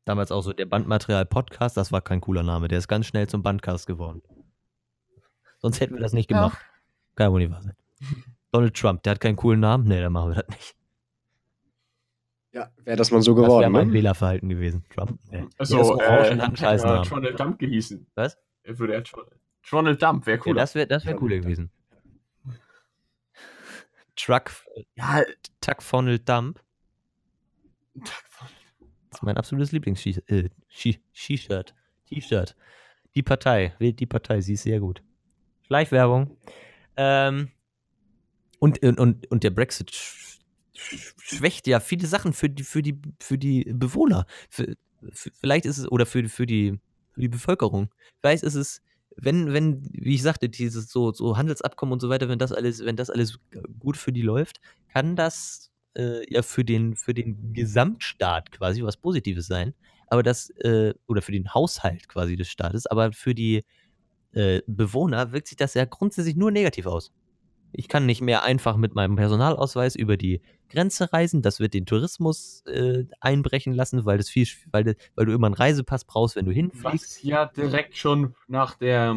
Damals 0.06 0.32
auch 0.32 0.42
so 0.42 0.54
der 0.54 0.66
Bandmaterial 0.66 1.26
Podcast, 1.26 1.78
das 1.78 1.92
war 1.92 2.02
kein 2.02 2.22
cooler 2.22 2.44
Name. 2.44 2.68
Der 2.68 2.78
ist 2.78 2.88
ganz 2.88 3.06
schnell 3.08 3.28
zum 3.28 3.42
Bandcast 3.42 3.88
geworden. 3.88 4.22
Sonst 5.60 5.80
hätten 5.80 5.94
wir 5.96 6.02
das 6.02 6.14
nicht 6.14 6.30
Ja. 6.30 6.38
gemacht. 6.38 6.58
Nicht 7.18 7.52
wahr 7.52 7.62
sein. 7.62 7.76
Donald 8.52 8.76
Trump, 8.76 9.04
der 9.04 9.12
hat 9.12 9.20
keinen 9.22 9.36
coolen 9.38 9.60
Namen? 9.62 9.88
Nee, 9.88 10.02
dann 10.02 10.12
machen 10.14 10.32
wir 10.32 10.44
das 10.44 10.50
nicht. 10.50 10.76
Ja, 12.54 12.72
wäre 12.84 12.96
das 12.98 13.12
mal 13.12 13.22
so 13.22 13.32
Das 13.34 13.38
wäre 13.42 13.48
geworden. 13.48 13.72
mein 13.72 13.88
Ne? 13.88 13.94
Wählerverhalten 13.94 14.48
gewesen. 14.48 14.86
Trump. 14.94 15.20
Nee. 15.32 15.46
Also, 15.58 16.00
äh, 16.00 16.04
einen 16.30 16.56
Scheißnamen. 16.56 17.04
äh, 17.06 17.10
Donald 17.10 17.40
Dump 17.40 17.60
gehießen. 17.60 18.06
Was? 18.16 18.38
Er 18.64 18.80
würde 18.80 18.94
er 18.94 19.04
Donald 19.70 20.02
Dump, 20.02 20.26
wäre 20.28 20.38
Ja, 20.38 20.44
cool. 20.46 20.54
das 20.56 20.76
wäre 20.76 20.88
das 20.88 21.06
wär 21.06 21.16
cooler 21.16 21.40
gewesen. 21.40 21.72
Truck, 24.16 24.52
Ja, 24.96 25.24
Tuck 25.62 25.82
Funnel 25.82 26.20
Dump. 26.20 26.62
Das 27.96 29.20
ist 29.20 29.24
mein 29.24 29.38
absolutes 29.38 29.72
Lieblings-T-Shirt. 29.72 30.30
Äh. 30.30 30.50
T-Shirt. 32.06 32.56
Die 33.16 33.24
Partei. 33.24 33.74
Wählt 33.80 34.00
die 34.00 34.06
Partei. 34.06 34.42
Sie 34.42 34.54
ist 34.54 34.64
sehr 34.64 34.80
gut. 34.80 35.02
Schleichwerbung. 35.62 36.38
Ähm, 36.98 37.50
und, 38.60 38.82
und, 38.84 39.00
und, 39.00 39.44
der 39.44 39.50
Brexit 39.50 39.92
schwächt 40.74 41.68
ja 41.68 41.80
viele 41.80 42.08
Sachen 42.08 42.34
für 42.34 42.50
die, 42.50 42.64
für 42.64 42.82
die, 42.82 43.00
für 43.20 43.38
die 43.38 43.66
Bewohner. 43.74 44.26
Für, 44.50 44.76
für, 45.12 45.32
vielleicht 45.40 45.66
ist 45.66 45.78
es, 45.78 45.92
oder 45.92 46.06
für, 46.06 46.28
für, 46.30 46.46
die, 46.46 46.80
für 47.12 47.22
die 47.22 47.30
Bevölkerung. 47.30 47.90
Vielleicht 48.22 48.44
ist 48.44 48.56
es, 48.56 48.82
wenn, 49.16 49.54
wenn, 49.54 49.88
wie 49.92 50.16
ich 50.16 50.24
sagte, 50.24 50.50
dieses 50.50 50.90
so, 50.90 51.12
so 51.14 51.38
Handelsabkommen 51.38 51.94
und 51.94 52.00
so 52.00 52.10
weiter, 52.10 52.30
wenn 52.30 52.40
das 52.40 52.52
alles, 52.52 52.84
wenn 52.84 52.96
das 52.96 53.10
alles 53.10 53.40
gut 53.80 53.98
für 53.98 54.12
die 54.12 54.22
läuft, 54.22 54.60
kann 54.92 55.16
das 55.16 55.72
äh, 55.96 56.32
ja 56.32 56.42
für 56.42 56.66
den, 56.66 56.96
für 56.96 57.14
den 57.14 57.54
Gesamtstaat 57.54 58.52
quasi 58.52 58.84
was 58.84 58.98
Positives 58.98 59.48
sein. 59.48 59.74
Aber 60.08 60.24
das, 60.24 60.50
äh, 60.62 60.94
oder 61.08 61.22
für 61.22 61.32
den 61.32 61.54
Haushalt 61.54 62.08
quasi 62.08 62.36
des 62.36 62.50
Staates, 62.50 62.86
aber 62.88 63.14
für 63.14 63.34
die 63.34 63.64
äh, 64.34 64.62
Bewohner 64.68 65.32
wirkt 65.32 65.48
sich 65.48 65.58
das 65.58 65.74
ja 65.74 65.86
grundsätzlich 65.86 66.36
nur 66.36 66.52
negativ 66.52 66.86
aus. 66.86 67.12
Ich 67.76 67.88
kann 67.88 68.06
nicht 68.06 68.22
mehr 68.22 68.44
einfach 68.44 68.78
mit 68.78 68.94
meinem 68.96 69.16
Personalausweis 69.16 69.96
über 69.96 70.16
die 70.16 70.42
Grenze 70.70 71.12
reisen. 71.12 71.42
Das 71.42 71.60
wird 71.60 71.74
den 71.74 71.86
Tourismus 71.86 72.64
äh, 72.68 73.06
einbrechen 73.20 73.74
lassen, 73.74 74.06
weil, 74.06 74.18
das 74.18 74.30
viel, 74.30 74.48
weil, 74.72 74.84
de- 74.84 74.96
weil 75.16 75.26
du 75.26 75.34
immer 75.34 75.48
einen 75.48 75.56
Reisepass 75.56 76.06
brauchst, 76.06 76.36
wenn 76.36 76.46
du 76.46 76.52
hinfliegst. 76.52 76.84
was 76.86 77.24
ja 77.24 77.46
direkt 77.48 77.98
schon 77.98 78.36
nach 78.48 78.76
der, 78.76 79.16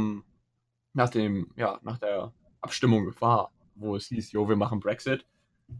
nach 0.94 1.08
dem, 1.10 1.50
ja, 1.56 1.78
nach 1.82 1.98
der 1.98 2.32
Abstimmung 2.62 3.12
war, 3.20 3.52
wo 3.74 3.94
es 3.96 4.06
hieß, 4.06 4.32
jo, 4.32 4.48
wir 4.48 4.56
machen 4.56 4.80
Brexit, 4.80 5.26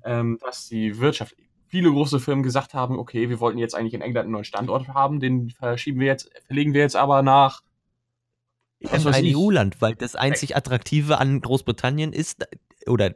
ähm, 0.05 0.39
dass 0.43 0.69
die 0.69 0.99
Wirtschaft, 0.99 1.35
viele 1.69 1.91
große 1.91 2.21
Firmen 2.21 2.43
gesagt 2.43 2.75
haben, 2.75 2.99
okay, 2.99 3.29
wir 3.29 3.41
wollten 3.41 3.59
jetzt 3.59 3.75
eigentlich 3.75 3.95
in 3.95 4.01
England 4.03 4.25
einen 4.27 4.33
neuen 4.33 4.45
Standort 4.45 4.89
haben, 4.89 5.19
den 5.19 5.51
verschieben 5.51 5.99
wir 5.99 6.07
jetzt, 6.07 6.31
verlegen 6.47 6.75
wir 6.75 6.83
jetzt 6.83 6.97
aber 6.97 7.23
nach 7.23 7.63
weiß 8.81 9.07
ein. 9.07 9.25
EU-Land, 9.35 9.81
weil 9.81 9.95
das 9.95 10.15
einzig 10.17 10.55
Attraktive 10.57 11.19
an 11.19 11.41
Großbritannien 11.41 12.13
ist, 12.13 12.47
oder 12.89 13.15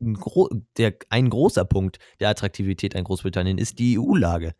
ein, 0.00 0.14
gro 0.14 0.48
der, 0.76 0.94
ein 1.10 1.30
großer 1.30 1.64
Punkt 1.64 1.98
der 2.20 2.28
Attraktivität 2.30 2.96
an 2.96 3.04
Großbritannien 3.04 3.58
ist 3.58 3.78
die 3.78 3.98
EU-Lage. 3.98 4.54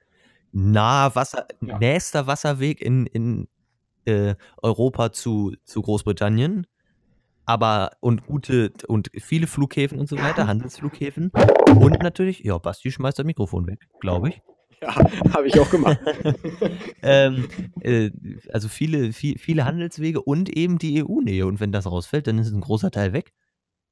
Nahe 0.53 1.15
Wasser, 1.15 1.47
Ja. 1.61 1.79
nächster 1.79 2.27
Wasserweg 2.27 2.81
in, 2.81 3.07
in 3.07 3.49
äh, 4.05 4.35
Europa 4.63 5.13
zu, 5.13 5.55
zu 5.65 5.83
Großbritannien, 5.83 6.67
aber 7.47 7.93
und 8.01 8.27
gute 8.27 8.73
und 8.87 9.11
viele 9.19 9.47
Flughäfen 9.47 9.99
und 9.99 10.09
so 10.09 10.17
weiter, 10.19 10.47
Handelsflughäfen. 10.47 11.33
Und 11.75 12.03
natürlich, 12.03 12.41
ja, 12.41 12.59
Basti 12.59 12.91
schmeißt 12.91 13.19
das 13.19 13.27
Mikrofon 13.27 13.67
weg, 13.67 13.81
glaube 14.01 14.29
ich. 14.31 14.43
Ja, 14.81 14.95
habe 15.35 15.47
ich 15.47 15.59
auch 15.59 15.71
gemacht. 15.71 15.99
ähm, 17.03 17.49
äh, 17.81 18.11
also 18.53 18.69
viele, 18.69 19.13
viel, 19.13 19.39
viele 19.39 19.65
Handelswege 19.65 20.21
und 20.21 20.49
eben 20.51 20.79
die 20.79 21.03
EU-Nähe. 21.03 21.47
Und 21.47 21.61
wenn 21.61 21.73
das 21.73 21.87
rausfällt, 21.87 22.27
dann 22.27 22.39
ist 22.39 22.53
ein 22.53 22.61
großer 22.61 22.91
Teil 22.91 23.13
weg. 23.13 23.33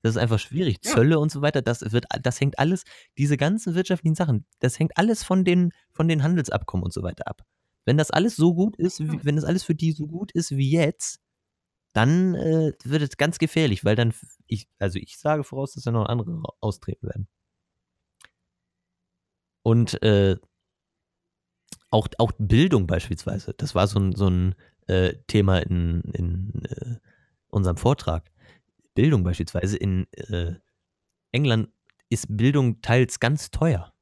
Das 0.03 0.13
ist 0.13 0.17
einfach 0.17 0.39
schwierig. 0.39 0.79
Ja. 0.85 0.93
Zölle 0.93 1.19
und 1.19 1.31
so 1.31 1.43
weiter, 1.43 1.63
das 1.63 1.93
wird, 1.93 2.07
das 2.23 2.41
hängt 2.41 2.59
alles, 2.59 2.85
diese 3.19 3.37
ganzen 3.37 3.75
wirtschaftlichen 3.75 4.15
Sachen, 4.15 4.47
das 4.61 4.79
hängt 4.79 4.97
alles 4.97 5.23
von 5.23 5.45
den, 5.45 5.73
von 5.93 6.09
den 6.09 6.23
Handelsabkommen 6.23 6.85
und 6.85 6.93
so 6.93 7.03
weiter 7.03 7.27
ab. 7.27 7.43
Wenn 7.85 7.97
das 7.97 8.11
alles 8.11 8.37
so 8.37 8.55
gut 8.55 8.77
ist, 8.77 9.01
wie, 9.01 9.25
wenn 9.25 9.37
das 9.37 9.45
alles 9.45 9.65
für 9.65 9.75
die 9.75 9.93
so 9.93 10.07
gut 10.07 10.33
ist 10.33 10.51
wie 10.53 10.71
jetzt, 10.71 11.21
dann 11.93 12.35
äh, 12.35 12.73
wird 12.85 13.03
es 13.03 13.17
ganz 13.17 13.39
gefährlich, 13.39 13.85
weil 13.85 13.97
dann, 13.97 14.15
ich, 14.47 14.69
also 14.79 14.99
ich 14.99 15.19
sage 15.19 15.45
voraus, 15.45 15.73
dass 15.73 15.85
dann 15.85 15.95
noch 15.95 16.07
andere 16.07 16.43
austreten 16.61 17.09
werden. 17.09 17.29
Und 19.63 20.03
äh, 20.03 20.37
auch, 21.91 22.09
auch 22.19 22.33
Bildung 22.39 22.87
beispielsweise, 22.87 23.55
das 23.57 23.75
war 23.75 23.87
so 23.87 23.99
ein, 23.99 24.15
so 24.15 24.29
ein 24.29 24.55
äh, 24.87 25.15
Thema 25.27 25.59
in, 25.59 26.03
in 26.13 26.65
äh, 26.65 26.97
unserem 27.49 27.77
Vortrag. 27.77 28.31
Bildung 28.95 29.25
beispielsweise 29.25 29.77
in 29.77 30.07
äh, 30.13 30.55
England 31.33 31.69
ist 32.09 32.27
Bildung 32.29 32.83
teils 32.83 33.21
ganz 33.21 33.51
teuer. 33.51 33.93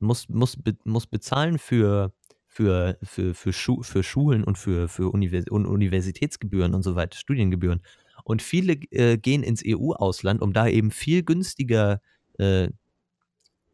Muss, 0.00 0.28
muss, 0.28 0.56
be, 0.56 0.76
muss 0.84 1.06
bezahlen 1.06 1.58
für, 1.58 2.12
für, 2.46 2.98
für, 3.02 3.34
für, 3.34 3.52
Schu 3.52 3.82
für 3.82 4.02
Schulen 4.02 4.44
und 4.44 4.58
für, 4.58 4.88
für 4.88 5.10
Univers 5.10 5.46
und 5.48 5.66
Universitätsgebühren 5.66 6.74
und 6.74 6.82
so 6.82 6.96
weiter, 6.96 7.16
Studiengebühren. 7.18 7.82
Und 8.24 8.42
viele 8.42 8.74
äh, 8.90 9.16
gehen 9.16 9.42
ins 9.42 9.62
EU-Ausland, 9.64 10.42
um 10.42 10.52
da 10.52 10.68
eben 10.68 10.90
viel 10.90 11.22
günstiger 11.22 12.00
äh, 12.38 12.68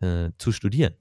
äh, 0.00 0.30
zu 0.38 0.52
studieren. 0.52 0.94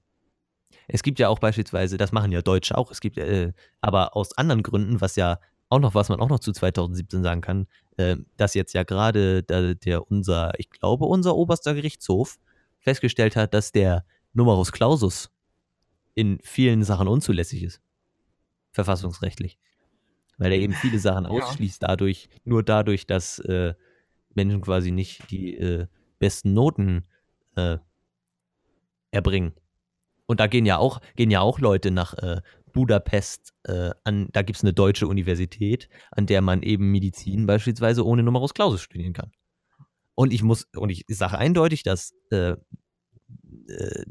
Es 0.88 1.02
gibt 1.02 1.18
ja 1.18 1.28
auch 1.28 1.38
beispielsweise, 1.38 1.96
das 1.96 2.12
machen 2.12 2.32
ja 2.32 2.42
Deutsche 2.42 2.76
auch, 2.76 2.90
es 2.90 3.00
gibt 3.00 3.16
äh, 3.18 3.52
aber 3.80 4.16
aus 4.16 4.36
anderen 4.36 4.62
Gründen, 4.62 5.00
was 5.00 5.16
ja 5.16 5.38
auch 5.68 5.78
noch, 5.78 5.94
was 5.94 6.08
man 6.08 6.20
auch 6.20 6.28
noch 6.28 6.40
zu 6.40 6.52
2017 6.52 7.22
sagen 7.22 7.40
kann, 7.40 7.66
äh, 7.96 8.16
dass 8.36 8.54
jetzt 8.54 8.72
ja 8.72 8.82
gerade 8.82 9.42
da, 9.42 9.74
der 9.74 10.10
unser, 10.10 10.52
ich 10.58 10.70
glaube, 10.70 11.04
unser 11.04 11.36
oberster 11.36 11.74
Gerichtshof 11.74 12.38
festgestellt 12.80 13.36
hat, 13.36 13.54
dass 13.54 13.72
der 13.72 14.04
Numerus 14.32 14.72
Clausus 14.72 15.30
in 16.14 16.38
vielen 16.42 16.82
Sachen 16.84 17.08
unzulässig 17.08 17.62
ist. 17.62 17.80
Verfassungsrechtlich. 18.72 19.58
Weil 20.38 20.52
er 20.52 20.58
eben 20.58 20.74
viele 20.74 20.98
Sachen 20.98 21.24
Ja. 21.24 21.30
ausschließt, 21.30 21.82
dadurch, 21.82 22.28
nur 22.44 22.62
dadurch, 22.62 23.06
dass 23.06 23.38
äh, 23.38 23.74
Menschen 24.34 24.60
quasi 24.60 24.90
nicht 24.90 25.30
die 25.30 25.56
äh, 25.56 25.86
besten 26.18 26.52
Noten 26.54 27.04
äh, 27.54 27.78
erbringen. 29.12 29.54
Und 30.26 30.40
da 30.40 30.46
gehen 30.48 30.66
ja 30.66 30.78
auch, 30.78 31.00
gehen 31.14 31.30
ja 31.30 31.40
auch 31.40 31.60
Leute 31.60 31.90
nach 31.90 32.14
äh, 32.14 32.40
Budapest 32.74 33.54
äh, 33.62 33.92
an, 34.04 34.28
da 34.32 34.42
gibt 34.42 34.58
es 34.58 34.64
eine 34.64 34.74
deutsche 34.74 35.06
Universität, 35.08 35.88
an 36.10 36.26
der 36.26 36.42
man 36.42 36.62
eben 36.62 36.90
Medizin 36.90 37.46
beispielsweise 37.46 38.04
ohne 38.04 38.22
Numerus 38.22 38.52
Clausus 38.52 38.82
studieren 38.82 39.14
kann. 39.14 39.32
Und 40.14 40.32
ich 40.32 40.42
muss, 40.42 40.66
und 40.76 40.90
ich 40.90 41.04
sage 41.08 41.38
eindeutig, 41.38 41.82
dass 41.82 42.12
äh, 42.30 42.56
äh, 43.68 44.04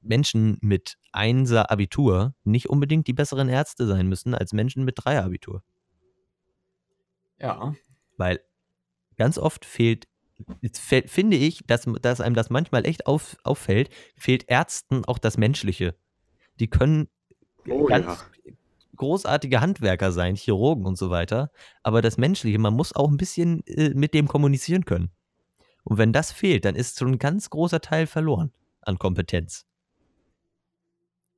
Menschen 0.00 0.58
mit 0.60 0.98
Einser 1.12 1.70
Abitur 1.70 2.34
nicht 2.42 2.68
unbedingt 2.68 3.06
die 3.06 3.12
besseren 3.12 3.48
Ärzte 3.48 3.86
sein 3.86 4.08
müssen 4.08 4.34
als 4.34 4.52
Menschen 4.52 4.84
mit 4.84 4.96
Dreier 4.96 5.24
Abitur. 5.24 5.62
Ja. 7.38 7.74
Weil 8.16 8.40
ganz 9.16 9.38
oft 9.38 9.64
fehlt, 9.64 10.08
finde 11.06 11.36
ich, 11.36 11.62
dass, 11.66 11.86
dass 12.00 12.20
einem 12.20 12.34
das 12.34 12.50
manchmal 12.50 12.84
echt 12.86 13.06
auf, 13.06 13.36
auffällt, 13.44 13.90
fehlt 14.16 14.48
Ärzten 14.48 15.04
auch 15.04 15.18
das 15.18 15.36
Menschliche. 15.36 15.94
Die 16.58 16.68
können 16.68 17.08
Oh 17.68 17.86
ganz 17.86 18.06
ja. 18.44 18.52
großartige 18.96 19.60
Handwerker 19.60 20.12
sein, 20.12 20.36
Chirurgen 20.36 20.86
und 20.86 20.96
so 20.96 21.10
weiter, 21.10 21.50
aber 21.82 22.02
das 22.02 22.18
Menschliche, 22.18 22.58
man 22.58 22.74
muss 22.74 22.94
auch 22.94 23.10
ein 23.10 23.16
bisschen 23.16 23.64
äh, 23.66 23.90
mit 23.94 24.14
dem 24.14 24.28
kommunizieren 24.28 24.84
können. 24.84 25.10
Und 25.84 25.98
wenn 25.98 26.12
das 26.12 26.32
fehlt, 26.32 26.64
dann 26.64 26.76
ist 26.76 26.96
so 26.96 27.06
ein 27.06 27.18
ganz 27.18 27.50
großer 27.50 27.80
Teil 27.80 28.06
verloren 28.06 28.52
an 28.82 28.98
Kompetenz. 28.98 29.66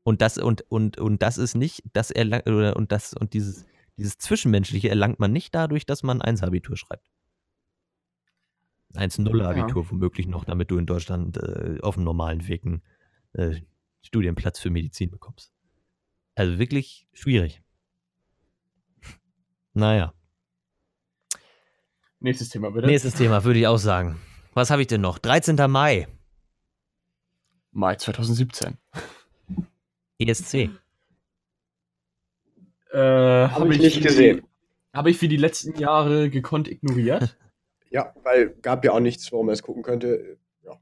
Und 0.02 0.20
das, 0.20 0.36
und, 0.36 0.62
und, 0.70 0.98
und 0.98 1.22
das 1.22 1.38
ist 1.38 1.54
nicht, 1.54 1.82
das 1.94 2.10
erlangt, 2.10 2.46
oder, 2.46 2.76
und 2.76 2.92
das, 2.92 3.14
und 3.14 3.32
dieses, 3.32 3.64
dieses 3.96 4.18
Zwischenmenschliche 4.18 4.90
erlangt 4.90 5.18
man 5.18 5.32
nicht 5.32 5.54
dadurch, 5.54 5.86
dass 5.86 6.02
man 6.02 6.20
1 6.20 6.42
Abitur 6.42 6.76
schreibt. 6.76 7.10
1-0 8.94 9.42
Abitur 9.42 9.90
womöglich 9.90 10.26
noch, 10.26 10.44
damit 10.44 10.70
du 10.70 10.78
in 10.78 10.86
Deutschland 10.86 11.36
äh, 11.38 11.78
auf 11.82 11.94
dem 11.94 12.04
normalen 12.04 12.46
Weg 12.46 12.64
einen 12.64 12.82
äh, 13.32 13.60
Studienplatz 14.02 14.58
für 14.58 14.70
Medizin 14.70 15.10
bekommst. 15.10 15.53
Also 16.34 16.58
wirklich 16.58 17.08
schwierig. 17.12 17.62
Naja. 19.72 20.14
Nächstes 22.20 22.48
Thema 22.48 22.70
bitte. 22.70 22.86
Nächstes 22.86 23.14
Thema 23.14 23.44
würde 23.44 23.58
ich 23.60 23.66
auch 23.66 23.78
sagen. 23.78 24.20
Was 24.54 24.70
habe 24.70 24.82
ich 24.82 24.88
denn 24.88 25.00
noch? 25.00 25.18
13. 25.18 25.56
Mai, 25.70 26.06
Mai 27.74 27.96
2017. 27.96 28.78
ESC. 30.18 30.70
Äh, 32.92 32.98
Habe 32.98 33.74
ich 33.74 33.80
nicht 33.80 34.00
gesehen. 34.00 34.46
Habe 34.92 35.10
ich 35.10 35.20
wie 35.20 35.28
die 35.28 35.36
letzten 35.36 35.76
Jahre 35.76 36.30
gekonnt 36.30 36.68
ignoriert. 36.68 37.36
Ja, 37.90 38.12
weil 38.24 38.48
gab 38.60 38.84
ja 38.84 38.90
auch 38.90 38.98
nichts, 38.98 39.30
warum 39.30 39.48
er 39.48 39.52
es 39.52 39.62
gucken 39.62 39.84
könnte. 39.84 40.36
Ja. 40.64 40.80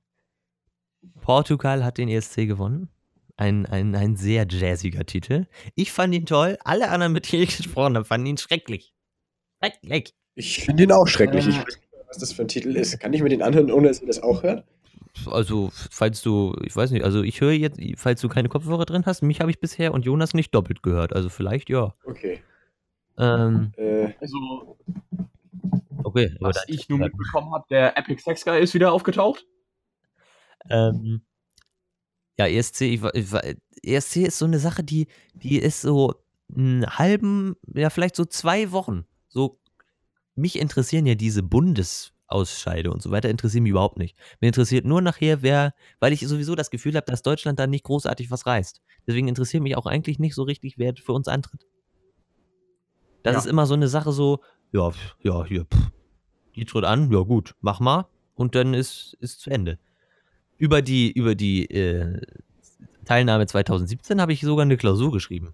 Portugal 1.20 1.84
hat 1.84 1.98
den 1.98 2.09
ESC 2.09 2.46
gewonnen. 2.46 2.88
Ein, 3.37 3.66
ein, 3.66 3.95
ein 3.95 4.16
sehr 4.16 4.47
jazziger 4.49 5.05
Titel. 5.05 5.47
Ich 5.74 5.91
fand 5.91 6.14
ihn 6.14 6.26
toll. 6.26 6.59
Alle 6.64 6.91
anderen, 6.91 7.12
mit 7.12 7.30
denen 7.33 7.43
ich 7.45 7.57
gesprochen 7.57 7.97
habe, 7.97 8.05
fanden 8.05 8.26
ihn 8.26 8.39
schrecklich. 8.39 8.93
Schrecklich. 9.59 10.14
Ich 10.35 10.64
finde 10.64 10.85
ihn 10.85 10.93
auch 10.93 11.07
schrecklich. 11.09 11.47
Äh. 11.47 11.51
Ich 11.51 11.57
weiß 11.59 11.66
nicht, 11.66 11.89
was 12.09 12.18
das 12.18 12.33
für 12.33 12.43
ein 12.43 12.49
Titel 12.49 12.76
ist. 12.76 12.99
Kann 13.01 13.12
ich 13.12 13.22
mir 13.22 13.28
den 13.28 13.43
anhören, 13.43 13.70
ohne 13.70 13.89
dass 13.89 14.01
ihr 14.01 14.07
das 14.07 14.22
auch 14.22 14.43
hört? 14.43 14.64
Also, 15.26 15.70
falls 15.91 16.22
du, 16.22 16.57
ich 16.64 16.74
weiß 16.74 16.91
nicht, 16.91 17.05
also 17.05 17.22
ich 17.22 17.41
höre 17.41 17.53
jetzt, 17.53 17.78
falls 17.97 18.20
du 18.20 18.28
keine 18.28 18.49
Kopfhörer 18.49 18.87
drin 18.87 19.05
hast, 19.05 19.22
mich 19.22 19.41
habe 19.41 19.51
ich 19.51 19.61
bisher 19.61 19.93
und 19.93 20.05
Jonas 20.05 20.33
nicht 20.33 20.55
doppelt 20.55 20.83
gehört. 20.83 21.14
Also 21.14 21.28
vielleicht 21.28 21.68
ja. 21.68 21.95
Okay. 22.05 22.41
Ähm, 23.18 23.72
Äh, 23.76 24.14
Also, 24.20 24.78
okay, 26.03 26.35
was 26.41 26.64
ich 26.66 26.89
nur 26.89 26.99
mitbekommen 26.99 27.53
habe, 27.53 27.66
der 27.68 27.97
Epic 27.99 28.22
Sex 28.22 28.45
Guy 28.45 28.61
ist 28.62 28.72
wieder 28.72 28.93
aufgetaucht. 28.93 29.45
Ähm, 30.70 31.22
ja, 32.39 32.47
ESC, 32.47 32.80
ich, 32.83 33.03
ich, 33.14 33.26
ESC 33.83 34.16
ist 34.18 34.39
so 34.39 34.45
eine 34.47 34.59
Sache, 34.59 34.83
die, 34.83 35.07
die 35.35 35.59
ist 35.59 35.83
so 35.83 36.14
einen 36.55 36.87
halben, 36.87 37.57
ja, 37.74 37.91
vielleicht 37.91 38.16
so 38.16 38.24
zwei 38.24 38.72
Wochen. 38.72 39.05
So, 39.28 39.59
mich 40.35 40.59
interessieren 40.59 41.07
ja 41.07 41.14
diese 41.14 41.43
Bundesausscheide 41.43 42.91
und 42.91 43.03
so 43.03 43.11
weiter, 43.11 43.28
interessieren 43.30 43.62
mich 43.64 43.70
überhaupt 43.70 43.99
nicht. 43.99 44.16
Mir 44.41 44.49
interessiert 44.49 44.85
nur 44.85 45.01
nachher, 45.03 45.43
wer, 45.43 45.74
weil 46.01 46.12
ich 46.12 46.20
sowieso 46.26 46.55
das 46.55 46.70
Gefühl 46.70 46.95
habe, 46.97 47.07
dass 47.11 47.22
Deutschland 47.22 47.59
da 47.59 47.66
nicht 47.66 47.85
großartig 47.85 48.30
was 48.30 48.47
reißt. 48.47 48.80
Deswegen 49.07 49.28
interessiert 49.28 49.62
mich 49.62 49.76
auch 49.76 49.87
eigentlich 49.87 50.18
nicht 50.18 50.35
so 50.35 50.43
richtig, 50.43 50.78
wer 50.78 50.95
für 50.97 51.12
uns 51.12 51.28
antritt. 51.28 51.66
Das 53.22 53.35
Ja. 53.35 53.39
ist 53.41 53.47
immer 53.47 53.66
so 53.66 53.74
eine 53.74 53.89
Sache 53.89 54.12
so, 54.12 54.41
ja, 54.72 54.91
ja, 55.20 55.45
hier, 55.45 55.64
pff, 55.66 55.91
die 56.57 56.64
tritt 56.64 56.85
an, 56.85 57.11
ja 57.12 57.20
gut, 57.20 57.55
mach 57.61 57.78
mal 57.80 58.07
und 58.35 58.55
dann 58.55 58.74
ist, 58.74 59.16
ist 59.20 59.41
zu 59.41 59.51
Ende. 59.51 59.78
Über 60.63 60.81
die, 60.81 61.11
über 61.11 61.35
die 61.35 61.69
äh, 61.73 62.21
Teilnahme 63.05 63.49
2017 63.49 64.21
habe 64.21 64.33
ich 64.33 64.43
sogar 64.43 64.63
eine 64.63 64.77
Klausur 64.77 65.11
geschrieben. 65.11 65.49
Äh, 65.49 65.51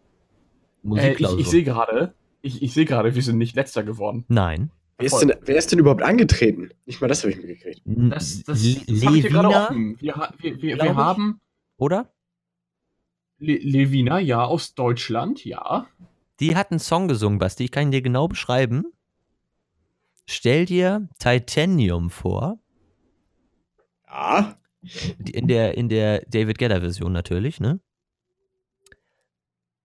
ich 0.83 0.85
Musikklausur. 0.85 1.39
ich 1.39 1.49
sehe 1.49 1.65
gerade, 1.65 2.13
ich, 2.43 2.63
ich 2.63 2.75
sehe 2.75 2.85
gerade, 2.85 3.15
wir 3.15 3.23
sind 3.23 3.39
nicht 3.39 3.57
letzter 3.57 3.85
geworden. 3.85 4.27
Nein. 4.29 4.71
wer, 4.99 5.07
ist 5.07 5.19
denn, 5.19 5.33
wer 5.47 5.57
ist 5.57 5.73
denn 5.73 5.79
überhaupt 5.79 6.03
angetreten? 6.03 6.73
Nicht 6.85 7.01
mal 7.01 7.09
das 7.09 7.23
habe 7.23 7.31
ich 7.31 7.39
mitgekriegt. 7.39 7.81
Das, 7.87 8.43
das, 8.43 8.63
das 8.63 9.07
habe 9.07 9.17
ich 9.17 9.23
hier 9.23 9.31
gerade 9.31 9.49
Levina, 9.49 9.65
offen. 9.65 9.97
Wir, 9.99 10.15
wir, 10.41 10.63
wir, 10.63 10.77
wir 10.77 10.85
ich. 10.85 10.95
haben 10.95 11.41
oder? 11.79 12.13
Le 13.39 13.57
Levina, 13.57 14.19
ja, 14.19 14.45
aus 14.45 14.75
Deutschland, 14.75 15.43
ja. 15.43 15.87
Die 16.41 16.55
hat 16.55 16.71
einen 16.71 16.81
Song 16.81 17.09
gesungen, 17.09 17.39
Basti. 17.39 17.65
Ich 17.65 17.71
kann 17.71 17.85
ihn 17.85 17.93
dir 17.93 18.03
genau 18.03 18.29
beschreiben. 18.29 18.93
Stell 20.27 20.67
dir 20.67 21.09
Titanium 21.19 22.11
vor. 22.11 22.59
Ja. 24.07 24.58
In 25.33 25.49
der, 25.49 25.77
in 25.77 25.89
der 25.89 26.23
David 26.29 26.59
Gedder-Version 26.59 27.13
natürlich, 27.13 27.61
ne? 27.61 27.81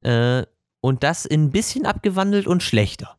Äh, 0.02 0.46
und 0.82 1.04
das 1.04 1.26
in 1.26 1.46
ein 1.46 1.52
bisschen 1.52 1.86
abgewandelt 1.86 2.46
und 2.46 2.62
schlechter. 2.62 3.18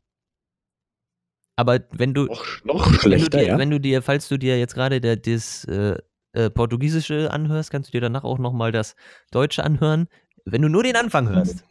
Aber 1.56 1.80
wenn 1.92 2.14
du, 2.14 2.26
Noch, 2.26 2.64
noch 2.64 2.86
wenn 2.86 2.92
du, 2.92 2.98
schlechter, 2.98 3.38
dir, 3.38 3.46
ja. 3.46 3.58
wenn 3.58 3.70
du 3.70 3.80
dir, 3.80 4.02
falls 4.02 4.28
du 4.28 4.36
dir 4.38 4.58
jetzt 4.58 4.74
gerade 4.74 5.00
der- 5.00 5.16
das 5.16 5.64
äh, 5.64 5.96
äh, 6.32 6.50
Portugiesische 6.50 7.30
anhörst, 7.30 7.70
kannst 7.70 7.88
du 7.88 7.92
dir 7.92 8.00
danach 8.00 8.24
auch 8.24 8.38
nochmal 8.38 8.72
das 8.72 8.96
Deutsche 9.30 9.62
anhören. 9.64 10.08
Wenn 10.44 10.62
du 10.62 10.68
nur 10.68 10.82
den 10.82 10.96
Anfang 10.96 11.28
hörst 11.28 11.64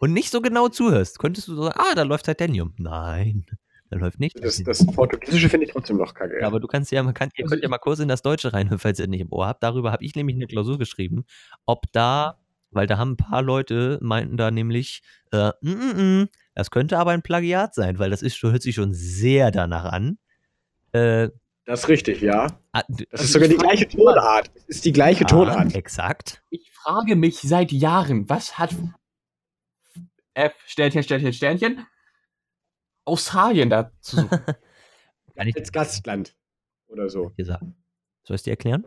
und 0.00 0.12
nicht 0.12 0.30
so 0.30 0.40
genau 0.42 0.68
zuhörst, 0.68 1.18
könntest 1.18 1.48
du 1.48 1.54
so 1.54 1.62
sagen, 1.64 1.78
ah, 1.80 1.94
da 1.94 2.02
läuft 2.02 2.26
Titanium. 2.26 2.74
Nein, 2.78 3.46
da 3.90 3.96
läuft 3.96 4.20
nicht. 4.20 4.42
Das, 4.42 4.62
das 4.62 4.86
Portugiesische 4.86 5.48
finde 5.48 5.66
ich 5.66 5.72
trotzdem 5.72 5.96
noch 5.96 6.14
kacke. 6.14 6.40
Ja, 6.40 6.46
aber 6.46 6.60
du 6.60 6.66
kannst 6.66 6.92
ja, 6.92 7.02
man 7.02 7.14
kann, 7.14 7.30
ihr 7.36 7.44
Also 7.44 7.52
könnt 7.54 7.62
ja 7.62 7.68
mal 7.68 7.78
kurz 7.78 7.98
in 8.00 8.08
das 8.08 8.22
Deutsche 8.22 8.52
reinhören, 8.52 8.78
falls 8.78 8.98
ihr 8.98 9.04
es 9.04 9.08
nicht 9.10 9.20
im 9.20 9.32
Ohr 9.32 9.46
habt. 9.46 9.62
Darüber 9.62 9.92
habe 9.92 10.04
ich 10.04 10.14
nämlich 10.14 10.36
eine 10.36 10.46
Klausur 10.46 10.78
geschrieben, 10.78 11.24
ob 11.64 11.90
da, 11.92 12.38
weil 12.70 12.86
da 12.86 12.98
haben 12.98 13.12
ein 13.12 13.16
paar 13.16 13.42
Leute, 13.42 13.98
meinten 14.02 14.36
da 14.36 14.50
nämlich, 14.50 15.02
äh, 15.32 15.50
mm, 15.62 15.70
mm, 15.70 16.20
mm, 16.22 16.28
das 16.54 16.70
könnte 16.70 16.98
aber 16.98 17.12
ein 17.12 17.22
Plagiat 17.22 17.74
sein, 17.74 17.98
weil 17.98 18.10
das 18.10 18.22
ist 18.22 18.42
hört 18.42 18.62
sich 18.62 18.74
schon 18.74 18.92
sehr 18.92 19.50
danach 19.50 19.84
an. 19.84 20.18
Äh, 20.92 21.28
Das 21.64 21.80
ist 21.80 21.88
richtig, 21.88 22.20
ja. 22.20 22.46
ah, 22.72 22.82
Das 22.88 23.06
Also 23.12 23.24
ist 23.24 23.32
sogar 23.32 23.48
ich 23.48 23.56
die 23.56 23.62
gleiche 23.62 23.88
Tonart. 23.88 24.50
Es 24.66 24.76
ist 24.76 24.84
die 24.84 24.92
gleiche 24.92 25.24
ah, 25.24 25.28
Tonart. 25.28 25.74
Exakt. 25.74 26.42
Ich 26.50 26.70
frage 26.72 27.16
mich 27.16 27.40
seit 27.40 27.72
Jahren, 27.72 28.28
was 28.28 28.58
hat 28.58 28.74
F, 30.34 30.52
Sternchen, 30.66 31.02
Sternchen, 31.02 31.32
Sternchen, 31.32 31.86
Australien 33.08 33.70
da 33.70 33.92
zu 34.00 34.16
suchen? 34.16 34.40
Als 35.36 35.72
Gastland 35.72 36.36
oder 36.88 37.08
so. 37.08 37.32
Soll 37.36 38.34
ich 38.34 38.40
es 38.40 38.42
dir 38.42 38.50
erklären? 38.50 38.86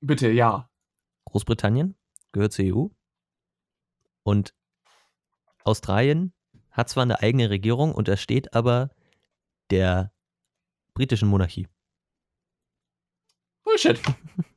Bitte, 0.00 0.28
ja. 0.28 0.70
Großbritannien 1.24 1.96
gehört 2.32 2.52
zur 2.52 2.64
EU 2.64 2.86
und 4.22 4.54
Australien 5.62 6.32
hat 6.70 6.88
zwar 6.88 7.04
eine 7.04 7.20
eigene 7.20 7.50
Regierung, 7.50 7.94
untersteht 7.94 8.54
aber 8.54 8.90
der 9.70 10.12
britischen 10.92 11.28
Monarchie. 11.28 11.68
Bullshit. 13.62 14.00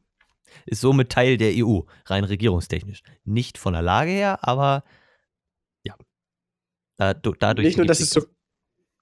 Ist 0.65 0.81
somit 0.81 1.11
Teil 1.11 1.37
der 1.37 1.53
EU, 1.55 1.81
rein 2.05 2.23
regierungstechnisch. 2.25 3.01
Nicht 3.23 3.57
von 3.57 3.73
der 3.73 3.81
Lage 3.81 4.11
her, 4.11 4.39
aber. 4.41 4.83
Dadu- 6.99 7.35
dadurch 7.39 7.65
Nicht 7.65 7.77
nur, 7.77 7.85
dass 7.85 7.99
es 7.99 8.09
so. 8.11 8.21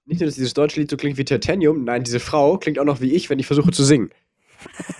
Nicht 0.04 0.20
nur, 0.20 0.26
dass 0.26 0.36
dieses 0.36 0.54
deutsche 0.54 0.78
Lied 0.80 0.90
so 0.90 0.96
klingt 0.96 1.16
wie 1.18 1.24
Titanium, 1.24 1.84
nein, 1.84 2.04
diese 2.04 2.20
Frau 2.20 2.58
klingt 2.58 2.78
auch 2.78 2.84
noch 2.84 3.00
wie 3.00 3.12
ich, 3.12 3.28
wenn 3.30 3.38
ich 3.38 3.46
versuche 3.46 3.72
zu 3.72 3.84
singen. 3.84 4.10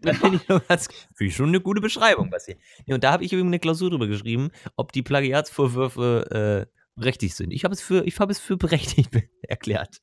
Da 0.00 0.12
bin 0.12 0.34
ich 0.34 0.48
nur 0.48 0.60
ganz, 0.60 0.86
finde 1.14 1.28
ich 1.30 1.36
schon 1.36 1.48
eine 1.48 1.60
gute 1.60 1.80
Beschreibung, 1.80 2.30
Basti. 2.30 2.56
Nee, 2.86 2.94
und 2.94 3.02
da 3.04 3.12
habe 3.12 3.24
ich 3.24 3.32
eben 3.32 3.46
eine 3.48 3.58
Klausur 3.58 3.90
drüber 3.90 4.06
geschrieben, 4.06 4.50
ob 4.76 4.92
die 4.92 5.02
Plagiatsvorwürfe 5.02 6.66
äh, 6.68 7.00
berechtigt 7.00 7.36
sind. 7.36 7.50
Ich 7.52 7.64
habe 7.64 7.74
es, 7.74 7.80
für- 7.82 8.04
ich 8.04 8.18
habe 8.20 8.30
es 8.32 8.38
für 8.38 8.56
berechtigt 8.56 9.10
erklärt. 9.42 9.98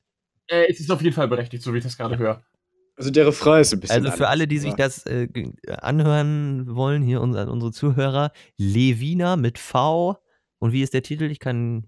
Äh, 0.48 0.66
es 0.68 0.80
ist 0.80 0.90
auf 0.90 1.02
jeden 1.02 1.14
Fall 1.14 1.28
berechtigt, 1.28 1.62
so 1.62 1.72
wie 1.72 1.78
ich 1.78 1.84
das 1.84 1.96
gerade 1.96 2.18
höre. 2.18 2.44
Also 2.96 3.10
der 3.10 3.26
Refrain 3.26 3.62
ist 3.62 3.72
ein 3.72 3.80
bisschen. 3.80 4.04
Also 4.04 4.10
für 4.16 4.28
alle, 4.28 4.46
die 4.46 4.58
sich 4.58 4.74
das 4.74 5.06
äh, 5.06 5.28
anhören 5.80 6.74
wollen, 6.74 7.02
hier 7.02 7.20
unser, 7.22 7.50
unsere 7.50 7.72
Zuhörer, 7.72 8.32
Levina 8.58 9.36
mit 9.36 9.58
V. 9.58 10.16
Und 10.60 10.72
wie 10.72 10.82
ist 10.82 10.94
der 10.94 11.02
Titel? 11.02 11.24
Ich 11.24 11.40
kann. 11.40 11.86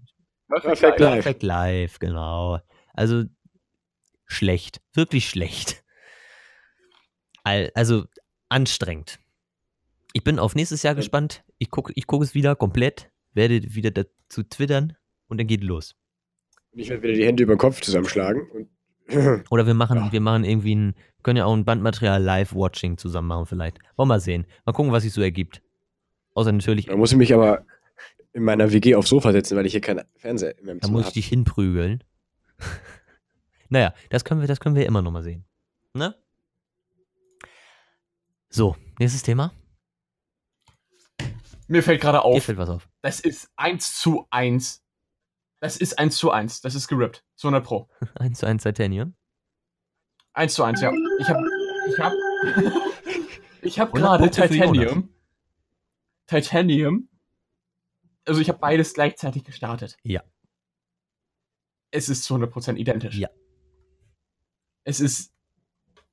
Perfect 0.49 0.99
Life. 0.99 1.13
Perfect 1.13 1.43
Live, 1.43 1.99
genau. 1.99 2.59
Also 2.93 3.23
schlecht. 4.25 4.81
Wirklich 4.93 5.29
schlecht. 5.29 5.83
Al- 7.43 7.71
Also 7.75 8.05
anstrengend. 8.49 9.19
Ich 10.13 10.23
bin 10.23 10.37
auf 10.39 10.55
nächstes 10.55 10.83
Jahr 10.83 10.93
Ja. 10.93 10.97
gespannt. 10.97 11.43
Ich 11.57 11.69
gucke 11.71 11.91
ich 11.95 12.05
guck 12.07 12.21
es 12.23 12.33
wieder 12.35 12.55
komplett, 12.55 13.09
werde 13.33 13.73
wieder 13.73 13.89
dazu 13.91 14.43
twittern 14.43 14.95
und 15.27 15.39
dann 15.39 15.47
geht 15.47 15.63
los. 15.63 15.95
Ich 16.73 16.89
werde 16.89 17.03
wieder 17.03 17.13
die 17.13 17.25
Hände 17.25 17.43
über 17.43 17.55
den 17.55 17.59
Kopf 17.59 17.81
zusammenschlagen 17.81 18.41
und 18.51 18.69
Oder 19.49 19.67
wir 19.67 19.73
machen, 19.73 19.97
Ja. 19.97 20.11
wir 20.13 20.21
machen 20.21 20.45
irgendwie 20.45 20.75
ein, 20.75 20.95
können 21.23 21.37
ja 21.37 21.45
auch 21.45 21.53
ein 21.53 21.65
Bandmaterial 21.65 22.21
Live-Watching 22.23 22.97
zusammen 22.97 23.27
machen 23.27 23.45
vielleicht. 23.47 23.77
Wollen 23.97 24.07
wir 24.07 24.15
mal 24.15 24.19
sehen. 24.21 24.47
Mal 24.65 24.71
gucken, 24.71 24.91
was 24.93 25.03
sich 25.03 25.11
so 25.11 25.21
ergibt. 25.21 25.61
Außer 26.35 26.51
natürlich, 26.53 26.85
Da 26.85 26.95
muss 26.95 27.11
ich 27.11 27.17
mich 27.17 27.33
aber 27.33 27.65
in 28.33 28.43
meiner 28.43 28.71
WG 28.71 28.95
aufs 28.95 29.09
Sofa 29.09 29.31
setzen, 29.31 29.55
weil 29.55 29.65
ich 29.65 29.71
hier 29.71 29.81
keinen 29.81 30.05
Fernseher 30.15 30.57
in 30.57 30.65
meinem 30.65 30.79
da 30.79 30.87
Zimmer 30.87 30.99
muss 30.99 31.07
ich 31.07 31.13
dich 31.13 31.27
hinprügeln. 31.27 32.03
naja, 33.69 33.93
das 34.09 34.25
können 34.25 34.41
wir, 34.41 34.47
das 34.47 34.59
können 34.59 34.75
wir 34.75 34.85
immer 34.85 35.01
noch 35.01 35.11
mal 35.11 35.23
sehen. 35.23 35.45
Ne? 35.93 36.15
So, 38.49 38.75
nächstes 38.99 39.23
Thema. 39.23 39.53
Mir 41.67 41.81
fällt 41.81 42.01
gerade 42.01 42.23
auf, 42.23 42.43
fällt 42.43 42.57
was 42.57 42.69
auf. 42.69 42.89
das 43.01 43.19
ist 43.19 43.49
1 43.55 43.99
zu 43.99 44.27
1. 44.31 44.83
Das 45.59 45.77
ist 45.77 45.97
1 45.97 46.17
zu 46.17 46.29
1. 46.29 46.61
Das 46.61 46.75
ist 46.75 46.87
gerippt. 46.87 47.23
Zu 47.35 47.47
100 47.47 47.65
Pro. 47.65 47.89
1 48.15 48.39
zu 48.39 48.45
1 48.45 48.63
Titanium. 48.63 49.15
1 50.33 50.53
zu 50.53 50.63
1, 50.63 50.81
ja. 50.81 50.91
Ich 51.19 51.29
hab. 51.29 51.37
Ich 51.87 51.99
hab. 51.99 52.13
ich 53.61 53.79
hab 53.79 53.93
100 53.95 54.33
gerade 54.33 54.49
Titanium. 54.49 55.09
Titanium. 56.27 57.07
Also 58.25 58.39
ich 58.41 58.49
habe 58.49 58.59
beides 58.59 58.93
gleichzeitig 58.93 59.43
gestartet. 59.43 59.97
Ja. 60.03 60.23
Es 61.91 62.09
ist 62.09 62.23
zu 62.23 62.35
100% 62.35 62.75
identisch. 62.77 63.15
Ja. 63.17 63.29
Es 64.83 64.99
ist. 64.99 65.33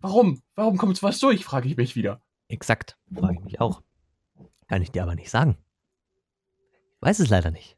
Warum? 0.00 0.42
Warum 0.54 0.76
kommt 0.76 0.96
sowas 0.96 1.18
durch, 1.20 1.44
frage 1.44 1.68
ich 1.68 1.76
mich 1.76 1.94
wieder. 1.96 2.22
Exakt. 2.48 2.98
Frage 3.14 3.34
ich 3.34 3.44
mich 3.44 3.60
auch. 3.60 3.82
Kann 4.66 4.82
ich 4.82 4.90
dir 4.90 5.02
aber 5.02 5.14
nicht 5.14 5.30
sagen. 5.30 5.56
Ich 6.96 7.02
weiß 7.02 7.20
es 7.20 7.28
leider 7.28 7.50
nicht. 7.50 7.76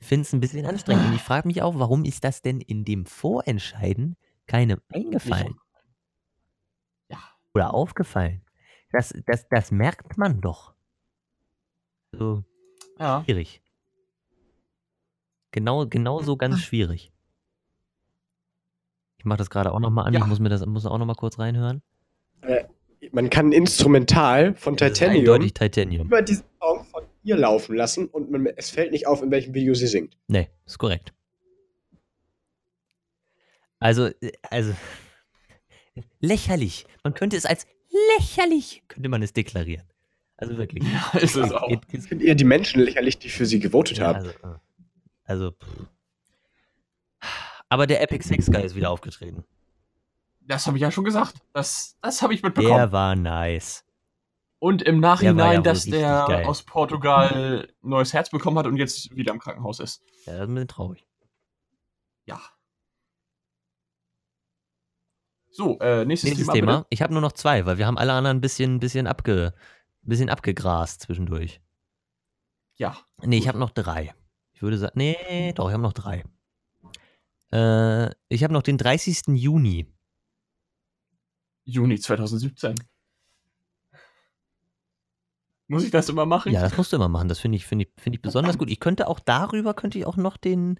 Ich 0.00 0.06
finde 0.06 0.22
es 0.22 0.32
ein 0.32 0.40
bisschen 0.40 0.66
anstrengend. 0.66 1.06
Und 1.06 1.14
ich 1.14 1.22
frage 1.22 1.46
mich 1.48 1.62
auch, 1.62 1.78
warum 1.78 2.04
ist 2.04 2.24
das 2.24 2.40
denn 2.42 2.60
in 2.60 2.84
dem 2.84 3.04
Vorentscheiden 3.06 4.16
keinem 4.46 4.80
eingefallen 4.92 5.58
Ja. 7.10 7.18
oder 7.54 7.74
aufgefallen? 7.74 8.44
Das, 8.92 9.12
das, 9.26 9.48
das 9.48 9.70
merkt 9.70 10.16
man 10.16 10.40
doch. 10.40 10.74
So 12.12 12.44
Ja. 12.98 13.22
schwierig. 13.24 13.60
Genau, 15.50 15.86
genau 15.86 16.20
so 16.22 16.36
ganz 16.36 16.60
schwierig. 16.60 17.10
Ich 19.18 19.24
mache 19.24 19.38
das 19.38 19.50
gerade 19.50 19.72
auch 19.72 19.80
nochmal 19.80 20.06
an. 20.06 20.14
Ja. 20.14 20.20
Ich 20.20 20.26
muss 20.26 20.38
mir 20.38 20.48
das 20.48 20.64
muss 20.66 20.86
auch 20.86 20.98
nochmal 20.98 21.16
kurz 21.16 21.38
reinhören. 21.38 21.82
Man 23.12 23.30
kann 23.30 23.52
instrumental 23.52 24.54
von 24.54 24.76
Das 24.76 24.92
Titanium 24.92 25.48
Titanium. 25.52 26.06
über 26.06 26.22
diesen 26.22 26.44
Song 26.60 26.84
von 26.84 27.04
ihr 27.22 27.36
laufen 27.36 27.76
lassen 27.76 28.06
und 28.06 28.30
man, 28.30 28.46
es 28.46 28.70
fällt 28.70 28.92
nicht 28.92 29.06
auf, 29.06 29.22
in 29.22 29.30
welchem 29.30 29.54
Video 29.54 29.74
sie 29.74 29.86
singt. 29.86 30.16
Nee, 30.26 30.48
ist 30.66 30.78
korrekt. 30.78 31.12
Also, 33.80 34.06
äh, 34.06 34.32
also 34.50 34.74
lächerlich. 36.20 36.86
Man 37.04 37.14
könnte 37.14 37.36
es 37.36 37.46
als 37.46 37.66
lächerlich, 38.18 38.82
könnte 38.88 39.08
man 39.08 39.22
es 39.22 39.32
deklarieren. 39.32 39.86
Also 40.38 40.56
wirklich. 40.56 40.84
Ja, 40.90 41.18
ist 41.18 41.36
es 41.36 41.52
auch. 41.52 41.68
Ich 41.92 42.02
finde 42.02 42.24
eher 42.24 42.34
die 42.34 42.44
Menschen 42.44 42.80
lächerlich, 42.80 43.18
die 43.18 43.28
für 43.28 43.44
sie 43.44 43.58
gewotet 43.60 43.98
ja, 43.98 44.06
haben. 44.06 44.16
also, 44.16 44.30
äh, 44.30 44.58
also 45.24 45.54
aber 47.68 47.86
der 47.86 48.02
Epic 48.02 48.26
Sex 48.26 48.46
Guy 48.46 48.62
ist 48.62 48.74
wieder 48.74 48.90
aufgetreten. 48.90 49.44
Das 50.40 50.66
habe 50.66 50.78
ich 50.78 50.82
ja 50.82 50.90
schon 50.90 51.04
gesagt. 51.04 51.34
Das, 51.52 51.98
das 52.00 52.22
habe 52.22 52.32
ich 52.32 52.42
mitbekommen. 52.42 52.74
Der 52.74 52.92
war 52.92 53.14
nice. 53.14 53.84
Und 54.58 54.82
im 54.82 54.98
Nachhinein, 54.98 55.56
ja 55.56 55.60
dass 55.60 55.84
der 55.84 56.24
geil. 56.26 56.46
aus 56.46 56.62
Portugal 56.62 57.68
neues 57.82 58.12
Herz 58.12 58.30
bekommen 58.30 58.58
hat 58.58 58.66
und 58.66 58.76
jetzt 58.76 59.14
wieder 59.14 59.32
im 59.32 59.38
Krankenhaus 59.38 59.78
ist. 59.78 60.02
Ja, 60.24 60.32
das 60.32 60.42
ist 60.42 60.48
ein 60.48 60.54
bisschen 60.54 60.68
traurig. 60.68 61.06
Ja. 62.24 62.40
So, 65.50 65.78
äh, 65.80 66.04
nächstes, 66.04 66.30
Nächstes 66.30 66.48
Thema. 66.48 66.72
Thema. 66.72 66.86
Ich 66.90 67.02
habe 67.02 67.12
nur 67.12 67.22
noch 67.22 67.32
zwei, 67.32 67.66
weil 67.66 67.78
wir 67.78 67.86
haben 67.86 67.98
alle 67.98 68.12
anderen 68.12 68.38
ein 68.38 68.40
bisschen, 68.40 68.80
bisschen, 68.80 69.06
abge, 69.06 69.54
bisschen 70.08 70.30
abgegrast 70.30 71.02
zwischendurch. 71.02 71.60
Ja. 72.76 72.96
Nee, 73.22 73.38
ich 73.38 73.48
habe 73.48 73.58
noch 73.58 73.70
drei. 73.70 74.14
Ich 74.52 74.62
würde 74.62 74.78
sagen, 74.78 74.94
nee, 74.96 75.52
doch, 75.54 75.68
ich 75.68 75.72
habe 75.72 75.82
noch 75.82 75.92
drei. 75.92 76.24
Äh, 77.52 78.10
ich 78.28 78.44
habe 78.44 78.52
noch 78.52 78.62
den 78.62 78.78
30. 78.78 79.28
Juni. 79.28 79.86
Juni 81.64 81.98
2017. 81.98 82.74
Muss 85.68 85.84
ich 85.84 85.90
das 85.90 86.08
immer 86.08 86.24
machen? 86.24 86.52
Ja, 86.52 86.62
das 86.62 86.76
musst 86.76 86.92
du 86.92 86.96
immer 86.96 87.08
machen. 87.08 87.28
Das 87.28 87.38
finde 87.38 87.56
ich, 87.56 87.66
finde 87.66 87.84
ich, 87.84 88.02
finde 88.02 88.16
ich 88.16 88.22
besonders 88.22 88.56
gut. 88.56 88.70
Ich 88.70 88.80
könnte 88.80 89.06
auch 89.06 89.20
darüber, 89.20 89.74
könnte 89.74 89.98
ich 89.98 90.06
auch 90.06 90.16
noch 90.16 90.38
den, 90.38 90.78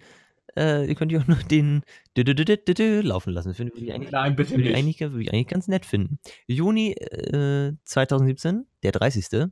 äh, 0.57 0.87
ich 0.87 0.97
könnte 0.97 1.19
auch 1.19 1.27
noch 1.27 1.43
den 1.43 1.83
dü 2.17 2.23
-dü 2.23 2.35
-dü 2.35 2.45
-dü 2.45 2.65
-dü 2.65 2.75
-dü 2.75 3.03
laufen 3.03 3.33
lassen. 3.33 3.49
Das 3.49 3.57
finde 3.57 3.77
ich 3.77 3.93
eigentlich, 3.93 4.11
Nein, 4.11 4.37
bitte 4.37 4.51
würde 4.53 4.63
ich, 4.63 4.69
nicht. 4.69 4.77
eigentlich, 4.77 5.01
würde 5.01 5.23
ich 5.23 5.33
eigentlich 5.33 5.49
ganz 5.49 5.69
nett 5.69 5.87
finden. 5.87 6.19
Juni 6.47 6.93
äh, 6.93 7.73
2017, 7.85 8.67
der 8.83 8.93
30. 8.93 9.51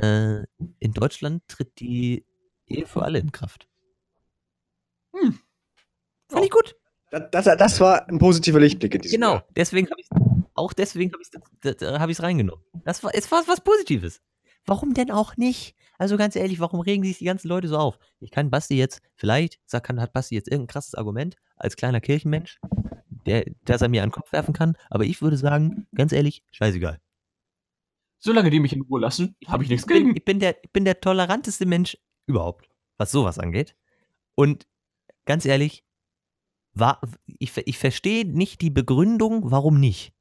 Äh, 0.00 0.44
in 0.78 0.92
Deutschland 0.92 1.42
tritt 1.48 1.80
die 1.80 2.24
Ehe 2.66 2.86
für 2.86 3.02
alle 3.02 3.18
in 3.18 3.32
Kraft. 3.32 3.68
Hm. 5.14 5.38
Fand 6.28 6.44
ich 6.44 6.50
gut. 6.50 6.76
Das, 7.10 7.30
das, 7.30 7.44
das 7.56 7.80
war 7.80 8.06
ein 8.08 8.18
positiver 8.18 8.60
Lichtblick 8.60 8.94
in 8.94 9.00
diesem 9.00 9.16
Genau, 9.20 9.32
Jahr. 9.34 9.46
deswegen 9.56 9.88
habe 9.90 10.00
ich 10.00 10.08
auch 10.54 10.72
deswegen 10.72 11.12
habe 11.12 11.22
ich 11.22 12.18
es 12.18 12.20
hab 12.20 12.22
reingenommen. 12.22 12.64
Das 12.84 13.02
war, 13.02 13.12
es 13.14 13.30
war 13.32 13.46
was 13.46 13.62
Positives. 13.62 14.20
Warum 14.66 14.92
denn 14.92 15.10
auch 15.10 15.36
nicht? 15.36 15.74
Also 15.98 16.16
ganz 16.16 16.36
ehrlich, 16.36 16.60
warum 16.60 16.80
regen 16.80 17.02
sich 17.02 17.18
die 17.18 17.24
ganzen 17.24 17.48
Leute 17.48 17.68
so 17.68 17.76
auf? 17.76 17.98
Ich 18.20 18.30
kann 18.30 18.50
Basti 18.50 18.76
jetzt, 18.76 19.02
vielleicht 19.16 19.58
sag, 19.66 19.82
kann, 19.82 20.00
hat 20.00 20.12
Basti 20.12 20.36
jetzt 20.36 20.48
irgendein 20.48 20.72
krasses 20.72 20.94
Argument 20.94 21.36
als 21.56 21.76
kleiner 21.76 22.00
Kirchenmensch, 22.00 22.60
der, 23.26 23.44
das 23.64 23.82
er 23.82 23.88
mir 23.88 24.02
an 24.04 24.10
den 24.10 24.14
Kopf 24.14 24.32
werfen 24.32 24.54
kann, 24.54 24.76
aber 24.90 25.04
ich 25.04 25.20
würde 25.20 25.36
sagen, 25.36 25.88
ganz 25.94 26.12
ehrlich, 26.12 26.44
scheißegal. 26.52 27.00
Solange 28.20 28.50
die 28.50 28.60
mich 28.60 28.72
in 28.72 28.82
Ruhe 28.82 29.00
lassen, 29.00 29.36
habe 29.46 29.64
ich 29.64 29.70
nichts 29.70 29.84
Ich 29.84 29.88
bin, 29.88 30.04
gegen. 30.04 30.16
ich, 30.16 30.24
bin 30.24 30.40
der, 30.40 30.56
ich 30.62 30.72
bin 30.72 30.84
der 30.84 31.00
toleranteste 31.00 31.66
Mensch 31.66 31.98
überhaupt, 32.26 32.68
was 32.96 33.10
sowas 33.10 33.38
angeht. 33.38 33.76
Und 34.34 34.68
ganz 35.24 35.44
ehrlich, 35.44 35.84
war, 36.74 37.00
ich, 37.26 37.56
ich 37.56 37.78
verstehe 37.78 38.24
nicht 38.24 38.60
die 38.60 38.70
Begründung, 38.70 39.50
warum 39.50 39.80
nicht. 39.80 40.12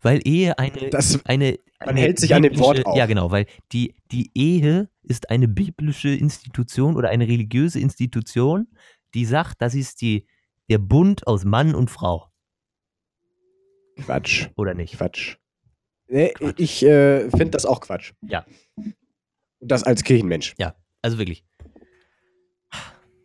Weil 0.00 0.20
Ehe 0.24 0.58
eine, 0.58 0.90
Das, 0.90 1.24
eine, 1.26 1.58
Man 1.80 1.90
eine 1.90 2.00
hält 2.00 2.20
sich 2.20 2.34
an 2.34 2.42
dem 2.42 2.58
Wort 2.58 2.86
auf. 2.86 2.96
Ja, 2.96 3.06
genau, 3.06 3.30
weil 3.30 3.46
die, 3.72 3.94
die 4.12 4.30
Ehe 4.34 4.88
ist 5.02 5.30
eine 5.30 5.48
biblische 5.48 6.10
Institution 6.10 6.96
oder 6.96 7.08
eine 7.10 7.26
religiöse 7.26 7.80
Institution, 7.80 8.68
die 9.14 9.24
sagt, 9.24 9.60
das 9.60 9.74
ist 9.74 10.00
die, 10.00 10.26
der 10.68 10.78
Bund 10.78 11.26
aus 11.26 11.44
Mann 11.44 11.74
und 11.74 11.90
Frau, 11.90 12.30
Quatsch. 13.96 14.48
oder 14.56 14.74
nicht? 14.74 14.96
Quatsch. 14.96 15.36
Nee, 16.08 16.32
Quatsch. 16.34 16.54
ich 16.58 16.82
äh, 16.84 17.30
finde 17.30 17.50
das 17.50 17.66
auch 17.66 17.80
Quatsch. 17.80 18.12
Ja. 18.22 18.46
Das 19.60 19.82
als 19.82 20.04
Kirchenmensch. 20.04 20.54
Also 21.02 21.18
wirklich. 21.18 21.44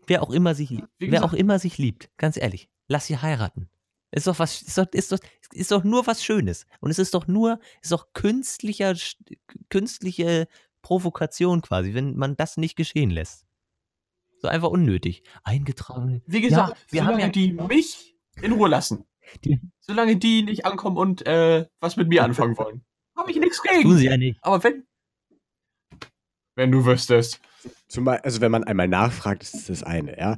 Wer 0.08 0.22
auch 0.22 0.32
immer 0.32 0.54
sich, 0.54 0.84
wer 1.00 1.24
auch 1.24 1.34
immer 1.34 1.60
sich 1.60 1.78
liebt, 1.78 2.10
ganz 2.18 2.38
ehrlich, 2.38 2.70
lass 2.88 3.08
sie 3.08 3.18
heiraten. 3.18 3.70
Ist 4.16 4.28
doch 4.28 4.38
was, 4.40 4.62
ist 4.62 4.78
doch, 4.78 4.86
ist 4.92 5.12
doch, 5.12 5.18
ist 5.54 5.72
doch 5.72 5.84
nur 5.84 6.06
was 6.06 6.24
Schönes. 6.24 6.66
Und 6.80 6.92
es 6.92 7.00
ist 7.00 7.14
doch 7.16 7.26
nur, 7.28 7.60
ist 7.82 7.92
doch 7.92 8.14
künstlicher, 8.14 8.94
künstliche 9.70 10.48
Provokation 10.84 11.62
quasi, 11.62 11.94
wenn 11.94 12.16
man 12.16 12.36
das 12.36 12.58
nicht 12.58 12.76
geschehen 12.76 13.10
lässt. 13.10 13.46
So 14.40 14.48
einfach 14.50 14.70
unnötig. 14.70 15.24
Eingetragen. 15.44 16.22
Wie 16.28 16.42
gesagt, 16.42 16.70
Ja, 16.70 16.78
wir 16.90 17.00
solange 17.02 17.14
haben 17.14 17.20
ja- 17.22 17.30
die 17.30 17.54
mich 17.54 18.16
in 18.42 18.52
Ruhe 18.52 18.70
lassen. 18.70 19.06
Die- 19.44 19.60
Solange 19.80 20.18
die 20.18 20.44
nicht 20.44 20.66
ankommen 20.66 20.98
und 20.98 21.26
äh, 21.26 21.66
was 21.80 21.96
mit 21.96 22.08
mir 22.10 22.24
anfangen 22.24 22.58
wollen. 22.58 22.84
Habe 23.18 23.32
ich 23.32 23.38
nichts 23.40 23.62
Tun 23.62 23.78
gegen. 23.78 23.98
sie 23.98 24.06
ja 24.06 24.18
nicht. 24.18 24.38
Aber 24.44 24.64
wenn. 24.64 24.86
Wenn 26.56 26.72
du 26.72 26.86
wüsstest. 26.86 27.40
Zumal, 27.88 28.20
also 28.20 28.42
wenn 28.42 28.52
man 28.52 28.64
einmal 28.64 28.88
nachfragt, 28.88 29.42
ist 29.44 29.54
das 29.56 29.66
das 29.66 29.84
eine, 29.84 30.18
ja. 30.20 30.38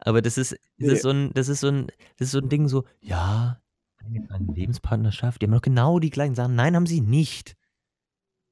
Aber 0.00 0.22
das 0.22 0.38
ist, 0.38 0.52
das 0.52 0.58
Nee. 0.78 0.92
ist 0.94 1.02
so 1.02 1.10
ein, 1.10 1.32
das 1.34 1.48
ist 1.48 1.60
so 1.60 1.68
ein, 1.68 1.86
das 2.18 2.26
ist 2.28 2.32
so 2.32 2.38
ein 2.38 2.48
Ding 2.48 2.68
so, 2.68 2.84
ja, 3.00 3.60
eine 3.98 4.52
Lebenspartnerschaft, 4.54 5.40
die 5.42 5.46
haben 5.46 5.52
doch 5.52 5.60
genau 5.62 5.98
die 5.98 6.10
gleichen 6.10 6.34
Sachen. 6.34 6.54
Nein, 6.54 6.74
haben 6.74 6.86
sie 6.86 7.00
nicht. 7.02 7.56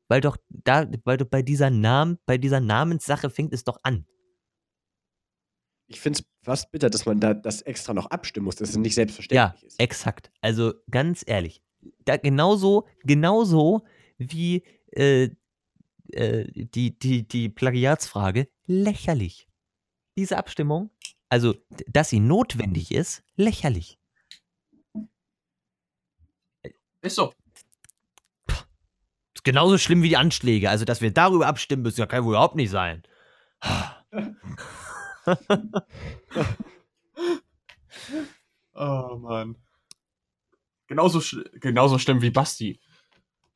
Weil 0.08 0.20
doch 0.20 0.36
da, 0.48 0.86
weil 1.04 1.16
doch 1.16 1.26
bei 1.26 1.42
dieser 1.42 1.70
Namen, 1.70 2.18
bei 2.26 2.38
dieser 2.38 2.60
Namenssache 2.60 3.30
fängt 3.30 3.52
es 3.52 3.64
doch 3.64 3.78
an. 3.82 4.06
Ich 5.86 6.00
finde 6.00 6.18
es 6.20 6.24
fast 6.44 6.70
bitter, 6.70 6.90
dass 6.90 7.06
man 7.06 7.18
da 7.20 7.32
das 7.34 7.62
extra 7.62 7.94
noch 7.94 8.06
abstimmen 8.06 8.44
muss, 8.44 8.56
dass 8.56 8.70
es 8.70 8.76
nicht 8.76 8.92
Ja, 8.92 8.94
selbstverständlich 8.96 9.64
ist. 9.64 9.80
exakt. 9.80 10.30
Also 10.42 10.74
ganz 10.90 11.24
ehrlich, 11.26 11.62
da 12.04 12.16
genauso, 12.18 12.86
genauso 13.04 13.84
wie 14.18 14.62
äh, 14.92 15.30
äh, 16.12 16.44
die, 16.52 16.98
die, 16.98 17.26
die 17.26 17.48
Plagiatsfrage 17.48 18.48
lächerlich. 18.66 19.48
Diese 20.16 20.36
Abstimmung, 20.36 20.90
also, 21.28 21.54
dass 21.86 22.08
sie 22.08 22.20
notwendig 22.20 22.90
ist, 22.92 23.22
lächerlich. 23.36 23.98
Ist 27.02 27.16
so. 27.16 27.32
Ist 29.34 29.44
genauso 29.44 29.78
schlimm 29.78 30.02
wie 30.02 30.08
die 30.08 30.16
Anschläge. 30.16 30.70
Also, 30.70 30.84
dass 30.84 31.00
wir 31.00 31.12
darüber 31.12 31.46
abstimmen 31.46 31.82
müssen, 31.82 32.08
kann 32.08 32.20
ja 32.20 32.24
wohl 32.24 32.34
überhaupt 32.34 32.56
nicht 32.56 32.70
sein. 32.70 33.02
oh 38.74 39.16
Mann. 39.20 39.56
Genauso, 40.86 41.20
sch 41.20 41.36
genauso 41.60 41.98
schlimm 41.98 42.22
wie 42.22 42.30
Basti. 42.30 42.80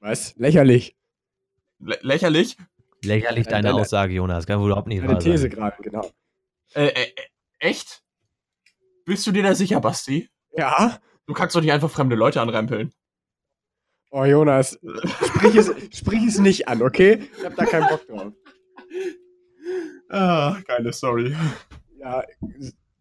Was? 0.00 0.36
Lächerlich. 0.36 0.96
L 1.80 1.98
lächerlich? 2.02 2.58
Lächerlich 3.02 3.46
deine, 3.46 3.72
Aussage, 3.74 4.12
Jonas. 4.12 4.46
Kann 4.46 4.60
wohl 4.60 4.66
überhaupt 4.66 4.88
nicht 4.88 5.02
deine 5.02 5.14
wahr 5.14 5.20
These 5.20 5.38
sein. 5.42 5.50
gerade, 5.50 5.82
genau. 5.82 6.08
Äh, 6.74 6.86
äh, 6.86 7.02
äh 7.02 7.31
echt? 7.62 8.02
Bist 9.04 9.26
du 9.26 9.32
dir 9.32 9.42
da 9.42 9.54
sicher, 9.54 9.80
Basti? 9.80 10.28
Ja? 10.56 10.98
Du 11.26 11.32
kannst 11.34 11.54
doch 11.56 11.60
nicht 11.60 11.72
einfach 11.72 11.90
fremde 11.90 12.16
Leute 12.16 12.40
anrempeln. 12.40 12.92
Oh, 14.10 14.24
Jonas, 14.24 14.78
sprich 15.26 15.54
es, 15.56 15.70
sprich 15.96 16.22
es 16.26 16.38
nicht 16.38 16.68
an, 16.68 16.82
okay? 16.82 17.28
Ich 17.38 17.44
hab 17.44 17.56
da 17.56 17.64
keinen 17.64 17.88
Bock 17.88 18.06
drauf. 18.06 18.32
Ah, 20.10 20.60
geile 20.66 20.92
Story. 20.92 21.34
Ja, 21.98 22.22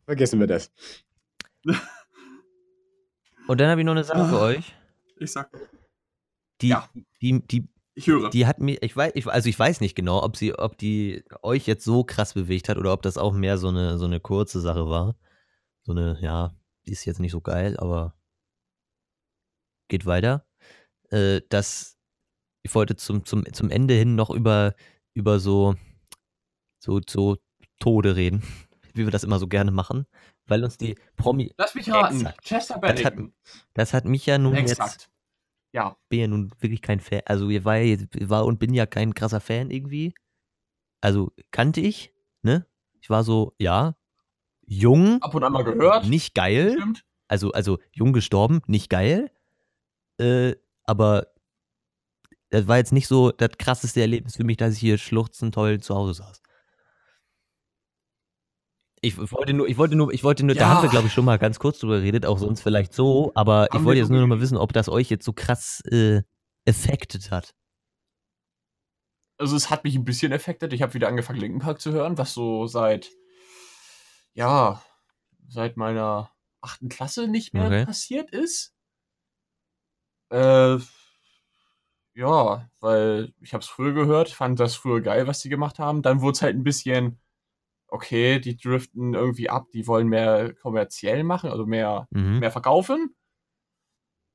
vergessen 0.05 0.39
wir 0.39 0.47
das. 0.47 0.72
Und 3.47 3.59
dann 3.59 3.70
habe 3.70 3.82
ich 3.82 3.86
noch 3.86 3.91
eine 3.91 4.03
Sache 4.05 4.26
für 4.30 4.38
Ah. 4.39 4.43
euch. 4.45 4.74
Ich 5.20 5.32
sag, 5.32 5.49
Die, 6.62 6.70
Ja. 6.70 6.88
die, 7.22 7.41
die, 7.45 7.68
ich 8.02 8.08
höre. 8.08 8.30
die 8.30 8.45
hat 8.45 8.60
mir, 8.60 8.82
ich 8.82 8.95
weiß, 8.95 9.12
ich, 9.16 9.28
also 9.28 9.47
ich 9.49 9.58
weiß 9.58 9.80
nicht 9.82 9.95
genau, 9.95 10.22
ob 10.24 10.36
sie, 10.38 10.54
ob 10.58 10.78
die 10.78 11.24
euch 11.41 11.66
jetzt 11.68 11.84
so 11.86 12.04
krass 12.04 12.34
bewegt 12.34 12.70
hat 12.70 12.78
oder 12.78 12.93
ob 12.93 13.02
das 13.02 13.18
auch 13.18 13.34
mehr 13.34 13.58
so 13.58 13.68
eine, 13.70 13.97
so 13.97 14.06
eine 14.06 14.20
kurze 14.20 14.60
Sache 14.62 14.88
war. 14.89 15.16
So 15.84 15.91
eine, 15.93 16.18
ja, 16.22 16.54
die 16.86 16.91
ist 16.91 17.06
jetzt 17.06 17.20
nicht 17.20 17.32
so 17.32 17.41
geil, 17.41 17.78
aber 17.78 18.14
geht 19.88 20.06
weiter. 20.06 20.45
Äh, 21.10 21.41
dass 21.49 21.97
ich 22.64 22.74
wollte 22.76 22.95
zum, 22.95 23.26
zum, 23.26 23.52
zum 23.54 23.70
Ende 23.70 23.93
hin 23.95 24.16
noch 24.16 24.30
über, 24.30 24.76
über 25.14 25.39
so, 25.39 25.76
so, 26.80 27.02
so 27.10 27.38
Tode 27.80 28.16
reden, 28.16 28.43
wie 28.93 29.04
wir 29.06 29.12
das 29.12 29.24
immer 29.24 29.39
so 29.39 29.47
gerne 29.47 29.72
machen, 29.72 30.06
weil 30.45 30.64
uns 30.64 30.78
die 30.78 30.95
Promi, 31.18 31.52
Lass 31.58 31.74
mich 31.76 31.89
raten. 31.91 32.18
Exakt. 32.22 32.43
Chester 32.43 32.80
Das 32.80 33.04
hat- 33.04 33.16
Bennington. 33.16 33.34
das 33.74 33.93
hat 33.93 34.06
mich 34.06 34.26
ja 34.26 34.38
nun 34.38 34.56
jetzt 34.56 34.72
Exakt. 34.72 35.10
Ja. 35.74 35.97
bin 36.09 36.19
ja 36.19 36.28
nun 36.28 36.51
wirklich 36.59 36.82
kein 36.82 36.99
Fan. 36.99 37.22
Also 37.26 37.49
ihr 37.49 37.63
war, 37.65 37.78
ja- 37.78 37.97
war 38.22 38.45
und 38.45 38.59
bin 38.59 38.74
ja 38.74 38.86
kein 38.86 39.13
krasser 39.13 39.39
Fan 39.39 39.72
irgendwie. 39.72 40.13
Also 41.01 41.32
kannte 41.51 41.82
ich, 41.82 42.13
ne? 42.41 42.65
Ich 42.99 43.09
war 43.09 43.24
so, 43.24 43.53
ja, 43.57 43.95
jung, 44.67 45.22
Ab 45.22 45.34
und 45.34 45.43
an 45.43 45.53
mal 45.53 45.63
gehört. 45.63 46.07
nicht 46.07 46.36
geil. 46.36 46.74
Stimmt. 46.78 47.03
Also, 47.28 47.51
also 47.53 47.80
jung 47.91 48.13
gestorben, 48.13 48.61
nicht 48.67 48.89
geil. 48.89 49.32
Äh, 50.19 50.55
aber 50.84 51.28
das 52.49 52.67
war 52.67 52.78
jetzt 52.78 52.91
nicht 52.91 53.07
so 53.07 53.32
das 53.32 53.51
krasseste 53.57 54.01
Erlebnis 54.01 54.36
für 54.36 54.43
mich, 54.43 54.57
dass 54.57 54.74
ich 54.74 54.80
hier 54.80 54.97
schluchzend 54.97 55.53
toll 55.55 55.80
zu 55.80 55.95
Hause 55.95 56.15
saß. 56.15 56.41
Ich 59.04 59.18
wollte 59.18 59.54
nur, 59.54 59.68
ich 59.68 59.78
wollte 59.78 59.95
nur, 59.95 60.14
ich 60.14 60.24
wollte 60.24 60.45
nur, 60.45 60.56
da 60.56 60.66
Ja. 60.66 60.70
haben 60.70 60.82
wir, 60.84 60.89
glaube 60.89 61.08
ich, 61.08 61.14
schon 61.14 61.26
mal 61.26 61.39
ganz 61.39 61.58
kurz 61.58 61.80
drüber 61.80 61.97
geredet, 61.99 62.26
auch 62.26 62.38
sonst 62.38 62.62
vielleicht 62.62 62.93
so, 62.93 63.32
aber 63.34 63.68
ich 63.70 63.74
Haben 63.74 63.86
wollte 63.86 63.97
wir 63.97 64.02
jetzt 64.04 64.10
nur 64.12 64.22
noch 64.22 64.28
mal 64.28 64.41
wissen, 64.41 64.58
ob 64.58 64.74
das 64.74 64.89
euch 64.89 65.10
jetzt 65.10 65.26
so 65.26 65.34
krass 65.34 65.82
äh, 65.91 66.22
affected 66.68 67.32
hat. 67.32 67.56
Also 69.38 69.56
es 69.58 69.70
hat 69.70 69.84
mich 69.84 69.95
ein 69.95 70.06
bisschen 70.06 70.32
affected. 70.34 70.72
Ich 70.74 70.82
habe 70.82 70.93
wieder 70.93 71.08
angefangen, 71.08 71.39
Linken 71.39 71.60
Park 71.60 71.82
zu 71.82 71.91
hören, 71.91 72.18
was 72.18 72.34
so 72.34 72.68
seit, 72.68 73.10
ja, 74.34 74.82
seit 75.47 75.78
meiner 75.78 76.32
achten 76.62 76.89
Klasse 76.89 77.28
nicht 77.28 77.54
mehr 77.54 77.66
Okay. 77.68 77.86
passiert 77.86 78.32
ist. 78.32 78.74
Äh, 80.30 80.80
ja, 82.14 82.70
weil 82.80 83.34
ich 83.41 83.54
habe 83.54 83.62
es 83.64 83.70
früher 83.70 83.93
gehört, 83.93 84.30
fand 84.30 84.60
das 84.60 84.76
früher 84.76 85.02
geil, 85.02 85.28
was 85.28 85.39
die 85.41 85.49
gemacht 85.49 85.80
haben. 85.80 86.02
Dann 86.02 86.22
wurde 86.22 86.34
es 86.36 86.41
halt 86.41 86.56
ein 86.56 86.64
bisschen, 86.64 87.20
okay, 87.92 88.39
die 88.39 88.58
driften 88.58 89.14
irgendwie 89.14 89.50
ab, 89.50 89.68
die 89.74 89.86
wollen 89.86 90.08
mehr 90.08 90.54
kommerziell 90.56 91.24
machen, 91.24 91.52
also 91.52 91.66
mehr 91.66 92.08
Mhm. 92.10 92.39
mehr 92.39 92.52
verkaufen. 92.52 93.16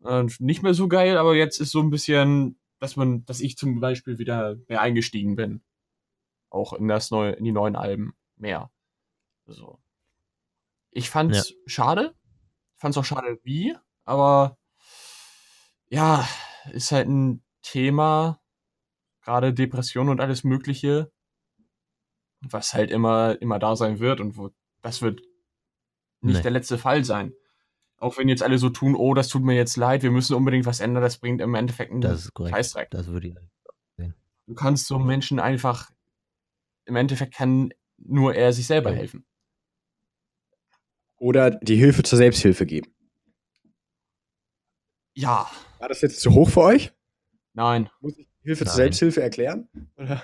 Und 0.00 0.38
nicht 0.40 0.62
mehr 0.62 0.74
so 0.74 0.88
geil, 0.88 1.16
aber 1.16 1.34
jetzt 1.34 1.58
ist 1.58 1.72
so 1.72 1.80
ein 1.80 1.90
bisschen, 1.90 2.60
dass 2.78 2.96
man, 2.96 3.24
dass 3.24 3.40
ich 3.40 3.56
zum 3.56 3.80
Beispiel 3.80 4.18
wieder 4.18 4.56
mehr 4.68 4.82
eingestiegen 4.82 5.34
bin. 5.36 5.62
Auch 6.50 6.74
in 6.74 6.86
das 6.86 7.10
neue, 7.10 7.32
in 7.32 7.44
die 7.44 7.52
neuen 7.52 7.76
Alben 7.76 8.14
mehr. 8.36 8.70
So. 9.46 9.80
Ich 10.90 11.10
fand's 11.10 11.54
schade. 11.66 12.14
Fand's 12.76 12.98
auch 12.98 13.04
schade 13.06 13.40
wie, 13.42 13.74
aber 14.04 14.58
ja, 15.88 16.28
ist 16.72 16.92
halt 16.92 17.08
ein 17.08 17.42
Thema, 17.62 18.38
gerade 19.22 19.54
Depression 19.54 20.10
und 20.10 20.20
alles 20.20 20.44
Mögliche, 20.44 21.10
was 22.52 22.74
halt 22.74 22.90
immer, 22.90 23.40
immer 23.40 23.58
da 23.58 23.76
sein 23.76 23.98
wird 24.00 24.20
und 24.20 24.36
wo, 24.36 24.50
das 24.82 25.02
wird 25.02 25.20
nicht 26.20 26.36
Nee. 26.36 26.42
der 26.42 26.50
letzte 26.50 26.78
Fall 26.78 27.04
sein. 27.04 27.32
Auch 27.98 28.18
wenn 28.18 28.28
jetzt 28.28 28.42
alle 28.42 28.58
so 28.58 28.68
tun, 28.68 28.94
oh, 28.94 29.14
das 29.14 29.28
tut 29.28 29.42
mir 29.42 29.54
jetzt 29.54 29.76
leid, 29.76 30.02
wir 30.02 30.10
müssen 30.10 30.34
unbedingt 30.34 30.66
was 30.66 30.80
ändern, 30.80 31.02
das 31.02 31.18
bringt 31.18 31.40
im 31.40 31.54
Endeffekt 31.54 31.92
einen 31.92 32.00
Das 32.02 32.20
ist 32.26 32.34
korrekt. 32.34 32.54
Scheißdreck. 32.56 32.90
Das 32.90 33.06
würde 33.06 33.28
ich. 33.28 33.34
Du 34.48 34.54
kannst 34.54 34.86
so 34.86 34.98
Menschen 35.00 35.40
einfach, 35.40 35.90
im 36.84 36.94
Endeffekt 36.94 37.34
kann 37.34 37.72
nur 37.98 38.34
er 38.34 38.52
sich 38.52 38.66
selber 38.66 38.90
Ja. 38.90 38.96
helfen. 38.96 39.26
Oder 41.18 41.50
die 41.50 41.76
Hilfe 41.76 42.02
zur 42.04 42.18
Selbsthilfe 42.18 42.64
geben. 42.66 42.92
Ja, 45.14 45.50
War 45.78 45.88
das 45.88 46.00
jetzt 46.02 46.20
zu 46.20 46.32
hoch 46.32 46.50
für 46.50 46.60
euch? 46.62 46.92
nein. 47.54 47.88
Muss 48.00 48.16
ich 48.18 48.28
Hilfe 48.42 48.64
zur 48.64 48.72
Nein. 48.74 48.76
Selbsthilfe 48.76 49.22
erklären? 49.22 49.68
Oder? 49.96 50.22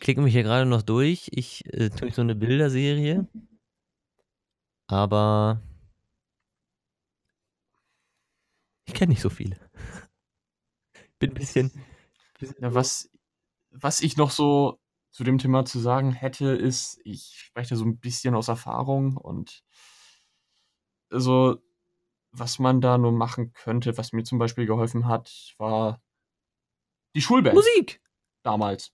Klicke 0.00 0.20
mich 0.20 0.32
hier 0.32 0.42
gerade 0.42 0.66
noch 0.66 0.82
durch. 0.82 1.28
Ich 1.32 1.64
äh, 1.72 1.90
tue 1.90 2.10
so 2.12 2.22
eine 2.22 2.34
Bilderserie. 2.34 3.26
Aber 4.88 5.60
ich 8.86 8.94
kenne 8.94 9.10
nicht 9.10 9.22
so 9.22 9.30
viele. 9.30 9.58
Bin 11.18 11.30
ein 11.30 11.34
bisschen. 11.34 11.72
Ja, 12.60 12.74
was, 12.74 13.10
was 13.70 14.00
ich 14.00 14.16
noch 14.16 14.30
so 14.30 14.78
zu 15.10 15.24
dem 15.24 15.38
Thema 15.38 15.64
zu 15.64 15.78
sagen 15.78 16.12
hätte, 16.12 16.48
ist, 16.48 17.00
ich 17.04 17.32
spreche 17.38 17.70
da 17.70 17.76
so 17.76 17.84
ein 17.84 17.98
bisschen 17.98 18.34
aus 18.34 18.48
Erfahrung 18.48 19.16
und 19.16 19.64
also, 21.10 21.62
was 22.32 22.58
man 22.58 22.80
da 22.80 22.98
nur 22.98 23.12
machen 23.12 23.52
könnte, 23.52 23.96
was 23.96 24.12
mir 24.12 24.24
zum 24.24 24.38
Beispiel 24.38 24.66
geholfen 24.66 25.06
hat, 25.06 25.54
war 25.58 26.02
die 27.14 27.22
Schulband 27.22 27.54
Musik! 27.54 28.02
damals. 28.42 28.92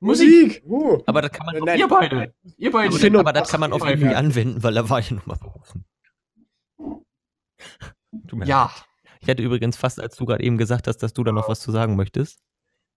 Musik! 0.00 0.62
Uh. 0.66 1.02
Aber 1.06 1.22
das 1.22 1.32
kann 1.32 1.46
man, 1.46 1.56
Nein, 1.64 1.78
Ihr 1.78 1.88
beide. 1.88 2.34
Ihr 2.58 2.70
beide. 2.70 2.88
aber, 2.88 2.94
Ich 2.96 3.00
finde, 3.00 3.20
aber 3.20 3.32
das 3.32 3.48
kann 3.48 3.60
man 3.60 3.72
auch 3.72 3.84
irgendwie 3.86 4.14
anwenden, 4.14 4.62
weil 4.62 4.74
da 4.74 4.88
war 4.90 4.98
ich 4.98 5.10
ja 5.10 5.16
nun 5.16 5.24
mal 5.26 5.36
berufen. 5.36 5.84
Mir 8.32 8.38
leid. 8.40 8.48
Ja, 8.48 8.70
Ich 9.20 9.28
hätte 9.28 9.42
übrigens 9.42 9.76
fast, 9.76 10.00
als 10.00 10.16
du 10.16 10.26
gerade 10.26 10.42
eben 10.44 10.58
gesagt 10.58 10.86
hast, 10.88 10.98
dass 10.98 11.12
du 11.14 11.24
da 11.24 11.32
noch 11.32 11.48
was 11.48 11.60
zu 11.60 11.70
sagen 11.72 11.96
möchtest, 11.96 12.40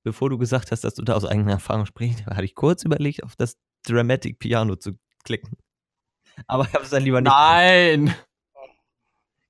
bevor 0.04 0.30
du 0.30 0.38
gesagt 0.38 0.72
hast, 0.72 0.84
dass 0.84 0.96
du 0.96 1.04
da 1.04 1.14
aus 1.14 1.26
eigener 1.26 1.52
Erfahrung 1.54 1.86
sprichst, 1.86 2.26
hatte 2.26 2.44
ich 2.46 2.56
kurz 2.56 2.84
überlegt, 2.84 3.24
auf 3.24 3.36
das 3.36 3.58
Dramatic 3.84 4.40
Piano 4.40 4.76
zu 4.76 4.94
klicken. 5.24 5.58
Aber 6.48 6.66
ich 6.66 6.74
habe 6.74 6.84
es 6.84 6.90
dann 6.90 7.04
lieber 7.04 7.22
nicht. 7.22 7.32
nein. 7.32 8.14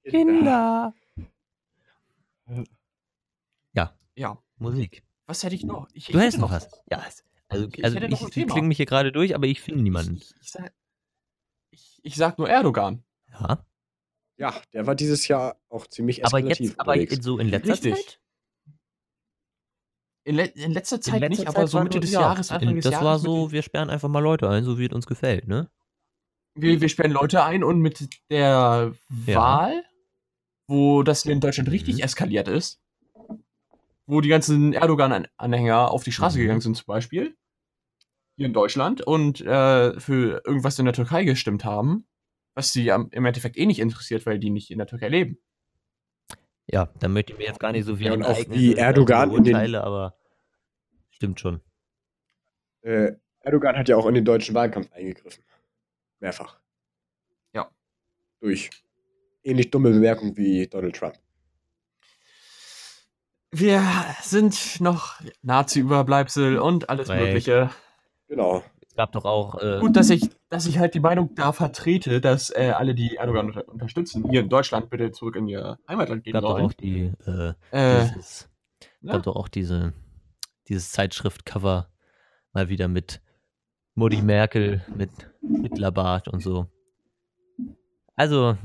Kinder! 0.06 0.93
Ja, 4.20 4.41
Musik. 4.58 5.04
was 5.28 5.43
hätte 5.43 5.54
ich 5.54 5.64
noch? 5.64 5.88
Ich, 5.93 6.08
Du 6.08 6.18
hättest 6.18 6.38
hätte 6.38 6.41
noch 6.41 6.52
was. 6.52 6.68
Ja, 6.89 7.04
es- 7.08 7.24
also, 7.50 7.68
Ich- 7.74 7.84
also 7.84 7.98
ich, 7.98 8.22
ich 8.38 8.48
klinge 8.48 8.68
mich 8.68 8.78
hier 8.78 8.86
gerade 8.86 9.12
durch, 9.12 9.36
aber 9.36 9.45
ich 9.48 9.62
finde 9.62 9.82
niemanden. 9.84 10.16
Ich, 10.18 10.34
ich, 10.41 10.52
sag, 10.52 10.74
ich, 12.04 12.16
sag 12.16 12.38
nur 12.38 12.50
Erdogan. 12.50 13.04
Ja. 13.32 13.66
Ja, 14.39 14.62
der 14.74 14.86
war 14.86 14.93
dieses 14.95 15.28
Jahr 15.28 15.60
auch 15.70 15.88
ziemlich 15.88 16.24
Aber 16.26 16.38
eskalativ 16.38 16.70
jetzt, 16.70 16.80
aber 16.80 16.93
unterwegs. 16.93 17.24
so 17.26 17.39
in 17.39 17.50
letzter 17.50 17.74
Richtig. 17.74 17.95
Zeit? 17.95 18.22
In, 20.26 20.36
le 20.36 20.43
in 20.45 20.74
letzter 20.74 21.00
Zeit 21.02 21.16
in 21.16 21.20
letzter 21.22 21.30
nicht, 21.30 21.48
Zeit 21.48 21.56
aber 21.58 21.68
so 21.68 21.82
Mitte 21.82 22.00
des 22.02 22.12
ja, 22.12 22.22
Jahres, 22.22 22.52
Anfang 22.52 22.70
in, 22.70 22.76
des 22.76 22.84
Das 22.84 22.91
Jahres. 22.93 23.06
war 23.06 23.20
so, 23.20 23.52
wir 23.52 23.62
sperren 23.64 23.89
einfach 23.89 24.10
mal 24.10 24.20
Leute 24.20 24.50
ein, 24.50 24.64
so 24.66 24.78
wie 24.78 24.86
es 24.86 24.91
uns 24.93 25.08
gefällt, 25.08 25.48
ne? 25.48 25.70
wir, 26.56 26.82
wir 26.82 26.89
sperren 26.89 27.12
Leute 27.12 27.43
ein 27.43 27.64
und 27.64 27.80
mit 27.80 28.10
der 28.30 28.93
Ja. 29.26 29.36
Wahl, 29.36 29.84
wo 30.68 31.02
das 31.04 31.24
hier 31.24 31.32
in 31.32 31.39
Deutschland 31.39 31.70
richtig 31.72 31.98
Mhm. 31.98 32.02
eskaliert 32.04 32.48
ist, 32.50 32.82
wo 34.08 34.22
die 34.22 34.30
ganzen 34.30 34.74
Erdogan-Anhänger 34.74 35.91
auf 35.91 36.03
die 36.03 36.12
Straße 36.12 36.38
Mhm. 36.38 36.41
gegangen 36.41 36.62
sind 36.62 36.76
zum 36.78 36.86
Beispiel, 36.88 37.36
hier 38.38 38.45
in 38.47 38.53
Deutschland, 38.53 39.01
und 39.01 39.41
äh, 39.41 39.99
für 39.99 40.41
irgendwas 40.45 40.80
in 40.80 40.86
der 40.86 40.93
Türkei 40.93 41.24
gestimmt 41.26 41.66
haben, 41.66 42.08
was 42.55 42.72
sie 42.74 42.91
am- 42.91 43.10
im 43.12 43.26
Endeffekt 43.26 43.58
eh 43.58 43.66
nicht 43.66 43.80
interessiert, 43.80 44.26
weil 44.26 44.39
die 44.39 44.49
nicht 44.49 44.72
in 44.72 44.78
der 44.80 44.88
Türkei 44.88 45.10
leben. 45.10 45.38
Ja, 46.68 46.89
da 46.99 47.08
möchte 47.08 47.34
ich 47.34 47.39
mir 47.39 47.45
jetzt 47.45 47.60
gar 47.60 47.72
nicht 47.72 47.86
so 47.86 47.95
viel 47.95 48.08
Ja, 48.08 48.14
und 48.14 48.24
auch 48.24 48.38
wie 48.49 48.76
Erdogan 48.76 49.30
in 49.32 49.43
den- 49.43 49.53
beurteile, 49.53 49.84
aber 49.84 50.18
stimmt 51.12 51.39
schon. 51.39 51.62
Äh, 52.82 53.14
Erdogan 53.41 53.76
hat 53.78 53.88
ja 53.89 53.95
auch 53.97 54.05
in 54.05 54.16
den 54.16 54.26
deutschen 54.26 54.53
Wahlkampf 54.55 54.91
eingegriffen. 54.91 55.43
Mehrfach. 56.20 56.60
Ja. 57.53 57.70
Durch 58.41 58.70
ähnlich 59.43 59.72
dumme 59.72 59.91
Bemerkungen 59.91 60.36
wie 60.36 60.68
Donald 60.68 60.95
Trump. 60.95 61.18
Wir 63.52 63.82
sind 64.22 64.82
noch 64.82 65.22
Nazi-Überbleibsel 65.41 66.60
und 66.60 66.89
alles 66.89 67.08
Korrekt. 67.08 67.26
Mögliche. 67.26 67.70
Genau. 68.28 68.62
gab 68.95 69.12
doch 69.14 69.26
auch. 69.26 69.62
Äh, 69.62 69.80
Gut, 69.80 69.95
dass 69.95 70.10
ich, 70.10 70.30
dass 70.50 70.66
ich 70.66 70.80
halt 70.80 70.93
die 70.95 71.00
Meinung 71.00 71.34
da 71.36 71.54
vertrete, 71.54 72.20
dass 72.20 72.50
äh, 72.50 72.74
alle, 72.76 72.93
die 72.93 73.16
Erdogan 73.16 73.48
unter 73.48 73.68
unterstützen, 73.70 74.30
hier 74.30 74.41
in 74.41 74.50
Deutschland 74.50 74.89
bitte 74.89 75.12
zurück 75.12 75.36
in 75.38 75.48
ihr 75.48 75.80
Heimatland 75.88 76.24
gehen 76.24 76.34
gab 76.34 76.41
doch 76.41 76.52
sollen. 76.52 76.66
auch 76.66 76.74
die. 76.74 77.14
Äh, 77.26 77.54
Äh, 77.72 78.10
dieses, 78.10 78.50
ne? 79.02 79.14
gab 79.14 79.24
doch 79.24 79.36
auch 79.36 79.48
diese, 79.48 79.93
dieses 80.68 80.91
Zeitschriftcover 80.91 81.89
mal 82.54 82.70
wieder 82.70 82.88
mit 82.88 83.22
Mutti 83.95 84.22
Merkel, 84.22 84.84
mit 84.95 85.12
Hitlerbart 85.62 86.28
und 86.28 86.41
so. 86.41 86.68
Also, 88.16 88.58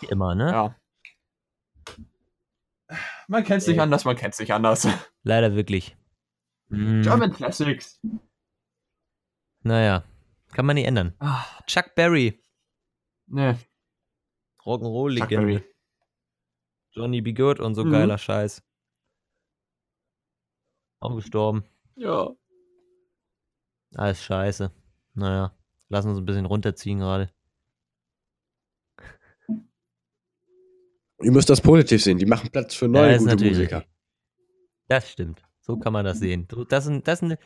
wie 0.00 0.06
immer, 0.06 0.34
ne? 0.34 0.50
ja. 0.50 0.76
Man 3.32 3.44
kennt 3.44 3.62
es 3.62 3.66
nicht 3.66 3.78
Äh. 3.78 3.80
anders, 3.80 4.04
man 4.04 4.14
kennt 4.14 4.34
es 4.34 4.40
nicht 4.40 4.52
anders. 4.52 4.86
Leider 5.22 5.54
wirklich. 5.54 5.96
Hm, 6.68 7.00
German 7.02 7.32
Classics. 7.32 7.98
naja, 9.62 10.04
kann 10.52 10.66
man 10.66 10.74
nicht 10.74 10.86
ändern. 10.86 11.14
Ah, 11.18 11.42
Chuck 11.66 11.94
Berry, 11.94 12.44
ne, 13.28 13.58
Chuck 14.62 14.66
Rock'n'Roll-Legende. 14.82 15.36
Berry. 15.60 15.64
Johnny 16.90 17.22
B. 17.22 17.32
Good 17.32 17.58
und 17.58 17.74
so 17.74 17.84
Mhm. 17.86 17.92
geiler 17.92 18.18
Scheiß. 18.18 18.62
Auch 21.00 21.14
gestorben. 21.16 21.64
Ja. 21.96 22.30
Alles 23.94 24.22
scheiße. 24.22 24.70
Naja, 25.14 25.56
lassen 25.88 26.10
uns 26.10 26.18
ein 26.18 26.26
bisschen 26.26 26.44
runterziehen 26.46 26.98
gerade. 26.98 27.32
Ihr 31.22 31.32
müsst 31.32 31.48
das 31.50 31.60
positiv 31.60 32.02
sehen. 32.02 32.18
Die 32.18 32.26
machen 32.26 32.50
Platz 32.50 32.74
für 32.74 32.86
Ja, 32.86 32.90
neue 32.92 33.14
ist 33.14 33.26
gute 33.28 33.44
Musiker. 33.44 33.84
Das 34.88 35.10
stimmt. 35.10 35.42
So 35.60 35.76
kann 35.78 35.92
man 35.92 36.04
das 36.04 36.18
sehen. 36.18 36.48
Das 36.68 36.84
sind, 36.84 37.06
das 37.06 37.20
sind, 37.20 37.38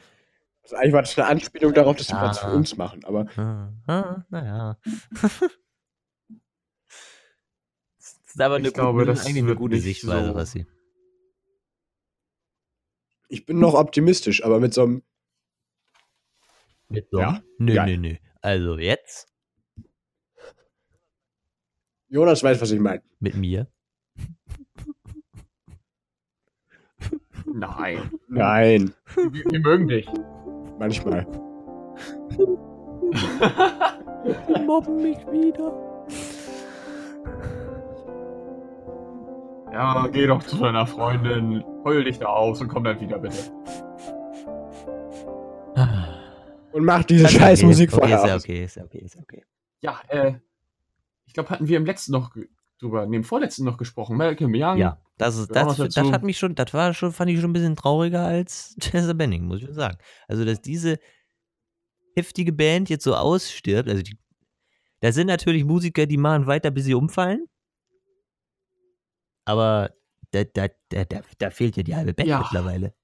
Also 0.63 0.77
eigentlich 0.77 0.93
war 0.95 1.03
das 1.03 1.19
eine 1.19 1.27
Anspielung 1.29 1.75
darauf, 1.75 1.97
dass 1.97 2.07
sie 2.07 2.13
Ja. 2.15 2.21
Platz 2.21 2.39
für 2.39 2.51
uns 2.51 2.77
machen. 2.77 3.05
Aber 3.05 3.27
ah, 3.37 3.73
ah, 3.87 4.25
naja. 4.31 4.79
Das 7.99 8.35
ist 8.35 8.41
aber 8.41 8.57
Ich 8.59 8.65
eine, 8.65 8.73
glaube, 8.73 8.99
gute, 9.01 9.13
das 9.13 9.25
eigentlich 9.27 9.43
eine 9.45 9.55
gute 9.55 9.79
Sichtweise, 9.79 10.29
so- 10.29 10.35
was 10.35 10.53
sie. 10.53 10.67
ich 13.29 13.47
bin 13.47 13.59
noch 13.59 13.75
optimistisch. 13.75 14.45
Aber 14.45 14.61
mit 14.61 14.75
so 14.75 14.83
einem. 14.83 15.03
Mit 16.89 17.09
so? 17.11 17.19
Ja, 17.19 17.43
Nö, 17.59 17.73
ja. 17.75 17.87
nö, 17.87 17.97
nö. 17.97 18.15
Also 18.43 18.79
jetzt 18.79 19.33
Jonas 22.17 22.43
weiß, 22.43 22.63
was 22.63 22.71
ich 22.71 22.81
meine. 22.81 23.03
mit 23.21 23.37
mir. 23.37 23.67
Nein. 27.45 28.11
Nein, 28.27 28.95
Wir, 29.15 29.45
wir 29.45 29.61
mögen 29.61 29.87
dich. 29.87 30.09
manchmal. 30.79 31.27
Die 34.49 34.61
mobben 34.63 34.97
mich 35.03 35.19
wieder. 35.27 35.73
ja, 39.73 40.07
geh 40.07 40.27
doch 40.27 40.43
zu 40.43 40.57
deiner 40.57 40.87
Freundin, 40.87 41.63
heul 41.85 42.03
dich 42.05 42.19
da 42.19 42.29
aus 42.29 42.63
und 42.63 42.69
komm 42.69 42.85
dann 42.85 42.99
wieder, 42.99 43.19
bitte. 43.19 43.37
Und 46.73 46.83
macht 46.87 47.11
diese 47.11 47.27
Okay, 47.27 47.39
scheiß 47.39 47.63
Musik 47.63 47.93
okay, 47.93 48.01
vorher 48.01 48.17
ist 48.17 48.27
ja 48.27 48.37
okay, 48.37 48.65
ist 48.65 48.77
ja 48.77 48.85
okay, 48.85 48.99
ist 49.05 49.15
ja 49.17 49.21
okay. 49.21 49.45
Ja, 49.83 50.01
äh, 50.09 50.33
ich 51.27 51.35
glaube, 51.35 51.51
hatten 51.51 51.69
wir 51.69 51.77
im 51.77 51.85
letzten 51.87 52.13
noch 52.13 52.35
drüber, 52.79 53.07
neben 53.07 53.25
vorletzten 53.25 53.65
noch 53.65 53.77
gesprochen. 53.79 54.17
Malcolm 54.17 54.53
Young. 54.55 54.79
Ja, 54.79 55.01
das 55.19 55.37
ist, 55.37 55.55
Ja, 55.55 55.65
das, 55.65 55.77
das 55.77 56.13
hat 56.13 56.23
mich 56.23 56.39
schon, 56.39 56.55
das 56.55 56.73
war 56.75 56.95
schon, 56.95 57.13
fand 57.13 57.31
ich 57.31 57.41
schon 57.41 57.51
ein 57.51 57.55
bisschen 57.55 57.77
trauriger 57.77 58.25
als 58.25 58.77
Chester 58.81 59.15
Benning, 59.15 59.45
muss 59.45 59.63
ich 59.63 59.69
sagen. 59.71 59.99
Also, 60.29 60.45
dass 60.45 60.61
diese 60.61 60.99
heftige 62.15 62.53
Band 62.53 62.89
jetzt 62.89 63.05
so 63.05 63.15
ausstirbt, 63.15 63.89
also 63.89 64.03
die, 64.03 64.19
da 65.01 65.13
sind 65.13 65.27
natürlich 65.27 65.65
Musiker, 65.65 66.07
die 66.07 66.17
machen 66.17 66.47
weiter, 66.47 66.71
bis 66.71 66.85
sie 66.85 66.95
umfallen. 66.95 67.47
Aber 69.45 69.91
da, 70.31 70.45
da, 70.45 70.69
da, 70.89 71.05
da, 71.05 71.21
da 71.39 71.51
fehlt 71.51 71.77
ja 71.77 71.83
die 71.83 71.95
halbe 71.95 72.15
Band 72.15 72.29
Ja. 72.29 72.39
mittlerweile. 72.41 72.95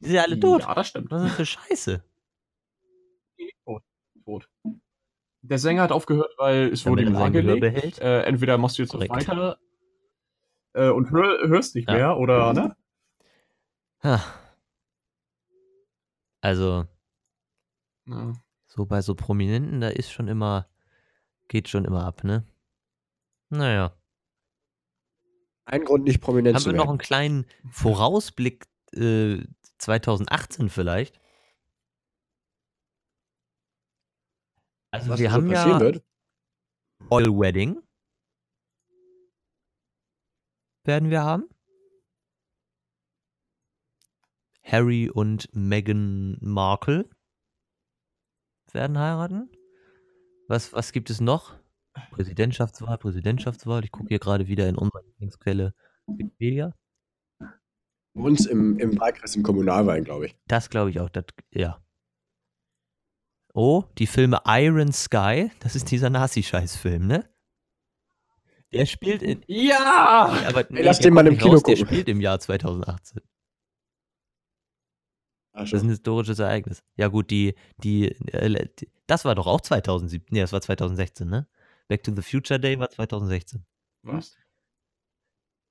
Die 0.00 0.06
sind 0.06 0.14
ja 0.16 0.22
alle 0.22 0.38
tot. 0.38 0.62
Ja, 0.62 0.74
das 0.74 0.88
stimmt. 0.88 1.10
Was 1.10 1.24
ist 1.24 1.36
für 1.36 1.46
Scheiße? 1.46 2.04
Tot. 4.24 4.48
Der 5.48 5.58
Sänger 5.58 5.82
hat 5.82 5.92
aufgehört, 5.92 6.32
weil 6.38 6.72
es 6.72 6.84
wurde 6.86 7.02
ihm 7.02 7.16
angelegt. 7.16 7.60
behält. 7.60 7.98
Äh, 8.00 8.22
entweder 8.22 8.58
machst 8.58 8.78
du 8.78 8.82
jetzt 8.82 8.92
noch 8.94 9.08
weiter 9.08 9.58
äh, 10.74 10.88
und 10.88 11.10
hör, 11.10 11.46
hörst 11.48 11.74
nicht 11.74 11.88
Ja. 11.88 11.94
mehr, 11.94 12.16
oder, 12.18 12.52
ne? 12.52 12.76
Ha. 14.02 14.20
Also, 16.40 16.86
Ja. 18.06 18.34
so 18.66 18.86
bei 18.86 19.00
so 19.02 19.14
Prominenten, 19.14 19.80
da 19.80 19.88
ist 19.88 20.10
schon 20.12 20.28
immer, 20.28 20.68
geht 21.48 21.68
schon 21.68 21.84
immer 21.84 22.04
ab, 22.04 22.24
ne? 22.24 22.44
Naja. 23.48 23.92
Ein 25.64 25.84
Grund, 25.84 26.04
nicht 26.04 26.20
prominent 26.20 26.54
Haben 26.56 26.62
zu 26.62 26.70
wir 26.70 26.74
noch 26.76 26.84
werden. 26.84 26.90
einen 26.90 26.98
kleinen 26.98 27.46
Vorausblick 27.70 28.66
äh, 28.92 29.38
2018 29.78 30.68
vielleicht? 30.68 31.20
Also 34.96 35.10
Was 35.10 35.20
wir 35.20 35.30
haben 35.30 35.48
passieren 35.48 35.78
ja 35.78 35.80
wird. 35.80 36.04
Royal 37.10 37.38
Wedding. 37.38 37.82
Werden 40.84 41.10
wir 41.10 41.22
haben. 41.22 41.50
Harry 44.62 45.10
und 45.10 45.48
Meghan 45.52 46.38
Markle 46.40 47.10
werden 48.72 48.98
heiraten. 48.98 49.50
Was, 50.48 50.72
was 50.72 50.92
gibt 50.92 51.10
es 51.10 51.20
noch? 51.20 51.54
Präsidentschaftswahl, 52.10 52.96
Präsidentschaftswahl. 52.96 53.84
Ich 53.84 53.90
gucke 53.90 54.08
hier 54.08 54.18
gerade 54.18 54.46
wieder 54.46 54.66
in 54.68 54.76
unsere 54.76 55.04
Lieblingsquelle 55.04 55.74
Wikipedia. 56.06 56.74
Uns 58.14 58.46
im, 58.46 58.78
im 58.78 58.98
Wahlkreis 58.98 59.36
im 59.36 59.42
Kommunalwahl, 59.42 60.02
glaube 60.02 60.26
ich. 60.26 60.38
Das 60.46 60.70
glaube 60.70 60.88
ich 60.88 61.00
auch. 61.00 61.10
Das, 61.10 61.26
ja. 61.52 61.82
Oh, 63.58 63.84
die 63.96 64.06
Filme 64.06 64.40
Iron 64.46 64.92
Sky. 64.92 65.50
Das 65.60 65.74
ist 65.76 65.90
dieser 65.90 66.10
Nazi-Scheiß-Film, 66.10 67.06
ne? 67.06 67.28
Der 68.72 68.84
spielt 68.84 69.22
in. 69.22 69.42
Ja! 69.46 70.28
Aber 70.46 70.66
lass 70.70 70.98
der 70.98 71.04
den 71.10 71.14
mal 71.14 71.26
im 71.26 71.38
Kino 71.38 71.52
raus, 71.54 71.62
Der 71.62 71.74
gucken. 71.76 71.86
spielt 71.86 72.08
im 72.08 72.20
Jahr 72.20 72.38
2018. 72.38 73.22
Ach, 75.52 75.60
Das 75.60 75.72
ist 75.72 75.82
ein 75.84 75.88
historisches 75.88 76.38
Ereignis. 76.38 76.82
Ja, 76.96 77.08
gut, 77.08 77.30
die, 77.30 77.54
die, 77.78 78.08
äh, 78.32 78.68
die 78.78 78.90
das 79.06 79.24
war 79.24 79.34
doch 79.34 79.46
auch 79.46 79.60
2017. 79.62 80.34
Nee, 80.34 80.40
das 80.40 80.52
war 80.52 80.60
2016, 80.60 81.26
ne? 81.28 81.48
Back 81.88 82.02
to 82.02 82.12
the 82.14 82.20
Future 82.22 82.60
Day 82.60 82.78
war 82.78 82.90
2016. 82.90 83.64
Was? 84.02 84.36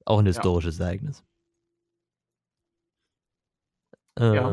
Auch 0.06 0.20
ein 0.20 0.26
Ja. 0.26 0.30
historisches 0.32 0.80
Ereignis. 0.80 1.24
Ja. 4.18 4.52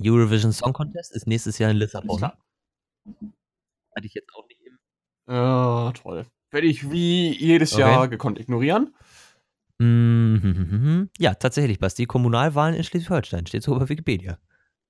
Eurovision 0.00 0.52
Song 0.52 0.72
Contest 0.72 1.12
ist 1.12 1.26
nächstes 1.26 1.58
Jahr 1.58 1.70
in 1.70 1.76
Lissabon. 1.76 2.22
Hatte 2.22 2.36
ich 4.02 4.14
jetzt 4.14 4.34
auch 4.34 4.46
nicht 4.48 4.60
im. 4.66 4.78
Ja, 5.28 5.92
toll. 5.92 6.26
Werde 6.50 6.66
ich 6.66 6.90
wie 6.90 7.36
jedes 7.36 7.72
Okay. 7.72 7.82
Jahr 7.82 8.08
gekonnt 8.08 8.38
ignorieren. 8.38 8.94
Ja, 11.18 11.34
tatsächlich, 11.34 11.78
Basti. 11.78 12.06
Kommunalwahlen 12.06 12.74
in 12.74 12.82
Schleswig-Holstein. 12.84 13.46
Steht 13.46 13.62
so 13.62 13.78
bei 13.78 13.88
Wikipedia. 13.88 14.38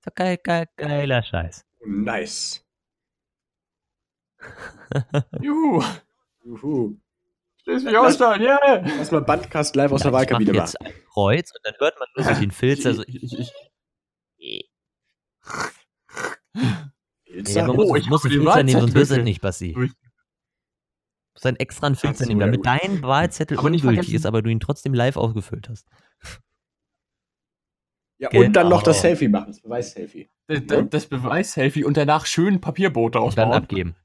So 0.05 0.11
geil, 0.15 0.37
geil, 0.41 0.67
geiler 0.77 1.23
Scheiß. 1.23 1.65
nice. 1.85 2.63
Juhu! 5.41 5.83
Juhu. 6.45 6.95
Schleswig-Holstein, 7.63 8.41
yeah! 8.41 8.81
Lass 8.97 9.11
mal 9.11 9.21
Bandcast 9.21 9.75
live 9.75 9.91
aus 9.91 10.01
Ja, 10.01 10.05
der 10.05 10.13
Wahlkabine 10.13 10.53
machen. 10.53 10.59
jetzt 10.61 10.79
ein 10.79 10.93
Kreuz 11.11 11.51
und 11.53 11.59
dann 11.65 11.73
hört 11.79 11.95
man 11.99 12.07
nur 12.15 12.33
so 12.33 12.39
den 12.39 12.51
Filzer. 12.51 12.93
So, 12.93 13.03
Ich, 13.07 13.23
ich, 13.23 13.51
ich, 14.37 14.69
ja, 16.53 17.67
man 17.67 17.77
Oh, 17.79 17.87
muss, 17.89 17.99
ich 17.99 18.07
muss 18.09 18.23
einen 18.25 18.33
den 18.33 18.41
Filzer 18.43 18.63
nehmen, 18.63 18.81
sonst 18.81 18.93
wirst 18.95 19.11
du 19.11 19.23
nicht, 19.23 19.41
Basti. 19.41 19.73
Du 19.73 19.79
musst 19.81 21.45
einen 21.45 21.57
extra 21.57 21.87
einen 21.87 21.95
Filzer 21.95 22.23
so, 22.25 22.29
nehmen, 22.29 22.41
ja 22.41 22.47
damit 22.47 22.59
gut. 22.59 22.65
dein 22.65 23.01
Wahlzettel 23.03 23.59
Aber 23.59 23.69
nicht 23.69 23.83
ungültig 23.85 24.13
ist, 24.13 24.25
aber 24.25 24.41
du 24.41 24.49
ihn 24.49 24.59
trotzdem 24.59 24.93
live 24.93 25.17
ausgefüllt 25.17 25.69
hast. 25.69 25.87
Ja, 28.19 28.29
und 28.31 28.53
dann 28.53 28.69
noch 28.69 28.81
das 28.81 28.95
Genau. 28.97 29.01
Selfie 29.09 29.27
machen, 29.27 29.47
das 29.47 29.61
Beweis-Selfie. 29.61 30.27
das, 30.47 30.65
das, 30.65 30.89
das 30.89 31.05
Beweis-Selfie 31.05 31.83
und 31.83 31.97
danach 31.97 32.25
schön 32.25 32.59
Papierboote 32.59 33.19
Und 33.19 33.37
dann 33.37 33.45
ausbauen 33.49 33.63
abgeben. 33.63 33.95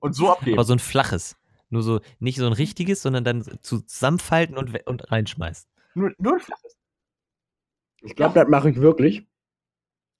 und 0.00 0.12
so 0.12 0.30
abgeben. 0.30 0.58
Aber 0.58 0.64
so 0.64 0.74
ein 0.74 0.78
flaches. 0.78 1.36
Nur 1.70 1.82
so, 1.82 2.00
nicht 2.18 2.36
so 2.38 2.46
ein 2.46 2.52
richtiges, 2.52 3.00
sondern 3.02 3.24
dann 3.24 3.42
zu- 3.62 3.80
zusammenfalten 3.80 4.58
und, 4.58 4.86
und 4.86 5.10
reinschmeißen. 5.10 5.68
Nur, 5.94 6.12
nur 6.18 6.34
ein 6.34 6.40
flaches. 6.40 6.76
Ich 8.02 8.14
glaube, 8.14 8.34
das 8.34 8.48
mache 8.48 8.68
ich 8.70 8.76
wirklich, 8.76 9.26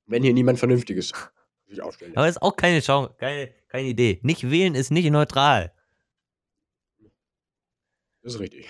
wenn 0.08 0.22
hier 0.22 0.32
niemand 0.32 0.58
Vernünftiges 0.58 1.12
sich 1.68 1.82
aufstellt. 1.82 2.16
Aber 2.16 2.28
ist 2.28 2.42
auch 2.42 2.56
keine 2.56 2.80
Chance, 2.80 3.14
keine, 3.18 3.52
keine 3.68 3.88
Idee. 3.88 4.18
Nicht 4.22 4.50
wählen 4.50 4.74
ist 4.74 4.90
nicht 4.90 5.08
neutral. 5.10 5.72
Das 8.22 8.34
ist 8.34 8.40
richtig. 8.40 8.68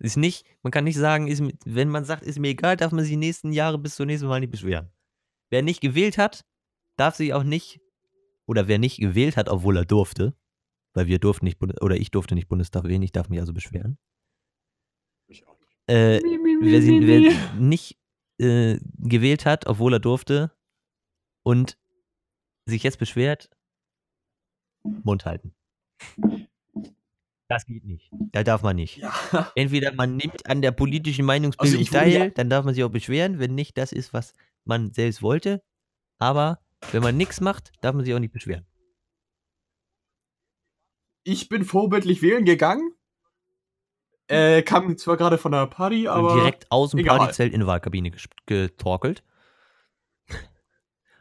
Ist 0.00 0.16
nicht, 0.16 0.46
man 0.62 0.70
kann 0.70 0.84
nicht 0.84 0.96
sagen, 0.96 1.28
ist, 1.28 1.42
wenn 1.64 1.88
man 1.88 2.04
sagt, 2.04 2.22
ist 2.22 2.38
mir 2.38 2.48
egal, 2.48 2.76
darf 2.76 2.92
man 2.92 3.02
sich 3.02 3.10
die 3.12 3.16
nächsten 3.16 3.52
Jahre 3.52 3.78
bis 3.78 3.96
zum 3.96 4.06
nächsten 4.06 4.28
Mal 4.28 4.40
nicht 4.40 4.50
beschweren. 4.50 4.90
Wer 5.50 5.62
nicht 5.62 5.80
gewählt 5.80 6.18
hat, 6.18 6.44
darf 6.96 7.16
sich 7.16 7.34
auch 7.34 7.42
nicht, 7.42 7.80
oder 8.46 8.68
wer 8.68 8.78
nicht 8.78 8.98
gewählt 8.98 9.36
hat, 9.36 9.48
obwohl 9.48 9.76
er 9.76 9.84
durfte, 9.84 10.36
weil 10.94 11.06
wir 11.06 11.18
durften 11.18 11.46
nicht, 11.46 11.58
Bundes- 11.58 11.80
oder 11.80 11.96
ich 11.96 12.10
durfte 12.10 12.34
nicht 12.34 12.48
Bundestag 12.48 12.84
wählen, 12.84 13.02
ich 13.02 13.12
darf 13.12 13.28
mich 13.28 13.40
also 13.40 13.52
beschweren. 13.52 13.98
Ich 15.26 15.46
auch 15.46 15.58
nicht. 15.58 15.78
Äh, 15.88 16.20
wer, 16.60 16.82
sie, 16.82 17.06
wer 17.06 17.32
nicht 17.58 17.98
äh, 18.38 18.78
gewählt 18.98 19.46
hat, 19.46 19.66
obwohl 19.66 19.94
er 19.94 20.00
durfte 20.00 20.52
und 21.48 21.78
sich 22.66 22.82
jetzt 22.82 22.98
beschwert, 22.98 23.48
Mund 24.82 25.24
halten. 25.24 25.54
Das 27.48 27.64
geht 27.64 27.84
nicht. 27.86 28.10
Da 28.32 28.42
darf 28.42 28.62
man 28.62 28.76
nicht. 28.76 28.98
Ja. 28.98 29.50
Entweder 29.54 29.94
man 29.94 30.16
nimmt 30.16 30.44
an 30.46 30.60
der 30.60 30.72
politischen 30.72 31.24
Meinungsbildung 31.24 31.80
Also 31.80 31.94
würde 31.94 32.10
ja- 32.10 32.18
teil, 32.20 32.30
dann 32.32 32.50
darf 32.50 32.66
man 32.66 32.74
sich 32.74 32.84
auch 32.84 32.90
beschweren. 32.90 33.38
Wenn 33.38 33.54
nicht, 33.54 33.78
das 33.78 33.92
ist, 33.92 34.12
was 34.12 34.34
man 34.66 34.92
selbst 34.92 35.22
wollte. 35.22 35.62
Aber 36.18 36.60
wenn 36.92 37.02
man 37.02 37.16
nichts 37.16 37.40
macht, 37.40 37.72
darf 37.80 37.94
man 37.94 38.04
sich 38.04 38.12
auch 38.12 38.18
nicht 38.18 38.34
beschweren. 38.34 38.66
Ich 41.24 41.48
bin 41.48 41.64
vorbildlich 41.64 42.20
wählen 42.20 42.44
gegangen. 42.44 42.92
Äh, 44.26 44.60
kam 44.60 44.98
zwar 44.98 45.16
gerade 45.16 45.38
von 45.38 45.52
der 45.52 45.66
Party, 45.66 46.08
aber. 46.08 46.34
direkt 46.34 46.70
aus 46.70 46.90
dem 46.90 47.00
egal. 47.00 47.16
Partyzelt 47.16 47.54
in 47.54 47.60
die 47.60 47.66
Wahlkabine 47.66 48.12
getorkelt. 48.44 49.24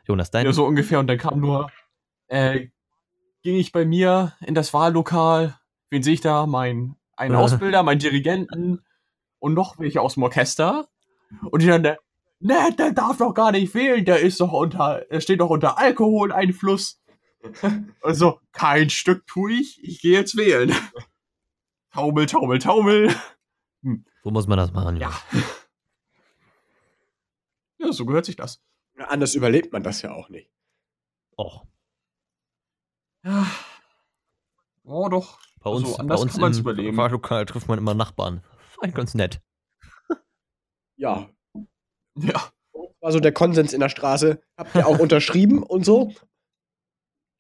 Jonas, 0.08 0.32
dein 0.32 0.46
Ja, 0.46 0.54
so 0.54 0.66
ungefähr. 0.66 1.00
Und 1.00 1.08
dann 1.08 1.18
kam 1.18 1.40
nur, 1.40 1.70
äh, 2.28 2.68
ging 3.44 3.56
ich 3.56 3.72
bei 3.72 3.86
mir 3.86 4.34
in 4.46 4.56
das 4.56 4.74
Wahllokal. 4.74 5.60
Wen 5.90 6.04
sehe 6.04 6.14
ich 6.14 6.22
da? 6.22 6.46
Mein, 6.46 6.96
einen 7.16 7.36
Ah. 7.36 7.40
Ausbilder, 7.40 7.84
meinen 7.84 8.00
Dirigenten 8.00 8.84
und 9.40 9.54
noch 9.54 9.80
welche 9.80 10.02
aus 10.02 10.16
dem 10.16 10.24
Orchester. 10.24 10.88
Und 11.52 11.62
die 11.62 11.68
dann, 11.68 11.84
äh, 11.86 11.98
ne, 12.40 12.74
der 12.78 12.92
darf 12.94 13.18
doch 13.18 13.34
gar 13.34 13.52
nicht 13.52 13.74
wählen, 13.74 14.06
der 14.06 14.20
ist 14.22 14.40
doch 14.40 14.52
unter, 14.54 15.06
er 15.10 15.22
steht 15.22 15.42
doch 15.42 15.50
unter 15.50 15.78
Alkoholeinfluss. 15.78 17.02
Also, 18.02 18.42
kein 18.52 18.90
Stück 18.90 19.26
tue 19.28 19.54
ich, 19.54 19.82
ich 19.84 20.02
gehe 20.02 20.14
jetzt 20.18 20.36
wählen. 20.36 20.74
Taumel, 21.94 22.26
taumel, 22.26 22.60
taumel. 22.60 23.16
so 24.24 24.32
muss 24.32 24.48
man 24.48 24.58
das 24.58 24.72
machen. 24.74 24.98
Ja. 24.98 25.12
Ja, 27.80 27.94
so 27.94 28.06
gehört 28.08 28.26
sich 28.26 28.36
das. 28.36 28.60
Anders 28.98 29.36
überlebt 29.36 29.72
man 29.74 29.84
das 29.84 30.02
ja 30.02 30.12
auch 30.14 30.30
nicht. 30.30 30.52
Och, 31.38 31.66
Ja. 33.24 33.46
Oh, 34.84 35.10
doch. 35.10 35.40
bei 35.60 35.70
uns, 35.70 35.84
Also, 35.86 35.98
bei 35.98 36.02
anders 36.02 36.22
uns 36.22 36.32
kann 36.34 36.42
man's 36.42 36.58
im 36.58 36.62
überleben. 36.62 36.98
Wahllokal 36.98 37.46
trifft 37.46 37.68
man 37.68 37.78
immer 37.78 37.94
Nachbarn. 37.94 38.44
Eigentlich 38.82 38.96
ganz 38.96 39.14
nett. 39.14 39.42
Ja. 41.00 41.30
Ja. 42.16 42.52
War 43.02 43.12
so 43.12 43.20
der 43.20 43.32
Konsens 43.32 43.72
in 43.74 43.80
der 43.82 43.90
Straße. 43.90 44.42
Habt 44.58 44.74
ihr 44.74 44.88
auch 44.88 44.98
unterschrieben 44.98 45.62
und 45.62 45.86
so? 45.86 46.12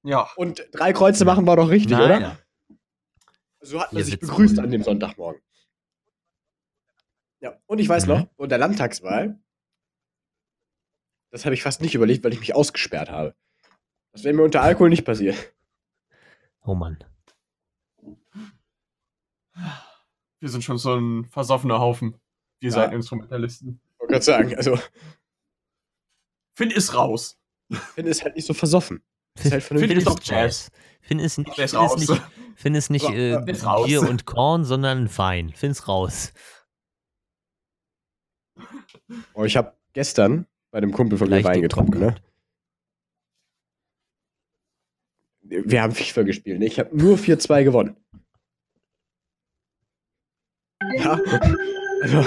Ja. 0.03 0.30
Und 0.36 0.64
drei 0.74 0.93
Kreuze 0.93 1.26
machen 1.26 1.47
war 1.47 1.55
doch 1.55 1.70
richtig, 1.70 1.97
oder? 1.97 2.20
ja. 2.22 2.38
So 3.62 3.82
hat 3.82 3.91
man 3.93 4.03
sich 4.03 4.20
begrüßt 4.20 4.58
wohl. 4.58 4.64
an 4.64 4.70
dem 4.70 4.84
Sonntagmorgen. 4.84 5.41
Ja, 7.39 7.60
und 7.66 7.80
ich 7.80 7.89
weiß 7.89 8.05
Mhm. 8.05 8.10
noch, 8.14 8.28
unter 8.36 8.60
Landtagswahl, 8.60 9.39
das 11.32 11.46
habe 11.46 11.54
ich 11.56 11.64
fast 11.64 11.82
nicht 11.82 11.96
überlegt, 11.96 12.24
weil 12.24 12.34
ich 12.34 12.40
mich 12.40 12.56
ausgesperrt 12.56 13.10
habe. 13.10 13.36
Das 14.14 14.24
wäre 14.24 14.34
mir 14.36 14.44
unter 14.44 14.62
Alkohol 14.62 14.90
nicht 14.90 15.06
passiert. 15.06 15.54
Oh 16.64 16.76
Mann. 16.76 16.98
Wir 20.40 20.50
sind 20.50 20.64
schon 20.64 20.78
so 20.78 20.96
ein 20.96 21.26
versoffener 21.26 21.80
Haufen. 21.80 22.20
Wir 22.60 22.70
Ja. 22.70 22.76
seid 22.76 22.94
Instrumentalisten. 22.94 23.80
Ich 23.94 24.00
wollte 24.00 24.12
gerade 24.14 24.26
sagen, 24.26 24.56
also, 24.56 24.80
Finn 26.56 26.72
ist 26.72 26.94
raus. 26.94 27.40
Finn 27.96 28.08
ist 28.08 28.24
halt 28.24 28.36
nicht 28.36 28.46
so 28.48 28.54
versoffen. 28.54 29.04
Ist 29.36 29.52
halt 29.52 29.64
Finn 29.64 29.92
ist 29.92 30.08
doch 30.08 30.20
Jazz. 30.22 30.72
Finn 31.02 31.20
ist 31.20 31.38
nicht, 31.38 31.54
Finn 31.54 31.64
ist 31.66 31.76
raus. 31.76 31.98
nicht, 31.98 32.22
Finn 32.56 32.76
ist 32.76 32.90
nicht 32.90 33.08
äh. 33.10 33.40
Bier 33.86 34.02
und 34.02 34.26
Korn, 34.26 34.64
sondern 34.64 35.16
Wein. 35.18 35.52
Finn 35.54 35.72
ist 35.72 35.88
raus. 35.88 36.34
Oh, 39.34 39.44
ich 39.44 39.56
habe 39.58 39.76
gestern 39.94 40.48
bei 40.72 40.78
einem 40.80 40.91
Kumpel 40.91 41.18
von 41.18 41.30
mir 41.30 41.43
Wein 41.43 41.61
getrunken, 41.61 41.99
ne? 41.99 42.15
Wir 45.41 45.82
haben 45.82 45.93
FIFA 45.93 46.24
gespielt. 46.24 46.59
ne? 46.59 46.65
Ich 46.65 46.78
habe 46.80 46.95
nur 46.95 47.18
4-2 47.18 47.63
gewonnen. 47.63 47.95
Ja. 50.97 51.20
Also, 52.01 52.24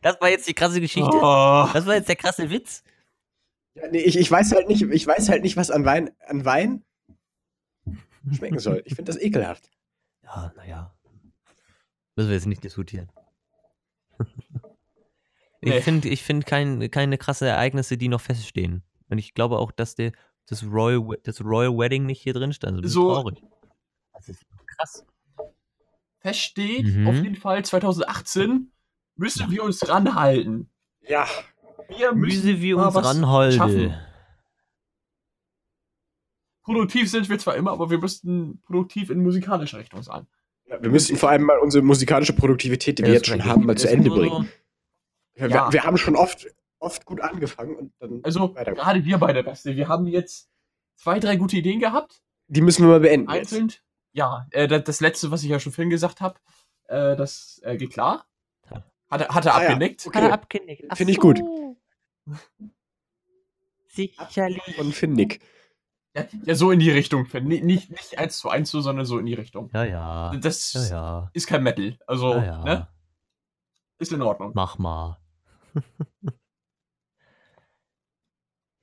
Das 0.00 0.20
war 0.20 0.28
jetzt 0.30 0.48
die 0.48 0.54
krasse 0.54 0.80
Geschichte. 0.80 1.10
Oh. 1.12 1.68
Das 1.72 1.86
war 1.86 1.94
jetzt 1.94 2.08
der 2.08 2.16
krasse 2.16 2.50
Witz. 2.50 2.82
ja, 3.74 3.88
nee, 3.88 3.98
ich, 4.00 4.16
ich 4.18 4.30
weiß 4.30 4.52
halt 4.52 4.68
nicht, 4.68 4.82
ich 4.82 5.06
weiß 5.06 5.28
halt 5.28 5.42
nicht, 5.42 5.56
was 5.56 5.70
an 5.70 5.84
Wein, 5.84 6.10
an 6.26 6.44
Wein 6.44 6.84
schmecken 8.32 8.58
soll. 8.58 8.82
Ich 8.84 8.94
finde 8.94 9.12
das 9.12 9.20
ekelhaft. 9.20 9.70
Ja, 10.22 10.52
naja. 10.56 10.94
Müssen 12.16 12.28
wir 12.28 12.36
jetzt 12.36 12.46
nicht 12.46 12.64
diskutieren. 12.64 13.10
Ich 15.60 15.70
Nee. 15.70 15.80
finde 15.80 16.08
ich 16.08 16.22
find 16.22 16.46
kein, 16.46 16.90
keine 16.90 17.18
krasse 17.18 17.46
Ereignisse, 17.46 17.96
die 17.98 18.08
noch 18.08 18.20
feststehen. 18.20 18.82
Und 19.08 19.18
ich 19.18 19.34
glaube 19.34 19.58
auch, 19.58 19.72
dass 19.72 19.94
der, 19.94 20.12
das, 20.46 20.64
Royal, 20.64 21.18
das 21.24 21.40
Royal 21.44 21.76
Wedding 21.76 22.06
nicht 22.06 22.20
hier 22.22 22.34
drin 22.34 22.52
stand. 22.52 22.78
Das 22.78 22.86
ist 22.86 22.92
So- 22.92 23.12
traurig. 23.12 23.42
Das 24.14 24.28
ist 24.28 24.44
krass. 24.76 25.04
Feststeht, 26.20 26.86
Mhm. 26.86 27.06
auf 27.08 27.14
jeden 27.16 27.36
Fall 27.36 27.64
2018 27.64 28.70
müssen 29.16 29.50
wir 29.50 29.62
uns 29.64 29.88
ranhalten. 29.88 30.68
Ja. 31.02 31.26
Wir 31.88 32.12
müssen 32.12 32.46
Müsse 32.46 32.60
wir 32.60 32.76
uns 32.78 32.94
was 32.94 33.04
ranhalten. 33.06 33.56
schaffen. 33.56 33.94
Produktiv 36.64 37.10
sind 37.10 37.28
wir 37.30 37.38
zwar 37.38 37.56
immer, 37.56 37.70
aber 37.72 37.88
wir 37.90 37.98
müssten 37.98 38.60
produktiv 38.66 39.10
in 39.10 39.22
musikalischer 39.22 39.78
Richtung 39.78 40.02
sein. 40.02 40.26
Ja, 40.66 40.82
Wir 40.82 40.90
müssen 40.90 41.16
vor 41.16 41.30
allem 41.30 41.44
mal 41.44 41.58
unsere 41.60 41.82
musikalische 41.82 42.34
Produktivität, 42.34 42.98
die 42.98 43.02
wir 43.04 43.08
Ja, 43.08 43.14
jetzt 43.14 43.28
das 43.28 43.36
schon 43.38 43.44
haben, 43.46 43.64
mal 43.64 43.76
zu 43.78 43.88
Ende 43.88 44.10
bringen. 44.10 44.48
Wir, 45.38 45.48
Ja. 45.48 45.72
wir 45.72 45.84
haben 45.84 45.96
schon 45.98 46.16
oft, 46.16 46.46
oft 46.78 47.04
gut 47.04 47.20
angefangen 47.20 47.76
und 47.76 47.92
dann 48.00 48.20
Also, 48.24 48.52
gerade 48.52 49.04
wir 49.04 49.18
beide, 49.18 49.42
Beste, 49.42 49.76
wir 49.76 49.88
haben 49.88 50.06
jetzt 50.06 50.48
zwei, 50.96 51.18
drei 51.20 51.36
gute 51.36 51.56
Ideen 51.56 51.80
gehabt. 51.80 52.20
Die 52.48 52.60
müssen 52.60 52.82
wir 52.84 52.88
mal 52.90 53.00
beenden. 53.00 53.30
Jetzt. 53.32 53.52
Einzeln. 53.52 53.72
Ja, 54.12 54.46
äh, 54.50 54.66
das, 54.66 54.84
das 54.84 55.00
letzte, 55.00 55.30
was 55.30 55.42
ich 55.42 55.50
ja 55.50 55.60
schon 55.60 55.72
vorhin 55.72 55.90
gesagt 55.90 56.20
habe, 56.20 56.38
äh, 56.88 57.14
das 57.16 57.60
äh, 57.64 57.76
geht 57.76 57.92
klar. 57.92 58.26
Ja. 58.70 58.84
Hat, 59.10 59.20
er- 59.20 59.28
hat 59.34 59.46
er 59.46 59.54
Ah 59.54 59.62
ja, 59.62 59.68
abgenickt. 59.68 60.06
okay. 60.06 60.18
Hat 60.18 60.24
er 60.24 60.32
abgenickt. 60.32 60.96
Finde 60.96 61.12
ich 61.12 61.18
gut. 61.20 61.40
Sicherlich. 63.88 64.78
Und 64.78 64.94
Finnick. 64.94 65.40
Ja, 66.16 66.24
ja, 66.44 66.54
so 66.54 66.70
in 66.70 66.80
die 66.80 66.90
Richtung. 66.90 67.26
Nicht, 67.42 67.64
nicht, 67.64 67.90
nicht 67.90 68.18
eins 68.18 68.38
zu 68.38 68.48
eins 68.48 68.70
so, 68.70 68.80
sondern 68.80 69.04
so 69.06 69.18
in 69.18 69.26
die 69.26 69.34
Richtung. 69.34 69.70
Ja, 69.74 69.84
ja. 69.84 70.36
Das 70.36 70.72
Ja, 70.72 70.88
ja. 70.90 71.30
ist 71.32 71.46
kein 71.46 71.62
Metal. 71.62 71.98
Also, 72.06 72.34
Ja, 72.34 72.44
ja. 72.44 72.64
ne? 72.64 72.88
Ist 73.98 74.12
in 74.12 74.22
Ordnung. 74.22 74.52
Mach 74.54 74.78
mal. 74.78 75.18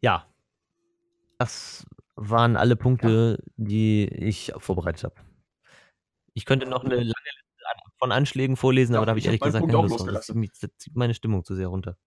ja. 0.02 0.28
Das 1.38 1.86
waren 2.16 2.56
alle 2.56 2.76
Punkte, 2.76 3.44
die 3.58 4.08
ich 4.08 4.54
vorbereitet 4.58 5.04
habe. 5.04 5.16
Ich 6.34 6.46
könnte 6.46 6.66
noch 6.66 6.84
eine 6.84 6.96
lange 6.96 7.04
Liste 7.04 7.46
von 8.00 8.12
Anschlägen 8.12 8.56
vorlesen, 8.56 8.94
Ja, 8.94 9.00
aber 9.00 9.06
da 9.06 9.12
habe 9.12 9.20
ich 9.20 9.26
ehrlich 9.26 9.42
gesagt 9.42 9.66
keine 9.66 9.88
Lust. 9.88 10.08
Das 10.08 10.28
zieht, 10.28 10.52
das 10.62 10.70
meine 10.94 11.14
Stimmung 11.14 11.44
zu 11.44 11.56
sehr 11.56 11.68
runter. 11.68 11.98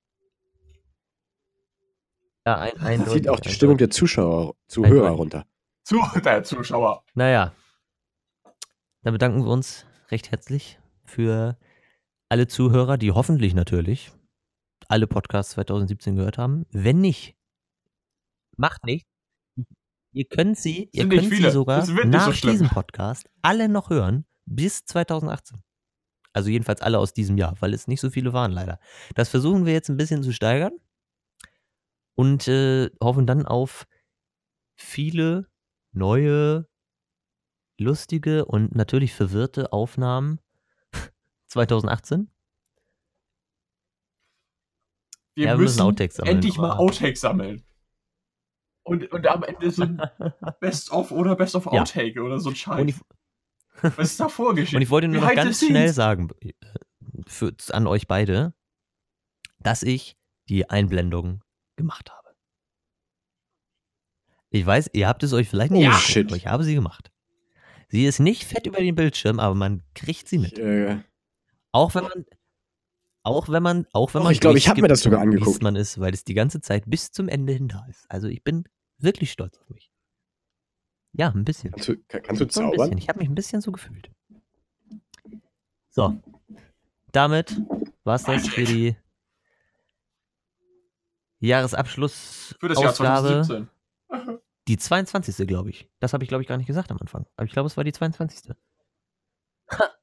Ja, 2.47 2.57
ein, 2.59 2.73
Das 2.75 2.83
eindeutig, 2.83 3.13
zieht 3.15 3.29
auch 3.29 3.41
die. 3.41 3.51
Stimmung 3.51 3.77
der 3.79 3.91
Zuschauer, 3.91 4.55
Zuhörer 4.69 5.11
runter. 5.11 5.45
Zu 5.85 6.01
der 6.25 6.45
Zuschauer. 6.45 7.05
Naja. 7.15 7.53
Dann 9.03 9.13
bedanken 9.13 9.45
wir 9.45 9.51
uns 9.51 9.87
recht 10.11 10.31
herzlich 10.31 10.79
für 11.05 11.57
alle 12.29 12.47
Zuhörer, 12.47 12.99
die 12.99 13.13
hoffentlich 13.13 13.55
natürlich 13.55 14.13
alle 14.89 15.07
Podcasts 15.07 15.53
2017 15.53 16.17
gehört 16.17 16.39
haben. 16.39 16.67
Wenn 16.71 17.01
nicht, 17.01 17.37
macht 18.57 18.85
nichts. 18.85 19.09
Ihr 20.13 20.25
könnt 20.25 20.59
sie, 20.59 20.89
ihr 20.93 21.05
nicht 21.05 21.21
könnt 21.21 21.31
sie 21.31 21.37
viele. 21.37 21.51
sogar 21.53 21.81
Das 21.81 21.95
wird 21.95 22.07
nicht 22.07 22.21
so 22.23 22.31
nach 22.31 22.35
schlimm. 22.35 22.53
diesem 22.53 22.69
Podcast 22.71 23.29
alle 23.43 23.69
noch 23.69 23.91
hören 23.91 24.25
bis 24.47 24.85
2018. 24.87 25.63
Also 26.33 26.51
jedenfalls 26.51 26.81
alle 26.83 26.99
aus 26.99 27.13
diesem 27.13 27.37
Jahr, 27.37 27.57
weil 27.61 27.75
es 27.75 27.87
nicht 27.89 28.01
so 28.01 28.11
viele 28.11 28.33
waren 28.33 28.53
leider. 28.53 28.81
Das 29.15 29.29
versuchen 29.29 29.67
wir 29.67 29.73
jetzt 29.73 29.89
ein 29.91 29.97
bisschen 29.97 30.23
zu 30.23 30.33
steigern 30.33 30.73
und 32.15 32.49
äh, 32.49 32.91
hoffen 33.03 33.27
dann 33.27 33.47
auf 33.47 33.87
viele 34.77 35.49
neue, 35.93 36.67
lustige 37.79 38.45
und 38.45 38.75
natürlich 38.75 39.15
verwirrte 39.15 39.73
Aufnahmen 39.73 40.41
2018. 41.49 42.31
Wir 45.39 45.47
Ja, 45.47 45.53
wir 45.53 45.59
müssen 45.63 45.87
müssen 45.87 46.27
endlich 46.27 46.59
mal 46.59 46.73
Outtakes 46.79 47.21
sammeln. 47.21 47.65
Und, 48.83 49.09
und 49.13 49.25
am 49.29 49.45
Ende 49.45 49.71
so 49.71 49.83
ein 49.85 50.03
Best-of 50.61 51.13
oder 51.13 51.37
Best-of 51.37 51.67
Ja. 51.67 51.81
Outtake 51.83 52.21
oder 52.21 52.41
so 52.41 52.49
ein 52.51 52.57
Scheiß. 52.57 52.85
ich, 52.89 52.97
Was 53.97 54.11
ist 54.11 54.19
da 54.21 54.29
vorgeschehen? 54.29 54.79
Und 54.79 54.83
ich 54.83 54.91
wollte 54.91 55.07
nur 55.07 55.21
noch 55.21 55.29
Behind 55.29 55.41
the 55.43 55.45
ganz 55.47 55.61
schnell 55.65 55.93
sagen 55.93 56.31
äh, 56.41 56.53
für, 57.29 57.55
an 57.71 57.87
euch 57.87 58.09
beide, 58.09 58.53
dass 59.61 59.85
ich 59.85 60.17
die 60.49 60.69
Einblendung 60.69 61.45
gemacht 61.77 62.11
habe. 62.11 62.31
Ich 64.51 64.67
weiß, 64.67 64.91
ihr 64.93 65.07
habt 65.07 65.23
es 65.23 65.33
euch 65.33 65.49
vielleicht 65.49 65.71
nicht 65.71 65.89
Oh, 65.89 65.93
shit. 65.93 66.27
aber 66.27 66.37
ich 66.37 66.49
habe 66.49 66.65
sie 66.65 66.75
gemacht. 66.75 67.13
Sie 67.91 68.07
ist 68.07 68.19
nicht 68.19 68.43
fett 68.43 68.67
über 68.67 68.79
den 68.79 68.97
Bildschirm, 68.97 69.39
aber 69.39 69.55
man 69.55 69.85
kriegt 69.95 70.29
sie 70.29 70.39
mit. 70.39 70.55
Ich, 70.59 70.65
äh, 70.65 70.99
Auch 71.71 71.95
wenn 71.95 72.03
man, 72.05 72.25
auch 73.23 73.49
wenn 73.49 73.63
man, 73.63 73.87
auch 73.93 74.15
wenn 74.15 74.21
Doch, 74.21 74.25
man 74.25 74.33
ich 74.33 74.41
glaube, 74.41 74.59
ich 74.59 74.69
hab 74.69 74.79
mir 74.79 74.89
das 74.89 75.03
sogar 75.03 75.21
wie 75.21 75.25
angeguckt. 75.25 75.63
man 75.63 75.77
ist, 75.77 76.01
weil 76.01 76.15
es 76.15 76.25
die 76.25 76.35
ganze 76.35 76.61
Zeit 76.61 76.85
bis 76.87 77.11
zum 77.11 77.29
Ende 77.29 77.53
hin 77.53 77.69
da 77.69 77.85
ist. 77.89 78.07
Also 78.11 78.29
ich 78.29 78.43
bin 78.43 78.65
wirklich 78.99 79.33
stolz 79.33 79.59
auf 79.59 79.69
mich. 79.71 79.91
Ja, 81.13 81.31
ein 81.31 81.45
bisschen. 81.45 81.73
kannst, 81.73 81.89
du, 81.89 81.97
kann, 82.09 82.23
kannst 82.23 82.41
du 82.41 82.47
zaubern? 82.47 82.97
Ich 82.97 83.09
habe 83.09 83.19
mich 83.19 83.29
ein 83.29 83.35
bisschen 83.35 83.61
so 83.61 83.73
gefühlt. 83.73 84.11
So. 85.91 86.21
Damit 87.13 87.61
war 88.05 88.17
es 88.17 88.25
das 88.25 88.47
für 88.49 88.65
die 88.65 88.97
Jahresabschluss 91.41 92.55
Für 92.61 92.69
das 92.69 92.81
Jahr 92.81 92.91
Ausgabe. 92.91 93.43
2017. 93.45 93.69
Die 94.69 94.77
22. 94.77 95.47
glaube 95.47 95.71
ich. 95.71 95.89
Das 95.99 96.13
habe 96.13 96.25
ich, 96.25 96.29
glaube 96.29 96.43
ich, 96.43 96.49
gar 96.49 96.59
nicht 96.59 96.67
gesagt 96.67 96.91
am 96.91 96.99
Anfang. 96.99 97.27
Aber 97.37 97.47
ich 97.47 97.53
glaube, 97.53 97.67
es 97.69 97.77
war 97.77 97.85
die 97.85 97.93
22. 97.93 98.55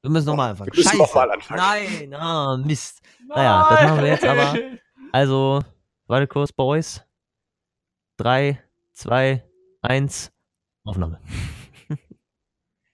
Wir 0.02 0.10
müssen 0.10 0.26
nochmal 0.26 0.50
anfangen. 0.50 0.70
Wir 0.72 0.76
müssen 0.76 0.88
Scheiße. 0.88 0.98
noch 0.98 1.14
mal 1.14 1.30
anfangen. 1.30 1.60
Nein, 1.60 2.14
ah, 2.14 2.56
Mist. 2.56 3.02
Naja, 3.28 3.66
das 3.70 3.82
machen 3.82 4.00
wir 4.02 4.08
jetzt 4.08 4.24
aber. 4.24 4.52
Nein. 4.52 4.80
Also, 5.12 5.62
warte 6.06 6.26
kurz, 6.26 6.52
Boys. 6.52 7.02
3, 8.18 8.62
2, 8.94 9.42
1, 9.82 10.32
Aufnahme. 10.84 11.20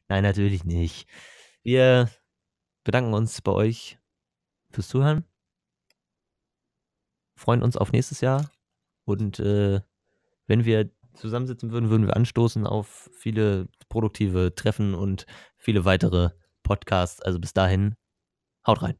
Nein, 0.08 0.22
natürlich 0.22 0.64
nicht. 0.64 1.08
Wir 1.62 2.10
bedanken 2.84 3.14
uns 3.14 3.40
bei 3.40 3.52
euch 3.52 3.98
fürs 4.70 4.88
Zuhören. 4.88 5.24
Freuen 7.36 7.62
uns 7.62 7.76
auf 7.76 7.92
nächstes 7.92 8.20
Jahr. 8.20 8.50
Und 9.04 9.38
äh, 9.38 9.80
wenn 10.46 10.64
wir 10.64 10.90
zusammensitzen 11.14 11.70
würden, 11.70 11.90
würden 11.90 12.06
wir 12.06 12.16
anstoßen 12.16 12.66
auf 12.66 13.10
viele 13.12 13.68
produktive 13.88 14.54
Treffen 14.54 14.94
und 14.94 15.26
viele 15.56 15.84
weitere 15.84 16.30
Podcasts. 16.62 17.20
Also 17.20 17.38
bis 17.38 17.52
dahin, 17.52 17.94
haut 18.66 18.82
rein. 18.82 18.98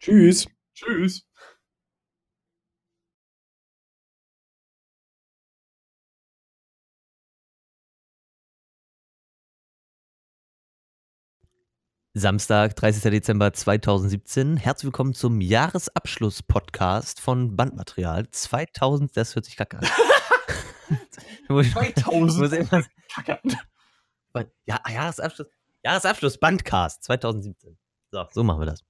Tschüss. 0.00 0.46
Tschüss. 0.74 1.24
Samstag, 12.14 12.74
30. 12.74 13.02
Dezember 13.10 13.52
2017. 13.52 14.56
Herzlich 14.56 14.86
willkommen 14.86 15.14
zum 15.14 15.40
Jahresabschluss-Podcast 15.40 17.20
von 17.20 17.54
Bandmaterial 17.56 18.28
2000. 18.30 19.16
Das 19.16 19.34
hört 19.36 19.44
sich 19.44 19.56
kacke 19.56 19.78
an. 19.78 19.86
Muss 21.48 21.66
ich- 21.66 22.06
muss 22.06 22.36
2000. 22.36 23.56
ja, 24.66 24.80
Jahresabschluss, 24.88 25.48
Jahresabschluss 25.84 26.38
Bandcast 26.38 27.02
2017. 27.04 27.78
So, 28.10 28.26
so 28.32 28.42
machen 28.44 28.60
wir 28.60 28.66
das. 28.66 28.84